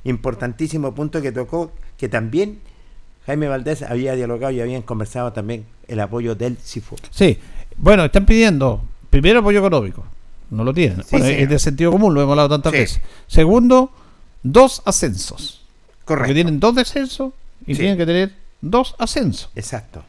[0.05, 2.61] importantísimo punto que tocó, que también
[3.27, 6.97] Jaime Valdés había dialogado y habían conversado también el apoyo del CIFU.
[7.11, 7.39] Sí,
[7.77, 10.05] bueno, están pidiendo primero apoyo económico,
[10.51, 10.99] no lo tienen.
[11.03, 11.41] Sí, Bueno, señor.
[11.43, 12.79] es de sentido común, lo hemos hablado tantas Sí.
[12.79, 13.01] veces.
[13.27, 13.91] Segundo,
[14.43, 15.63] dos ascensos.
[16.05, 16.23] Correcto.
[16.29, 17.33] Porque tienen dos descensos
[17.67, 17.81] y Sí.
[17.81, 19.51] tienen que tener dos ascensos.
[19.55, 20.03] Exacto.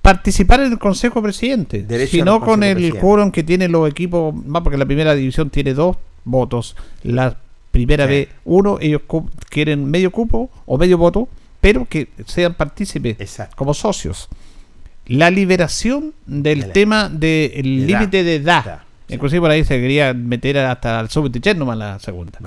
[0.00, 1.84] Participar en el Consejo Presidente.
[1.84, 5.48] Derecho si no con el quórum que tienen los equipos, más porque la primera división
[5.50, 6.74] tiene dos votos.
[7.04, 7.36] La
[7.70, 9.02] primera vez uno, ellos
[9.48, 11.28] quieren medio cupo o medio voto,
[11.60, 13.54] pero que sean partícipes Exacto.
[13.56, 14.28] como socios.
[15.06, 18.82] La liberación del De tema del de límite de edad.
[19.14, 22.38] Inclusive por ahí se quería meter hasta el sub-23 nomás la segunda.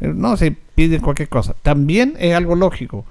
[0.00, 1.54] Eh, No, se piden cualquier cosa.
[1.62, 3.04] También es algo lógico.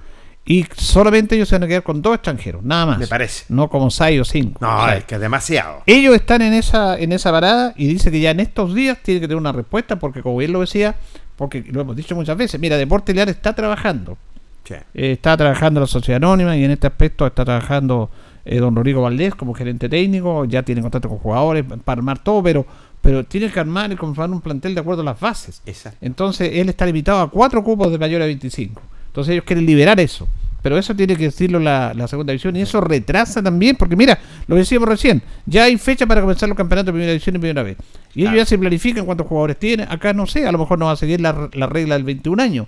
[0.46, 3.00] Y solamente ellos se van a quedar con dos extranjeros, nada más.
[3.00, 3.46] Me parece.
[3.48, 4.58] No como seis o cinco.
[4.60, 5.84] No, O sea, es que es demasiado.
[5.86, 9.22] ellos están en esa en esa parada y dice que ya en estos días tiene
[9.22, 10.96] que tener una respuesta porque como él lo decía,
[11.38, 14.18] porque lo hemos dicho muchas veces, mira, Deporte Leal está trabajando.
[14.66, 14.74] Sí.
[14.94, 18.10] Eh, está trabajando la sociedad anónima y en este aspecto está trabajando
[18.44, 22.44] eh, don Rodrigo Valdés como gerente técnico, ya tiene contacto con jugadores para armar todo,
[22.44, 22.66] pero
[23.04, 25.62] pero tiene que armar y conformar un plantel de acuerdo a las bases.
[25.66, 26.00] Exacto.
[26.02, 28.82] Entonces él está limitado a cuatro cupos de mayor a 25.
[29.08, 30.26] Entonces ellos quieren liberar eso.
[30.62, 34.18] Pero eso tiene que decirlo la, la segunda división y eso retrasa también, porque mira,
[34.48, 37.62] lo decíamos recién, ya hay fecha para comenzar los campeonatos de primera división y primera
[37.62, 37.76] vez.
[38.16, 39.92] Y ellos ya se planifican cuántos jugadores tienen.
[39.92, 42.42] Acá no sé, a lo mejor no va a seguir la, la regla del 21
[42.42, 42.68] años.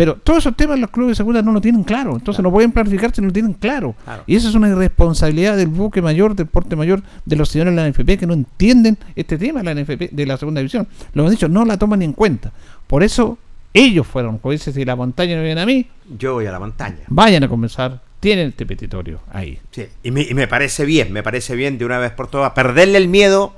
[0.00, 2.16] Pero todos esos temas los clubes de segunda no lo tienen claro.
[2.16, 3.94] Entonces no pueden planificar si no lo tienen claro.
[4.02, 4.22] Claro.
[4.26, 7.82] Y esa es una irresponsabilidad del buque mayor, del porte mayor, de los señores de
[7.82, 10.88] la NFP que no entienden este tema de la NFP, de la segunda división.
[11.12, 12.50] Lo hemos dicho, no la toman ni en cuenta.
[12.86, 13.36] Por eso
[13.74, 15.86] ellos fueron, como dice, si la montaña no viene a mí,
[16.18, 17.00] Yo voy a la montaña.
[17.08, 18.00] vayan a comenzar.
[18.20, 19.58] Tienen este petitorio ahí.
[19.70, 22.52] Sí, y me, y me parece bien, me parece bien de una vez por todas
[22.52, 23.52] perderle el miedo,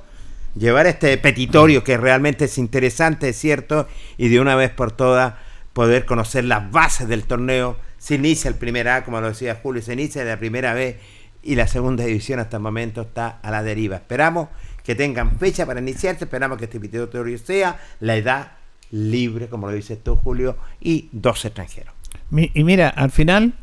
[0.57, 3.87] llevar este petitorio que realmente es interesante, es cierto,
[4.17, 5.35] y de una vez por todas
[5.73, 7.77] poder conocer las bases del torneo.
[7.97, 10.97] Se inicia el primer A, como lo decía Julio, se inicia la primera vez
[11.41, 13.97] y la segunda división hasta el momento está a la deriva.
[13.97, 14.49] Esperamos
[14.83, 18.53] que tengan fecha para iniciarse, esperamos que este petitorio sea la edad
[18.91, 21.93] libre, como lo dices tú, Julio, y dos extranjeros.
[22.31, 23.53] Y mira, al final,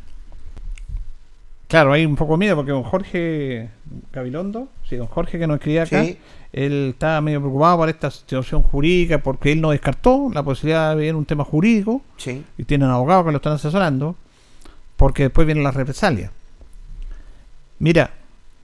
[1.71, 3.69] claro, hay un poco de miedo porque don Jorge
[4.11, 6.17] Gabilondo, sí, don Jorge que nos escribía acá, Sí.
[6.51, 10.95] él estaba medio preocupado por esta situación jurídica porque él no descartó la posibilidad de
[10.97, 12.43] ver un tema jurídico Sí.
[12.57, 14.15] y tienen abogados que lo están asesorando
[14.97, 16.29] porque después vienen las represalias.
[17.79, 18.11] Mira,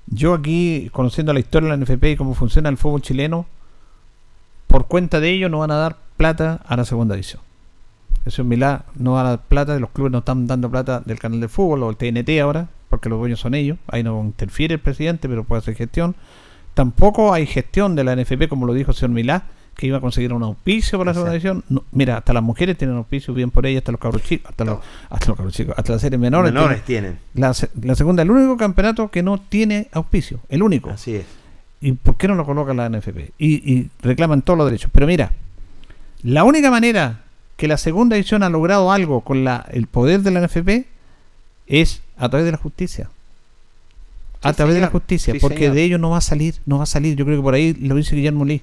[0.08, 3.46] yo aquí, conociendo la historia de la NFP y cómo funciona el fútbol chileno,
[4.68, 7.42] por cuenta de ello no van a dar plata a la segunda división.
[8.28, 11.18] Eso en Milá no van a dar plata, los clubes no están dando plata del
[11.18, 14.74] canal de fútbol o el TNT ahora, porque los dueños son ellos, ahí no interfiere
[14.74, 16.14] el presidente, pero puede hacer gestión.
[16.74, 19.46] Tampoco hay gestión de la NFP, como lo dijo el señor Milá,
[19.76, 21.64] que iba a conseguir un auspicio para la segunda división.
[21.70, 24.66] No, mira, hasta las mujeres tienen auspicio bien por ellas, hasta los cabros chicos, hasta
[24.66, 24.80] los,
[25.10, 26.52] hasta los cabros chicos, hasta las series menores.
[26.52, 27.20] Menores tienen.
[27.34, 30.90] La, la segunda, el único campeonato que no tiene auspicio, el único.
[30.90, 31.26] Así es.
[31.80, 33.32] ¿Y por qué no lo coloca la NFP?
[33.38, 34.92] Y, y reclaman todos los derechos.
[34.92, 35.32] Pero mira,
[36.24, 37.22] la única manera
[37.58, 40.86] que la segunda división ha logrado algo con la, el poder de la NFP
[41.68, 43.10] es a través de la justicia.
[44.44, 45.74] A Sí, través de la justicia, Sí, porque señor.
[45.76, 47.16] de ello no va a salir, no va a salir.
[47.16, 48.62] Yo creo que por ahí lo dice Guillermo Lee.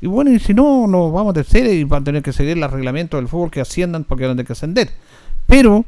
[0.00, 2.58] Y bueno, y si no, nos vamos a tercera y van a tener que seguir
[2.58, 4.90] los reglamentos del fútbol que asciendan porque van a tener que ascender.
[5.46, 5.84] Pero,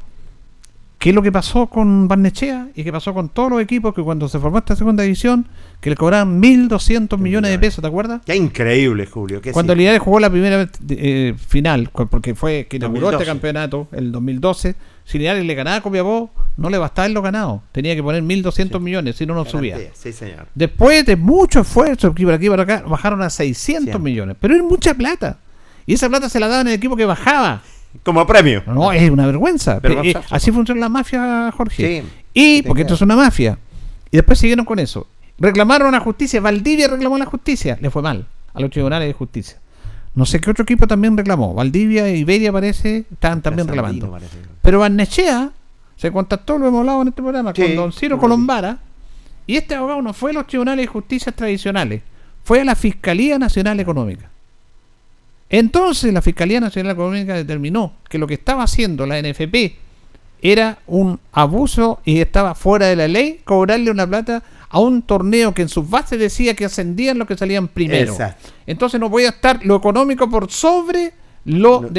[0.99, 4.03] ¿qué es lo que pasó con Barnechea y qué pasó con todos los equipos que
[4.03, 5.47] cuando se formó esta segunda división,
[5.81, 8.23] que le cobraban 1.200 millones de pesos, ¿te acuerdas?
[8.25, 9.41] Qué increíble, Julio.
[9.41, 9.79] qué Cuando sí.
[9.81, 13.23] Linares jugó la primera eh, final, porque fue que inauguró 2012.
[13.23, 14.75] este campeonato, el 2012,
[15.05, 17.63] si Linares le ganaba a Copiapó, no le bastaba en lo ganado.
[17.73, 19.79] Tenía que poner 1.200 millones, si no, no subía.
[19.95, 20.47] Sí, señor.
[20.55, 24.03] Después de mucho esfuerzo, aquí por aquí por acá, bajaron a 600 Siempre.
[24.03, 24.37] millones.
[24.41, 25.39] Pero es mucha plata.
[25.85, 27.63] Y esa plata se la daban al equipo que bajaba.
[28.03, 28.63] Como premio.
[28.67, 29.81] No, es una vergüenza.
[29.83, 32.03] Eh, así funciona la mafia, Jorge.
[32.03, 32.09] Sí.
[32.35, 33.59] Y, porque esto es una mafia.
[34.11, 35.07] Y después siguieron con eso.
[35.39, 36.41] Reclamaron a justicia.
[36.41, 37.79] Valdivia reclamó a la justicia.
[37.81, 39.59] Le fue mal a los tribunales de justicia.
[40.15, 41.53] No sé qué otro equipo también reclamó.
[41.55, 44.11] Valdivia e Iberia parece estaban también reclamando.
[44.11, 44.39] parece.
[44.63, 45.51] Pero Barnechea
[45.97, 48.19] se contactó, lo hemos hablado en este programa, Sí, con don Ciro.
[48.19, 48.79] Colombara.
[49.47, 52.03] Y este abogado no fue a los tribunales de justicia tradicionales,
[52.43, 54.31] fue a la Fiscalía Nacional Económica.
[55.49, 59.77] Entonces la Fiscalía Nacional Económica determinó que lo que estaba haciendo la NFP
[60.43, 65.55] era un abuso y estaba fuera de la ley cobrarle una plata a un torneo
[65.55, 68.13] que en sus bases decía que ascendían los que salían primero.
[68.13, 68.51] Exacto.
[68.67, 71.13] Entonces no podía estar lo económico por sobre
[71.45, 71.93] lo, Lo deportivo.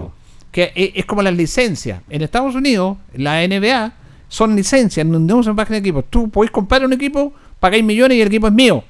[0.00, 0.12] deportivo.
[0.52, 2.02] Que e- es como las licencias.
[2.10, 3.94] En Estados Unidos, la NBA
[4.28, 6.04] son licencias, no no usan página de equipos.
[6.10, 8.84] Tú podés comprar un equipo, pagáis millones y el equipo es mío.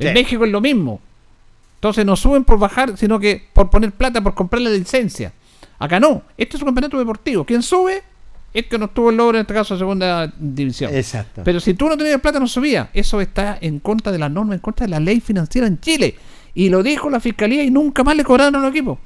[0.00, 0.12] En.
[0.14, 1.00] México es lo mismo.
[1.78, 5.32] Entonces no suben por bajar, sino que por poner plata, por comprar la licencia.
[5.78, 6.22] Acá no.
[6.36, 7.44] Este es un campeonato deportivo.
[7.44, 8.02] Quien sube
[8.52, 10.92] es que no estuvo el logro, en este caso, de segunda división.
[10.94, 11.42] Exacto.
[11.44, 12.90] Pero si tú no tenías plata, no subía.
[12.92, 16.16] Eso está en contra de la norma, en contra de la ley financiera en Chile.
[16.54, 18.98] Y lo dijo la fiscalía y nunca más le cobraron a los equipos.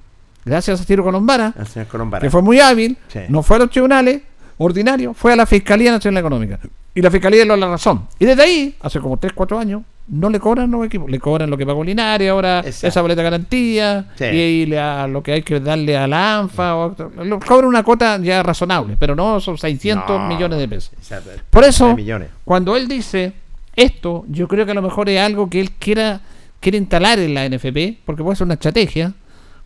[0.44, 1.54] Gracias a Ciro Colombara,
[1.90, 2.22] Colombara.
[2.22, 3.20] que fue muy hábil, Sí.
[3.28, 4.22] no fue a los tribunales
[4.58, 6.58] ordinarios, fue a la Fiscalía Nacional Económica.
[6.94, 8.08] Y la Fiscalía le dio la razón.
[8.18, 9.82] Y desde ahí, hace como 3, 4 años,
[10.12, 11.10] no le cobran los equipos.
[11.10, 12.86] Le cobran lo que pagó Linares ahora, Exacto.
[12.86, 14.24] esa boleta de garantía, Sí.
[14.26, 16.76] y, le a lo que hay que darle a la ANFA.
[16.76, 20.28] o- lo- cobran una cuota ya razonable, pero no son 600 No.
[20.28, 20.92] millones de pesos.
[20.98, 21.30] Exacto.
[21.50, 21.96] Por eso,
[22.44, 23.32] cuando él dice
[23.74, 26.20] esto, yo creo que a lo mejor es algo que él quiera
[26.60, 29.12] quiere instalar en la NFP, porque puede ser una estrategia,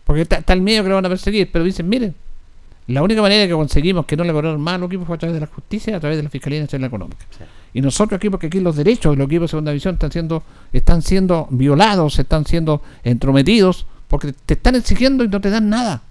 [0.03, 2.15] porque está, está el miedo que lo van a perseguir, pero dicen, miren,
[2.87, 5.19] la única manera que conseguimos que no le cobraron más a los equipos fue a
[5.19, 7.23] través de la justicia, a través de la Fiscalía Nacional Económica.
[7.73, 10.43] Y nosotros aquí, porque aquí los derechos de los equipos de segunda división están siendo,
[10.73, 16.01] están siendo violados, están siendo entrometidos, porque te están exigiendo y no te dan nada.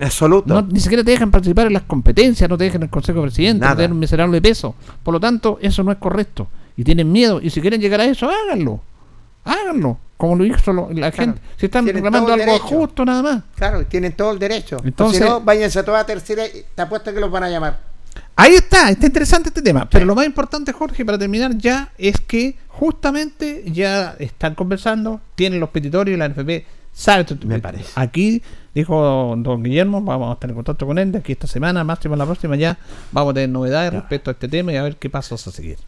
[0.00, 0.52] Absoluto.
[0.52, 3.20] No, ni siquiera te dejan participar en las competencias, no te dejan en el Consejo
[3.20, 3.76] de Presidente, no Nada.
[3.76, 4.74] te dan un miserable peso.
[5.02, 6.48] Por lo tanto, eso no es correcto.
[6.76, 7.40] Y tienen miedo.
[7.40, 8.80] Y si quieren llegar a eso, háganlo.
[9.44, 9.98] Háganlo.
[10.16, 11.40] Como lo hizo la gente.
[11.56, 12.64] Si están Tienen reclamando algo derecho.
[12.64, 13.42] justo, nada más.
[13.54, 14.78] Claro, tienen todo el derecho.
[14.82, 17.78] Entonces- si no, váyanse a toda tercera y te apuesto que los van a llamar.
[18.38, 19.88] Ahí está, está interesante este tema.
[19.88, 25.58] Pero lo más importante, Jorge, para terminar ya, es que justamente ya están conversando, tienen
[25.58, 27.22] los petitorios y la NFP sabe.
[27.22, 27.90] estos Me parece.
[27.94, 28.42] Aquí
[28.74, 32.14] dijo don Guillermo, vamos a estar en contacto con él de aquí esta semana, máximo
[32.14, 32.78] la próxima ya,
[33.10, 35.78] vamos a tener novedades respecto a este tema y a ver qué pasos a seguir.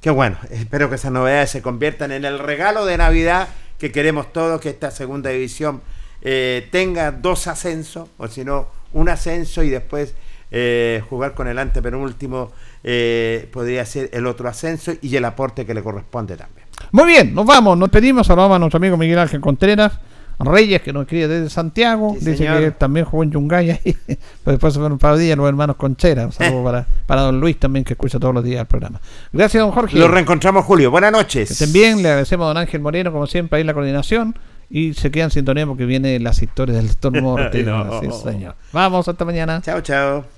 [0.00, 3.48] Qué bueno, espero que esas novedades se conviertan en el regalo de Navidad
[3.78, 5.82] que queremos todos, que esta segunda división
[6.22, 10.14] eh, tenga dos ascensos, o si no, un ascenso y después
[10.50, 12.52] eh, jugar con el antepenúltimo
[12.84, 16.66] eh, podría ser el otro ascenso y el aporte que le corresponde también.
[16.92, 19.98] Muy bien, nos vamos, nos pedimos, saludamos a nuestro amigo Miguel Ángel Contreras.
[20.40, 22.60] Reyes, que nos escribe desde Santiago, Sí, dice señor.
[22.60, 26.26] que también jugó en Yungay pero después se fueron para día los hermanos Conchera.
[26.26, 29.00] Un saludo para, para don Luis también, que escucha todos los días el programa.
[29.32, 29.98] Gracias, don Jorge.
[29.98, 30.92] Lo reencontramos, Julio.
[30.92, 31.48] Buenas noches.
[31.48, 34.38] Que estén bien, le agradecemos a don Ángel Moreno, como siempre, ahí la coordinación.
[34.70, 37.64] Y se quedan en sintonía porque vienen las historias del Storm Norte.
[37.64, 38.00] No.
[38.00, 38.54] Sí, señor.
[38.72, 39.60] Vamos, hasta mañana.
[39.60, 40.37] Chao, chao.